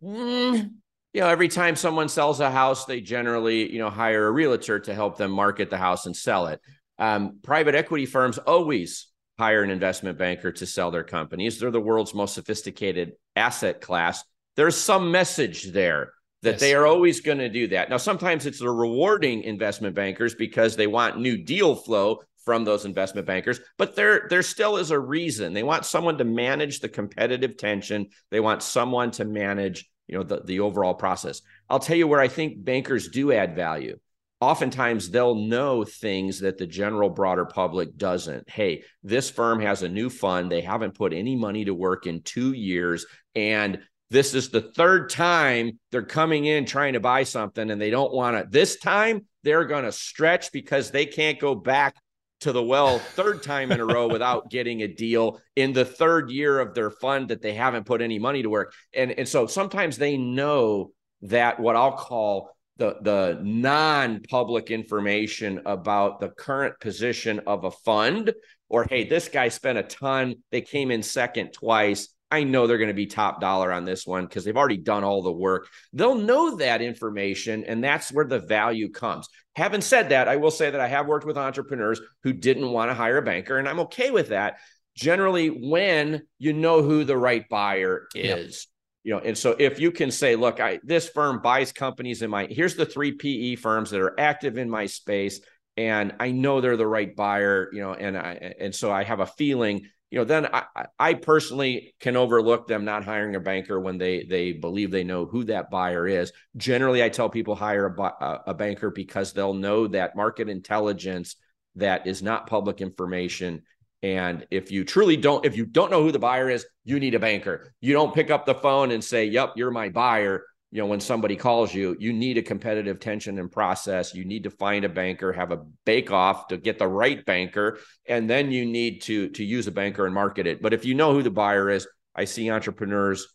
Mm, 0.02 0.72
you 1.12 1.20
know, 1.20 1.28
every 1.28 1.48
time 1.48 1.76
someone 1.76 2.08
sells 2.08 2.40
a 2.40 2.50
house, 2.50 2.84
they 2.84 3.00
generally, 3.00 3.70
you 3.72 3.78
know, 3.78 3.90
hire 3.90 4.26
a 4.26 4.30
realtor 4.30 4.78
to 4.80 4.94
help 4.94 5.16
them 5.16 5.30
market 5.30 5.70
the 5.70 5.76
house 5.76 6.06
and 6.06 6.16
sell 6.16 6.48
it. 6.48 6.60
Um, 6.98 7.38
private 7.42 7.74
equity 7.74 8.06
firms 8.06 8.38
always 8.38 9.08
hire 9.38 9.62
an 9.62 9.70
investment 9.70 10.18
banker 10.18 10.52
to 10.52 10.66
sell 10.66 10.90
their 10.90 11.04
companies. 11.04 11.58
They're 11.58 11.70
the 11.70 11.80
world's 11.80 12.14
most 12.14 12.34
sophisticated 12.34 13.12
asset 13.36 13.80
class. 13.80 14.24
There's 14.56 14.76
some 14.76 15.12
message 15.12 15.72
there 15.72 16.12
that 16.42 16.52
yes. 16.52 16.60
they 16.60 16.74
are 16.74 16.86
always 16.86 17.20
going 17.20 17.38
to 17.38 17.48
do 17.48 17.68
that. 17.68 17.90
Now, 17.90 17.96
sometimes 17.96 18.46
it's 18.46 18.58
the 18.60 18.70
rewarding 18.70 19.42
investment 19.42 19.94
bankers 19.94 20.34
because 20.34 20.76
they 20.76 20.86
want 20.86 21.20
new 21.20 21.36
deal 21.36 21.74
flow 21.74 22.20
from 22.44 22.64
those 22.64 22.84
investment 22.84 23.26
bankers, 23.26 23.60
but 23.76 23.94
there 23.94 24.26
there 24.30 24.42
still 24.42 24.78
is 24.78 24.90
a 24.90 24.98
reason. 24.98 25.52
They 25.52 25.62
want 25.62 25.84
someone 25.84 26.16
to 26.18 26.24
manage 26.24 26.80
the 26.80 26.88
competitive 26.88 27.58
tension. 27.58 28.08
They 28.30 28.40
want 28.40 28.62
someone 28.62 29.10
to 29.12 29.24
manage, 29.24 29.88
you 30.08 30.16
know, 30.16 30.24
the, 30.24 30.40
the 30.44 30.60
overall 30.60 30.94
process. 30.94 31.42
I'll 31.68 31.78
tell 31.78 31.96
you 31.96 32.08
where 32.08 32.20
I 32.20 32.28
think 32.28 32.64
bankers 32.64 33.08
do 33.08 33.32
add 33.32 33.54
value. 33.54 33.98
Oftentimes 34.40 35.10
they'll 35.10 35.34
know 35.34 35.84
things 35.84 36.40
that 36.40 36.58
the 36.58 36.66
general 36.66 37.10
broader 37.10 37.44
public 37.44 37.96
doesn't. 37.96 38.48
Hey, 38.48 38.84
this 39.02 39.30
firm 39.30 39.60
has 39.60 39.82
a 39.82 39.88
new 39.88 40.08
fund. 40.08 40.50
They 40.50 40.60
haven't 40.60 40.94
put 40.94 41.12
any 41.12 41.36
money 41.36 41.64
to 41.64 41.74
work 41.74 42.06
in 42.06 42.22
2 42.22 42.52
years 42.52 43.06
and 43.34 43.80
this 44.10 44.34
is 44.34 44.48
the 44.48 44.62
third 44.62 45.10
time 45.10 45.78
they're 45.90 46.02
coming 46.02 46.46
in 46.46 46.64
trying 46.64 46.94
to 46.94 47.00
buy 47.00 47.24
something 47.24 47.70
and 47.70 47.80
they 47.80 47.90
don't 47.90 48.12
want 48.12 48.36
to. 48.36 48.46
This 48.50 48.78
time 48.78 49.26
they're 49.42 49.66
going 49.66 49.84
to 49.84 49.92
stretch 49.92 50.50
because 50.50 50.90
they 50.90 51.06
can't 51.06 51.38
go 51.38 51.54
back 51.54 51.94
to 52.40 52.52
the 52.52 52.62
well 52.62 52.98
third 52.98 53.42
time 53.42 53.72
in 53.72 53.80
a 53.80 53.86
row 53.86 54.08
without 54.08 54.50
getting 54.50 54.82
a 54.82 54.88
deal 54.88 55.40
in 55.56 55.72
the 55.72 55.84
third 55.84 56.30
year 56.30 56.60
of 56.60 56.74
their 56.74 56.90
fund 56.90 57.28
that 57.28 57.42
they 57.42 57.54
haven't 57.54 57.86
put 57.86 58.00
any 58.00 58.18
money 58.18 58.42
to 58.42 58.50
work. 58.50 58.72
And, 58.94 59.10
and 59.12 59.28
so 59.28 59.46
sometimes 59.46 59.96
they 59.96 60.16
know 60.16 60.92
that 61.22 61.58
what 61.58 61.76
I'll 61.76 61.96
call 61.96 62.56
the, 62.76 62.96
the 63.02 63.40
non-public 63.42 64.70
information 64.70 65.62
about 65.66 66.20
the 66.20 66.28
current 66.28 66.78
position 66.80 67.40
of 67.46 67.64
a 67.64 67.72
fund, 67.72 68.32
or 68.68 68.84
hey, 68.84 69.04
this 69.04 69.28
guy 69.28 69.48
spent 69.48 69.78
a 69.78 69.82
ton, 69.82 70.36
they 70.52 70.60
came 70.60 70.92
in 70.92 71.02
second 71.02 71.52
twice. 71.52 72.08
I 72.30 72.44
know 72.44 72.66
they're 72.66 72.78
going 72.78 72.88
to 72.88 72.94
be 72.94 73.06
top 73.06 73.40
dollar 73.40 73.72
on 73.72 73.84
this 73.84 74.06
one 74.06 74.26
because 74.26 74.44
they've 74.44 74.56
already 74.56 74.76
done 74.76 75.04
all 75.04 75.22
the 75.22 75.32
work. 75.32 75.68
They'll 75.92 76.14
know 76.14 76.56
that 76.56 76.82
information, 76.82 77.64
and 77.64 77.82
that's 77.82 78.12
where 78.12 78.26
the 78.26 78.40
value 78.40 78.90
comes. 78.90 79.28
Having 79.56 79.80
said 79.80 80.10
that, 80.10 80.28
I 80.28 80.36
will 80.36 80.50
say 80.50 80.70
that 80.70 80.80
I 80.80 80.88
have 80.88 81.06
worked 81.06 81.26
with 81.26 81.38
entrepreneurs 81.38 82.00
who 82.22 82.32
didn't 82.32 82.70
want 82.70 82.90
to 82.90 82.94
hire 82.94 83.18
a 83.18 83.22
banker, 83.22 83.58
and 83.58 83.68
I'm 83.68 83.80
okay 83.80 84.10
with 84.10 84.28
that. 84.28 84.58
Generally, 84.94 85.48
when 85.48 86.22
you 86.38 86.52
know 86.52 86.82
who 86.82 87.04
the 87.04 87.16
right 87.16 87.48
buyer 87.48 88.08
is. 88.14 88.54
Yep. 88.54 88.74
You 89.04 89.14
know, 89.14 89.20
and 89.20 89.38
so 89.38 89.56
if 89.58 89.80
you 89.80 89.90
can 89.90 90.10
say, 90.10 90.36
look, 90.36 90.60
I 90.60 90.80
this 90.82 91.08
firm 91.08 91.40
buys 91.40 91.72
companies 91.72 92.20
in 92.20 92.28
my 92.28 92.46
here's 92.50 92.74
the 92.74 92.84
three 92.84 93.12
PE 93.12 93.54
firms 93.54 93.90
that 93.90 94.00
are 94.00 94.18
active 94.20 94.58
in 94.58 94.68
my 94.68 94.84
space, 94.86 95.40
and 95.78 96.14
I 96.20 96.32
know 96.32 96.60
they're 96.60 96.76
the 96.76 96.86
right 96.86 97.14
buyer, 97.14 97.70
you 97.72 97.80
know, 97.80 97.94
and 97.94 98.18
I 98.18 98.54
and 98.60 98.74
so 98.74 98.92
I 98.92 99.04
have 99.04 99.20
a 99.20 99.26
feeling 99.26 99.88
you 100.10 100.18
know, 100.18 100.24
then 100.24 100.46
I, 100.46 100.86
I 100.98 101.14
personally 101.14 101.94
can 102.00 102.16
overlook 102.16 102.66
them 102.66 102.84
not 102.84 103.04
hiring 103.04 103.34
a 103.36 103.40
banker 103.40 103.78
when 103.78 103.98
they 103.98 104.24
they 104.24 104.52
believe 104.52 104.90
they 104.90 105.04
know 105.04 105.26
who 105.26 105.44
that 105.44 105.70
buyer 105.70 106.06
is. 106.06 106.32
Generally, 106.56 107.02
I 107.02 107.10
tell 107.10 107.28
people 107.28 107.54
hire 107.54 107.86
a, 107.86 108.40
a 108.46 108.54
banker 108.54 108.90
because 108.90 109.32
they'll 109.32 109.54
know 109.54 109.86
that 109.88 110.16
market 110.16 110.48
intelligence 110.48 111.36
that 111.76 112.06
is 112.06 112.22
not 112.22 112.46
public 112.46 112.80
information. 112.80 113.62
And 114.02 114.46
if 114.50 114.70
you 114.70 114.84
truly 114.84 115.16
don't, 115.16 115.44
if 115.44 115.56
you 115.56 115.66
don't 115.66 115.90
know 115.90 116.02
who 116.02 116.12
the 116.12 116.18
buyer 116.18 116.48
is, 116.48 116.64
you 116.84 117.00
need 117.00 117.14
a 117.14 117.18
banker. 117.18 117.74
You 117.80 117.92
don't 117.92 118.14
pick 118.14 118.30
up 118.30 118.46
the 118.46 118.54
phone 118.54 118.92
and 118.92 119.04
say, 119.04 119.26
"Yep, 119.26 119.54
you're 119.56 119.70
my 119.70 119.90
buyer." 119.90 120.44
You 120.70 120.82
know 120.82 120.86
when 120.86 121.00
somebody 121.00 121.36
calls 121.36 121.72
you 121.74 121.96
you 121.98 122.12
need 122.12 122.38
a 122.38 122.42
competitive 122.42 123.00
tension 123.00 123.38
and 123.38 123.50
process. 123.50 124.14
You 124.14 124.24
need 124.24 124.44
to 124.44 124.50
find 124.50 124.84
a 124.84 124.88
banker 124.88 125.32
have 125.32 125.52
a 125.52 125.64
bake 125.84 126.10
off 126.10 126.48
to 126.48 126.56
get 126.56 126.78
the 126.78 126.86
right 126.86 127.24
banker 127.24 127.78
and 128.06 128.28
then 128.28 128.50
you 128.50 128.66
need 128.66 129.02
to 129.02 129.28
to 129.30 129.44
use 129.44 129.66
a 129.66 129.72
banker 129.72 130.06
and 130.06 130.14
market 130.14 130.46
it. 130.46 130.60
But 130.62 130.72
if 130.72 130.84
you 130.84 130.94
know 130.94 131.12
who 131.12 131.22
the 131.22 131.30
buyer 131.30 131.70
is 131.70 131.86
i 132.14 132.24
see 132.24 132.50
entrepreneurs 132.50 133.28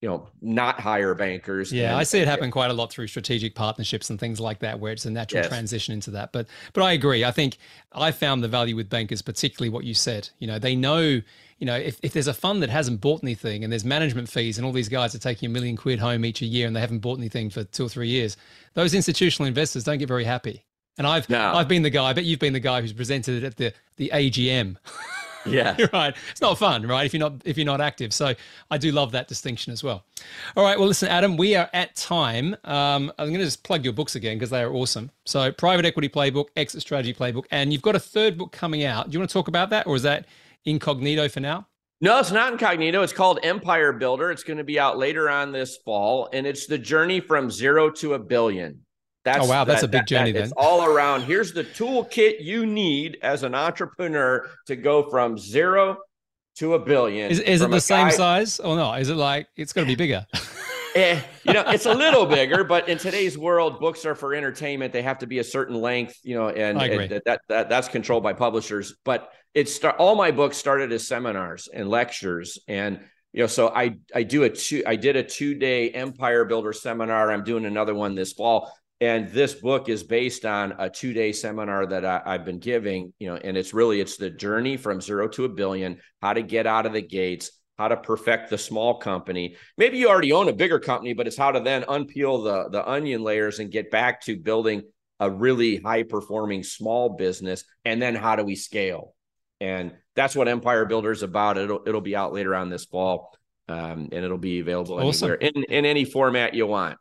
you 0.00 0.08
know 0.08 0.28
not 0.40 0.78
hire 0.78 1.14
bankers 1.14 1.72
yeah 1.72 1.90
and, 1.90 1.98
i 1.98 2.04
see 2.04 2.20
it 2.20 2.28
happen 2.28 2.50
quite 2.50 2.70
a 2.70 2.74
lot 2.74 2.90
through 2.90 3.06
strategic 3.06 3.54
partnerships 3.54 4.10
and 4.10 4.20
things 4.20 4.38
like 4.38 4.60
that 4.60 4.78
where 4.78 4.92
it's 4.92 5.06
a 5.06 5.10
natural 5.10 5.42
yes. 5.42 5.48
transition 5.48 5.92
into 5.92 6.12
that. 6.12 6.32
But 6.32 6.46
but 6.72 6.82
i 6.82 6.92
agree. 6.92 7.24
I 7.24 7.32
think 7.32 7.58
i 7.92 8.12
found 8.12 8.42
the 8.42 8.48
value 8.48 8.76
with 8.76 8.88
bankers 8.88 9.22
particularly 9.22 9.70
what 9.70 9.84
you 9.84 9.94
said. 9.94 10.28
You 10.38 10.46
know 10.46 10.58
they 10.58 10.76
know 10.76 11.20
you 11.58 11.66
know, 11.66 11.76
if, 11.76 11.98
if 12.02 12.12
there's 12.12 12.28
a 12.28 12.34
fund 12.34 12.62
that 12.62 12.70
hasn't 12.70 13.00
bought 13.00 13.22
anything 13.22 13.64
and 13.64 13.72
there's 13.72 13.84
management 13.84 14.28
fees 14.28 14.58
and 14.58 14.66
all 14.66 14.72
these 14.72 14.88
guys 14.88 15.14
are 15.14 15.18
taking 15.18 15.48
a 15.48 15.50
million 15.50 15.76
quid 15.76 15.98
home 15.98 16.24
each 16.24 16.40
a 16.42 16.46
year 16.46 16.66
and 16.66 16.74
they 16.74 16.80
haven't 16.80 17.00
bought 17.00 17.18
anything 17.18 17.50
for 17.50 17.64
two 17.64 17.86
or 17.86 17.88
three 17.88 18.08
years, 18.08 18.36
those 18.74 18.94
institutional 18.94 19.46
investors 19.46 19.84
don't 19.84 19.98
get 19.98 20.08
very 20.08 20.24
happy. 20.24 20.64
And 20.98 21.06
I've 21.06 21.28
no. 21.30 21.52
I've 21.54 21.68
been 21.68 21.82
the 21.82 21.90
guy, 21.90 22.06
I 22.06 22.12
bet 22.12 22.24
you've 22.24 22.40
been 22.40 22.52
the 22.52 22.60
guy 22.60 22.80
who's 22.80 22.92
presented 22.92 23.42
it 23.42 23.46
at 23.46 23.56
the 23.56 23.72
the 23.96 24.10
AGM. 24.14 24.76
Yeah. 25.46 25.76
right. 25.92 26.14
It's 26.30 26.40
not 26.40 26.58
fun, 26.58 26.86
right? 26.86 27.06
If 27.06 27.14
you're 27.14 27.20
not 27.20 27.34
if 27.44 27.56
you're 27.56 27.64
not 27.64 27.80
active. 27.80 28.12
So 28.12 28.34
I 28.70 28.78
do 28.78 28.92
love 28.92 29.12
that 29.12 29.28
distinction 29.28 29.72
as 29.72 29.82
well. 29.82 30.04
All 30.56 30.64
right. 30.64 30.78
Well, 30.78 30.88
listen, 30.88 31.08
Adam, 31.08 31.36
we 31.36 31.54
are 31.54 31.70
at 31.72 31.94
time. 31.96 32.56
Um, 32.64 33.12
I'm 33.18 33.28
going 33.28 33.38
to 33.38 33.44
just 33.44 33.62
plug 33.62 33.84
your 33.84 33.92
books 33.92 34.14
again 34.14 34.36
because 34.36 34.50
they 34.50 34.62
are 34.62 34.72
awesome. 34.72 35.10
So 35.24 35.50
Private 35.52 35.84
Equity 35.84 36.08
Playbook, 36.08 36.46
Exit 36.56 36.82
Strategy 36.82 37.14
Playbook, 37.14 37.44
and 37.50 37.72
you've 37.72 37.82
got 37.82 37.96
a 37.96 38.00
third 38.00 38.36
book 38.36 38.52
coming 38.52 38.84
out. 38.84 39.08
Do 39.08 39.14
you 39.14 39.20
want 39.20 39.30
to 39.30 39.32
talk 39.32 39.48
about 39.48 39.70
that, 39.70 39.86
or 39.86 39.96
is 39.96 40.02
that 40.02 40.26
incognito 40.68 41.28
for 41.28 41.40
now? 41.40 41.66
No, 42.00 42.18
it's 42.20 42.30
not 42.30 42.52
incognito. 42.52 43.02
It's 43.02 43.12
called 43.12 43.40
Empire 43.42 43.92
Builder. 43.92 44.30
It's 44.30 44.44
going 44.44 44.58
to 44.58 44.64
be 44.64 44.78
out 44.78 44.98
later 44.98 45.28
on 45.28 45.50
this 45.50 45.78
fall, 45.84 46.28
and 46.32 46.46
it's 46.46 46.66
the 46.66 46.78
journey 46.78 47.18
from 47.18 47.50
zero 47.50 47.90
to 47.90 48.14
a 48.14 48.18
billion. 48.18 48.84
That's, 49.24 49.44
oh 49.44 49.48
wow, 49.48 49.64
that's 49.64 49.80
that, 49.80 49.88
a 49.88 49.90
big 49.90 50.00
that, 50.02 50.08
journey. 50.08 50.32
That, 50.32 50.38
then 50.38 50.48
it's 50.48 50.54
all 50.56 50.84
around. 50.84 51.22
Here's 51.22 51.52
the 51.52 51.64
toolkit 51.64 52.36
you 52.40 52.66
need 52.66 53.18
as 53.20 53.42
an 53.42 53.54
entrepreneur 53.54 54.48
to 54.66 54.76
go 54.76 55.10
from 55.10 55.36
zero 55.36 55.98
to 56.56 56.74
a 56.74 56.78
billion. 56.78 57.30
Is, 57.30 57.40
is 57.40 57.60
it 57.60 57.70
the 57.70 57.80
same 57.80 58.08
guy- 58.08 58.14
size 58.14 58.60
oh, 58.62 58.70
or 58.70 58.76
not? 58.76 59.00
Is 59.00 59.10
it 59.10 59.16
like 59.16 59.48
it's 59.56 59.72
going 59.72 59.86
to 59.86 59.90
be 59.90 59.96
bigger? 59.96 60.26
eh, 60.94 61.20
you 61.44 61.52
know, 61.52 61.64
it's 61.66 61.86
a 61.86 61.94
little 61.94 62.26
bigger, 62.26 62.64
but 62.64 62.88
in 62.88 62.98
today's 62.98 63.36
world, 63.36 63.80
books 63.80 64.04
are 64.04 64.14
for 64.14 64.34
entertainment. 64.34 64.92
They 64.92 65.02
have 65.02 65.18
to 65.18 65.26
be 65.26 65.38
a 65.38 65.44
certain 65.44 65.76
length, 65.76 66.18
you 66.22 66.34
know, 66.34 66.48
and, 66.48 66.80
and 66.80 67.22
that, 67.26 67.40
that 67.48 67.68
that's 67.68 67.88
controlled 67.88 68.22
by 68.22 68.32
publishers. 68.32 68.96
But 69.04 69.30
it's 69.54 69.74
start 69.74 69.96
all 69.98 70.14
my 70.14 70.30
books 70.30 70.56
started 70.56 70.92
as 70.92 71.06
seminars 71.06 71.68
and 71.72 71.88
lectures, 71.88 72.58
and 72.68 73.00
you 73.32 73.42
know, 73.42 73.46
so 73.46 73.68
I 73.68 73.96
I 74.14 74.22
do 74.22 74.44
a 74.44 74.50
two 74.50 74.82
I 74.86 74.96
did 74.96 75.16
a 75.16 75.22
two 75.22 75.54
day 75.54 75.90
Empire 75.90 76.44
Builder 76.44 76.72
seminar. 76.72 77.30
I'm 77.30 77.44
doing 77.44 77.66
another 77.66 77.94
one 77.94 78.14
this 78.14 78.32
fall. 78.32 78.72
And 79.00 79.28
this 79.30 79.54
book 79.54 79.88
is 79.88 80.02
based 80.02 80.44
on 80.44 80.74
a 80.78 80.90
two 80.90 81.12
day 81.12 81.32
seminar 81.32 81.86
that 81.86 82.04
I, 82.04 82.20
I've 82.26 82.44
been 82.44 82.58
giving, 82.58 83.12
you 83.20 83.28
know, 83.28 83.36
and 83.36 83.56
it's 83.56 83.72
really 83.72 84.00
it's 84.00 84.16
the 84.16 84.28
journey 84.28 84.76
from 84.76 85.00
zero 85.00 85.28
to 85.28 85.44
a 85.44 85.48
billion, 85.48 86.00
how 86.20 86.32
to 86.32 86.42
get 86.42 86.66
out 86.66 86.84
of 86.84 86.92
the 86.92 87.02
gates, 87.02 87.52
how 87.78 87.88
to 87.88 87.96
perfect 87.96 88.50
the 88.50 88.58
small 88.58 88.98
company. 88.98 89.56
Maybe 89.76 89.98
you 89.98 90.08
already 90.08 90.32
own 90.32 90.48
a 90.48 90.52
bigger 90.52 90.80
company, 90.80 91.12
but 91.12 91.26
it's 91.26 91.36
how 91.36 91.52
to 91.52 91.60
then 91.60 91.84
unpeel 91.84 92.44
the, 92.44 92.70
the 92.70 92.88
onion 92.88 93.22
layers 93.22 93.60
and 93.60 93.70
get 93.70 93.90
back 93.90 94.20
to 94.22 94.36
building 94.36 94.82
a 95.20 95.30
really 95.30 95.76
high 95.76 96.02
performing 96.02 96.64
small 96.64 97.10
business. 97.10 97.64
And 97.84 98.02
then 98.02 98.14
how 98.14 98.36
do 98.36 98.44
we 98.44 98.56
scale? 98.56 99.14
And 99.60 99.92
that's 100.14 100.34
what 100.34 100.48
Empire 100.48 100.84
Builder 100.84 101.12
is 101.12 101.22
about. 101.22 101.56
It'll, 101.56 101.82
it'll 101.86 102.00
be 102.00 102.16
out 102.16 102.32
later 102.32 102.54
on 102.54 102.68
this 102.68 102.84
fall 102.84 103.32
um, 103.68 104.08
and 104.12 104.24
it'll 104.24 104.38
be 104.38 104.60
available 104.60 104.98
awesome. 104.98 105.30
anywhere 105.30 105.36
in, 105.36 105.64
in 105.64 105.84
any 105.84 106.04
format 106.04 106.54
you 106.54 106.66
want. 106.66 106.98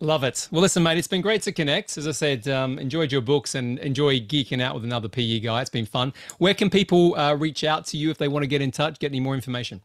Love 0.00 0.24
it. 0.24 0.48
Well, 0.50 0.60
listen, 0.60 0.82
mate, 0.82 0.98
it's 0.98 1.08
been 1.08 1.22
great 1.22 1.42
to 1.42 1.52
connect. 1.52 1.96
As 1.96 2.06
I 2.06 2.10
said, 2.10 2.46
um, 2.48 2.78
enjoyed 2.78 3.12
your 3.12 3.20
books 3.20 3.54
and 3.54 3.78
enjoy 3.78 4.20
geeking 4.20 4.60
out 4.60 4.74
with 4.74 4.84
another 4.84 5.08
PE 5.08 5.40
guy. 5.40 5.60
It's 5.60 5.70
been 5.70 5.86
fun. 5.86 6.12
Where 6.38 6.52
can 6.54 6.68
people 6.68 7.16
uh, 7.16 7.34
reach 7.34 7.64
out 7.64 7.86
to 7.86 7.96
you 7.96 8.10
if 8.10 8.18
they 8.18 8.28
want 8.28 8.42
to 8.42 8.48
get 8.48 8.60
in 8.60 8.70
touch, 8.70 8.98
get 8.98 9.12
any 9.12 9.20
more 9.20 9.34
information? 9.34 9.80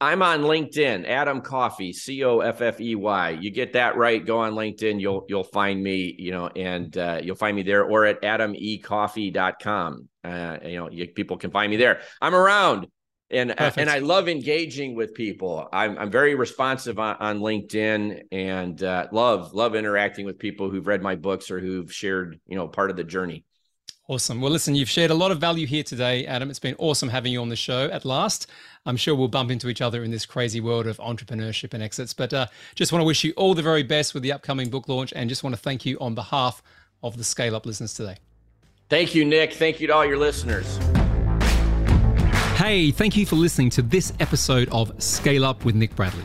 I'm 0.00 0.22
on 0.22 0.42
LinkedIn, 0.42 1.08
Adam 1.08 1.40
Coffey, 1.40 1.92
C 1.92 2.24
O 2.24 2.40
F 2.40 2.60
F 2.60 2.80
E 2.80 2.94
Y. 2.94 3.30
You 3.40 3.50
get 3.50 3.72
that 3.74 3.96
right, 3.96 4.24
go 4.24 4.38
on 4.40 4.54
LinkedIn, 4.54 5.00
you'll 5.00 5.24
you'll 5.28 5.44
find 5.44 5.82
me, 5.82 6.14
you 6.18 6.30
know, 6.32 6.48
and 6.48 6.96
uh, 6.98 7.20
you'll 7.22 7.36
find 7.36 7.56
me 7.56 7.62
there 7.62 7.84
or 7.84 8.04
at 8.04 8.20
adamecoffey.com. 8.22 10.08
Uh, 10.24 10.58
you 10.64 10.76
know, 10.76 10.90
you, 10.90 11.08
people 11.08 11.36
can 11.36 11.50
find 11.50 11.70
me 11.70 11.76
there. 11.76 12.00
I'm 12.20 12.34
around. 12.34 12.86
and 13.30 13.50
Perfect. 13.56 13.78
and 13.78 13.88
I 13.88 14.00
love 14.00 14.28
engaging 14.28 14.94
with 14.94 15.14
people. 15.14 15.68
I'm 15.72 15.96
I'm 15.96 16.10
very 16.10 16.34
responsive 16.34 16.98
on, 16.98 17.16
on 17.20 17.38
LinkedIn 17.40 18.22
and 18.32 18.82
uh, 18.82 19.06
love 19.12 19.54
love 19.54 19.74
interacting 19.74 20.26
with 20.26 20.38
people 20.38 20.70
who've 20.70 20.86
read 20.86 21.02
my 21.02 21.14
books 21.14 21.50
or 21.50 21.60
who've 21.60 21.90
shared 21.92 22.40
you 22.46 22.56
know 22.56 22.68
part 22.68 22.90
of 22.90 22.96
the 22.96 23.04
journey. 23.04 23.44
Awesome. 24.06 24.42
Well, 24.42 24.50
listen, 24.50 24.74
you've 24.74 24.90
shared 24.90 25.10
a 25.10 25.14
lot 25.14 25.30
of 25.30 25.38
value 25.38 25.66
here 25.66 25.82
today, 25.82 26.26
Adam. 26.26 26.50
It's 26.50 26.58
been 26.58 26.74
awesome 26.78 27.08
having 27.08 27.32
you 27.32 27.40
on 27.40 27.48
the 27.48 27.56
show 27.56 27.88
at 27.90 28.04
last. 28.04 28.50
I'm 28.84 28.98
sure 28.98 29.14
we'll 29.14 29.28
bump 29.28 29.50
into 29.50 29.70
each 29.70 29.80
other 29.80 30.04
in 30.04 30.10
this 30.10 30.26
crazy 30.26 30.60
world 30.60 30.86
of 30.86 30.98
entrepreneurship 30.98 31.72
and 31.72 31.82
exits. 31.82 32.12
But 32.12 32.34
uh, 32.34 32.46
just 32.74 32.92
want 32.92 33.00
to 33.00 33.06
wish 33.06 33.24
you 33.24 33.32
all 33.38 33.54
the 33.54 33.62
very 33.62 33.82
best 33.82 34.12
with 34.12 34.22
the 34.22 34.32
upcoming 34.32 34.68
book 34.68 34.90
launch 34.90 35.14
and 35.16 35.30
just 35.30 35.42
want 35.42 35.56
to 35.56 35.60
thank 35.60 35.86
you 35.86 35.96
on 36.00 36.14
behalf 36.14 36.62
of 37.02 37.16
the 37.16 37.24
Scale 37.24 37.56
Up 37.56 37.64
listeners 37.64 37.94
today. 37.94 38.16
Thank 38.90 39.14
you, 39.14 39.24
Nick. 39.24 39.54
Thank 39.54 39.80
you 39.80 39.86
to 39.86 39.94
all 39.94 40.04
your 40.04 40.18
listeners. 40.18 40.76
Hey, 42.56 42.90
thank 42.90 43.16
you 43.16 43.24
for 43.24 43.36
listening 43.36 43.70
to 43.70 43.82
this 43.82 44.12
episode 44.20 44.68
of 44.68 45.02
Scale 45.02 45.46
Up 45.46 45.64
with 45.64 45.74
Nick 45.74 45.96
Bradley. 45.96 46.24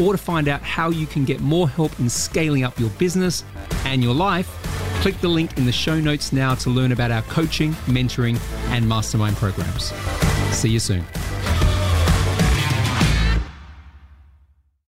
or 0.00 0.12
to 0.12 0.18
find 0.18 0.48
out 0.48 0.62
how 0.62 0.90
you 0.90 1.06
can 1.06 1.24
get 1.24 1.40
more 1.40 1.68
help 1.68 1.98
in 1.98 2.08
scaling 2.08 2.64
up 2.64 2.78
your 2.78 2.90
business 2.90 3.44
and 3.84 4.02
your 4.02 4.14
life, 4.14 4.48
click 5.00 5.18
the 5.20 5.28
link 5.28 5.56
in 5.58 5.66
the 5.66 5.72
show 5.72 6.00
notes 6.00 6.32
now 6.32 6.54
to 6.54 6.70
learn 6.70 6.92
about 6.92 7.10
our 7.10 7.22
coaching, 7.22 7.72
mentoring, 7.86 8.38
and 8.70 8.88
mastermind 8.88 9.36
programs. 9.36 9.92
See 10.54 10.70
you 10.70 10.78
soon. 10.78 11.04